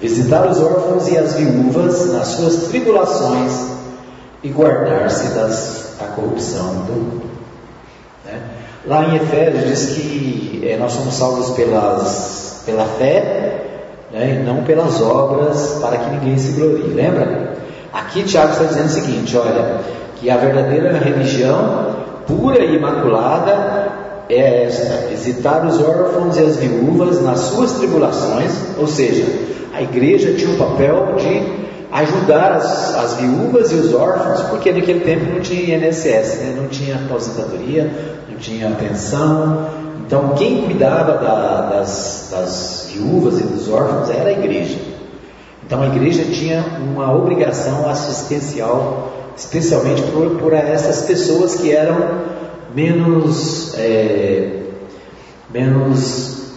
visitar 0.02 0.50
os 0.50 0.60
órfãos 0.60 1.08
e 1.10 1.18
as 1.18 1.36
viúvas 1.36 2.12
nas 2.12 2.28
suas 2.30 2.70
tribulações 2.70 3.68
e 4.44 4.50
guardar-se 4.50 5.28
da 6.00 6.08
corrupção 6.08 6.86
do. 6.86 7.22
Né? 8.26 8.40
Lá 8.86 9.06
em 9.06 9.16
Efésios 9.18 9.66
diz 9.68 9.96
que 9.96 10.68
é, 10.68 10.78
nós 10.78 10.94
somos 10.94 11.14
salvos 11.14 11.50
pelas, 11.52 12.64
pela 12.66 12.86
fé 12.86 13.66
né, 14.12 14.40
e 14.40 14.46
não 14.46 14.64
pelas 14.64 15.02
obras 15.02 15.80
para 15.82 15.98
que 15.98 16.10
ninguém 16.12 16.38
se 16.38 16.54
glorie. 16.54 16.94
Lembra? 16.94 17.58
Aqui 17.92 18.24
Tiago 18.24 18.54
está 18.54 18.66
dizendo 18.66 18.86
o 18.86 18.90
seguinte: 18.90 19.38
olha, 19.38 19.82
que 20.16 20.30
a 20.30 20.38
verdadeira 20.38 20.98
religião 20.98 21.96
pura 22.26 22.64
e 22.64 22.76
imaculada 22.76 23.92
é 24.30 24.66
esta: 24.66 25.08
visitar 25.08 25.66
os 25.66 25.80
órfãos 25.82 26.38
e 26.38 26.42
as 26.42 26.58
viúvas 26.58 27.22
nas 27.22 27.40
suas 27.40 27.74
tribulações, 27.74 28.52
ou 28.78 28.88
seja, 28.88 29.26
a 29.74 29.82
igreja 29.82 30.34
tinha 30.34 30.54
o 30.54 30.58
papel 30.58 31.16
de 31.18 31.67
ajudar 31.92 32.52
as, 32.54 32.96
as 32.96 33.14
viúvas 33.16 33.72
e 33.72 33.76
os 33.76 33.94
órfãos, 33.94 34.42
porque 34.50 34.72
naquele 34.72 35.02
tempo 35.02 35.32
não 35.32 35.40
tinha 35.40 35.78
INSS, 35.78 36.40
né? 36.40 36.56
não 36.58 36.68
tinha 36.68 36.96
aposentadoria, 36.96 37.92
não 38.30 38.38
tinha 38.38 38.70
pensão. 38.72 39.70
Então, 40.06 40.36
quem 40.36 40.64
cuidava 40.64 41.18
da, 41.18 41.62
das, 41.70 42.30
das 42.32 42.90
viúvas 42.94 43.40
e 43.40 43.44
dos 43.44 43.70
órfãos 43.70 44.10
era 44.10 44.30
a 44.30 44.32
igreja. 44.32 44.80
Então, 45.66 45.82
a 45.82 45.88
igreja 45.88 46.24
tinha 46.26 46.64
uma 46.80 47.14
obrigação 47.14 47.90
assistencial, 47.90 49.12
especialmente 49.36 50.02
por, 50.04 50.38
por 50.38 50.54
essas 50.54 51.02
pessoas 51.06 51.56
que 51.56 51.72
eram 51.72 52.22
menos, 52.74 53.74
é, 53.78 54.62
menos, 55.50 56.54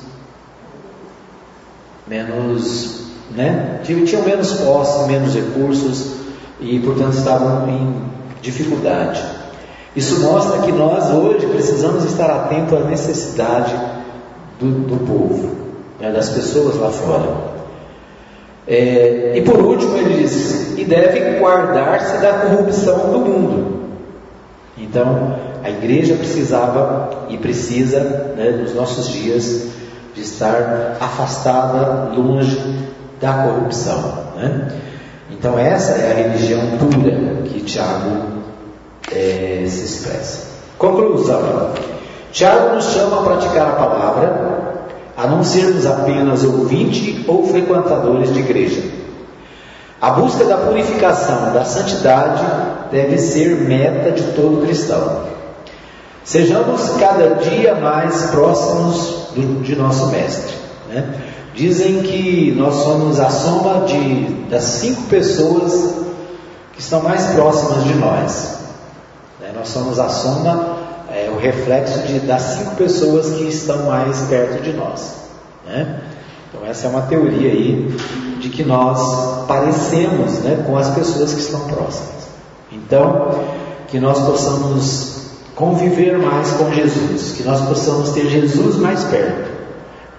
menos, 2.07 2.99
né? 3.31 3.81
Tinham 3.85 4.23
menos 4.23 4.52
posse, 4.55 5.09
menos 5.09 5.35
recursos 5.35 6.16
e, 6.61 6.78
portanto, 6.81 7.15
estavam 7.15 7.69
em 7.69 7.94
dificuldade. 8.43 9.23
Isso 9.94 10.20
mostra 10.20 10.62
que 10.62 10.73
nós 10.73 11.11
hoje 11.11 11.47
precisamos 11.47 12.05
estar 12.05 12.31
atentos 12.31 12.74
à 12.74 12.85
necessidade 12.85 13.74
do, 14.61 14.86
do 14.86 15.07
povo, 15.07 15.57
né, 15.98 16.12
das 16.12 16.28
pessoas 16.28 16.77
lá 16.77 16.90
fora. 16.90 17.51
É, 18.69 19.32
e 19.36 19.43
por 19.43 19.59
último 19.61 19.97
ele 19.97 20.23
diz: 20.23 20.78
e 20.78 20.85
deve 20.85 21.40
guardar-se 21.40 22.19
da 22.19 22.32
corrupção 22.35 23.11
do 23.11 23.19
mundo. 23.19 23.81
Então, 24.78 25.36
a 25.62 25.70
igreja 25.70 26.15
precisava 26.15 27.27
e 27.28 27.36
precisa, 27.36 28.01
né, 28.36 28.51
nos 28.62 28.74
nossos 28.74 29.09
dias, 29.09 29.66
de 30.15 30.23
estar 30.23 30.97
afastada, 31.01 32.12
longe 32.15 32.59
da 33.20 33.32
corrupção. 33.32 34.14
Né? 34.36 34.68
Então, 35.30 35.59
essa 35.59 35.92
é 35.92 36.10
a 36.10 36.14
religião 36.14 36.60
pura 36.78 37.42
que 37.44 37.60
Tiago 37.60 38.22
é, 39.12 39.64
se 39.68 39.84
expressa. 39.84 40.48
Conclusão: 40.78 41.70
Tiago 42.32 42.74
nos 42.74 42.86
chama 42.86 43.20
a 43.20 43.24
praticar 43.24 43.68
a 43.68 43.72
palavra, 43.72 44.88
a 45.16 45.26
não 45.26 45.44
sermos 45.44 45.86
apenas 45.86 46.44
ouvintes 46.44 47.26
ou 47.28 47.47
frequentadores 47.47 48.32
de 48.32 48.40
igreja. 48.40 48.82
A 50.01 50.12
busca 50.12 50.44
da 50.44 50.56
purificação, 50.56 51.52
da 51.52 51.62
santidade, 51.62 52.42
deve 52.90 53.18
ser 53.18 53.60
meta 53.60 54.10
de 54.10 54.22
todo 54.32 54.64
cristão. 54.64 55.24
Sejamos 56.24 56.88
cada 56.98 57.34
dia 57.34 57.74
mais 57.74 58.30
próximos 58.30 59.28
do, 59.34 59.62
de 59.62 59.76
nosso 59.76 60.06
Mestre. 60.06 60.60
Né? 60.91 61.15
Dizem 61.55 62.03
que 62.03 62.53
nós 62.57 62.75
somos 62.75 63.21
a 63.21 63.31
soma 63.31 63.87
de, 63.87 64.25
das 64.51 64.65
cinco 64.65 65.03
pessoas 65.03 65.95
que 66.73 66.81
estão 66.81 67.03
mais 67.03 67.27
próximas 67.27 67.85
de 67.85 67.95
nós. 67.95 68.59
Né? 69.41 69.53
Nós 69.55 69.69
somos 69.69 69.99
a 69.99 70.09
soma, 70.09 70.79
é, 71.09 71.31
o 71.33 71.39
reflexo 71.39 72.01
de, 72.01 72.21
das 72.21 72.43
cinco 72.43 72.75
pessoas 72.75 73.31
que 73.31 73.45
estão 73.45 73.87
mais 73.87 74.21
perto 74.23 74.62
de 74.62 74.73
nós. 74.73 75.15
Né? 75.67 76.01
Então, 76.49 76.69
essa 76.69 76.87
é 76.87 76.91
uma 76.91 77.03
teoria 77.03 77.53
aí 77.53 77.95
de 78.41 78.49
que 78.49 78.65
nós 78.65 79.47
parecemos 79.47 80.41
né, 80.41 80.65
com 80.67 80.77
as 80.77 80.91
pessoas 80.91 81.33
que 81.33 81.41
estão 81.41 81.61
próximas. 81.61 82.29
Então, 82.73 83.45
que 83.87 84.01
nós 84.01 84.19
possamos 84.19 85.21
conviver 85.55 86.19
mais 86.19 86.51
com 86.53 86.73
Jesus, 86.73 87.33
que 87.37 87.43
nós 87.43 87.61
possamos 87.61 88.11
ter 88.11 88.29
Jesus 88.29 88.77
mais 88.77 89.05
perto, 89.05 89.49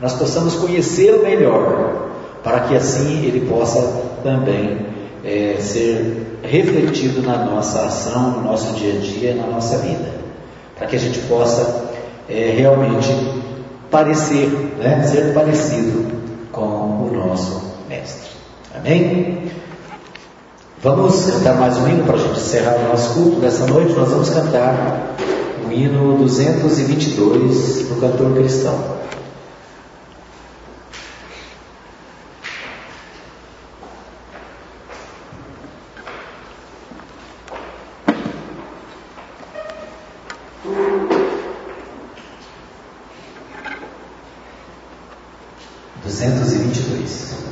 nós 0.02 0.14
possamos 0.14 0.56
conhecê-lo 0.56 1.22
melhor, 1.22 2.10
para 2.44 2.62
que 2.62 2.76
assim 2.76 3.24
ele 3.24 3.48
possa 3.48 4.02
também 4.24 4.88
é, 5.24 5.58
ser 5.60 6.40
refletido 6.42 7.22
na 7.22 7.38
nossa 7.46 7.86
ação, 7.86 8.32
no 8.32 8.42
nosso 8.42 8.74
dia 8.74 8.94
a 8.94 8.98
dia, 8.98 9.36
na 9.36 9.46
nossa 9.46 9.78
vida, 9.78 10.12
para 10.76 10.88
que 10.88 10.96
a 10.96 11.00
gente 11.00 11.20
possa 11.20 11.86
é, 12.28 12.52
realmente 12.58 13.16
parecer, 13.92 14.48
né, 14.80 15.04
ser 15.04 15.34
parecido 15.34 16.08
com 16.52 16.64
o 16.64 17.12
nosso 17.14 17.72
Mestre. 17.88 18.32
Amém? 18.76 19.52
Vamos 20.82 21.26
cantar 21.26 21.58
mais 21.58 21.78
um 21.78 21.88
hino 21.88 22.06
para 22.06 22.16
a 22.16 22.18
gente 22.18 22.40
encerrar 22.40 22.76
o 22.78 22.90
nosso 22.90 23.14
culto 23.14 23.40
dessa 23.40 23.68
noite. 23.68 23.94
Nós 23.94 24.10
vamos 24.10 24.30
cantar 24.30 25.16
o 25.68 25.72
hino 25.72 26.18
222 26.18 27.88
do 27.88 28.00
cantor 28.00 28.34
cristão. 28.34 29.01
222. 46.04 47.51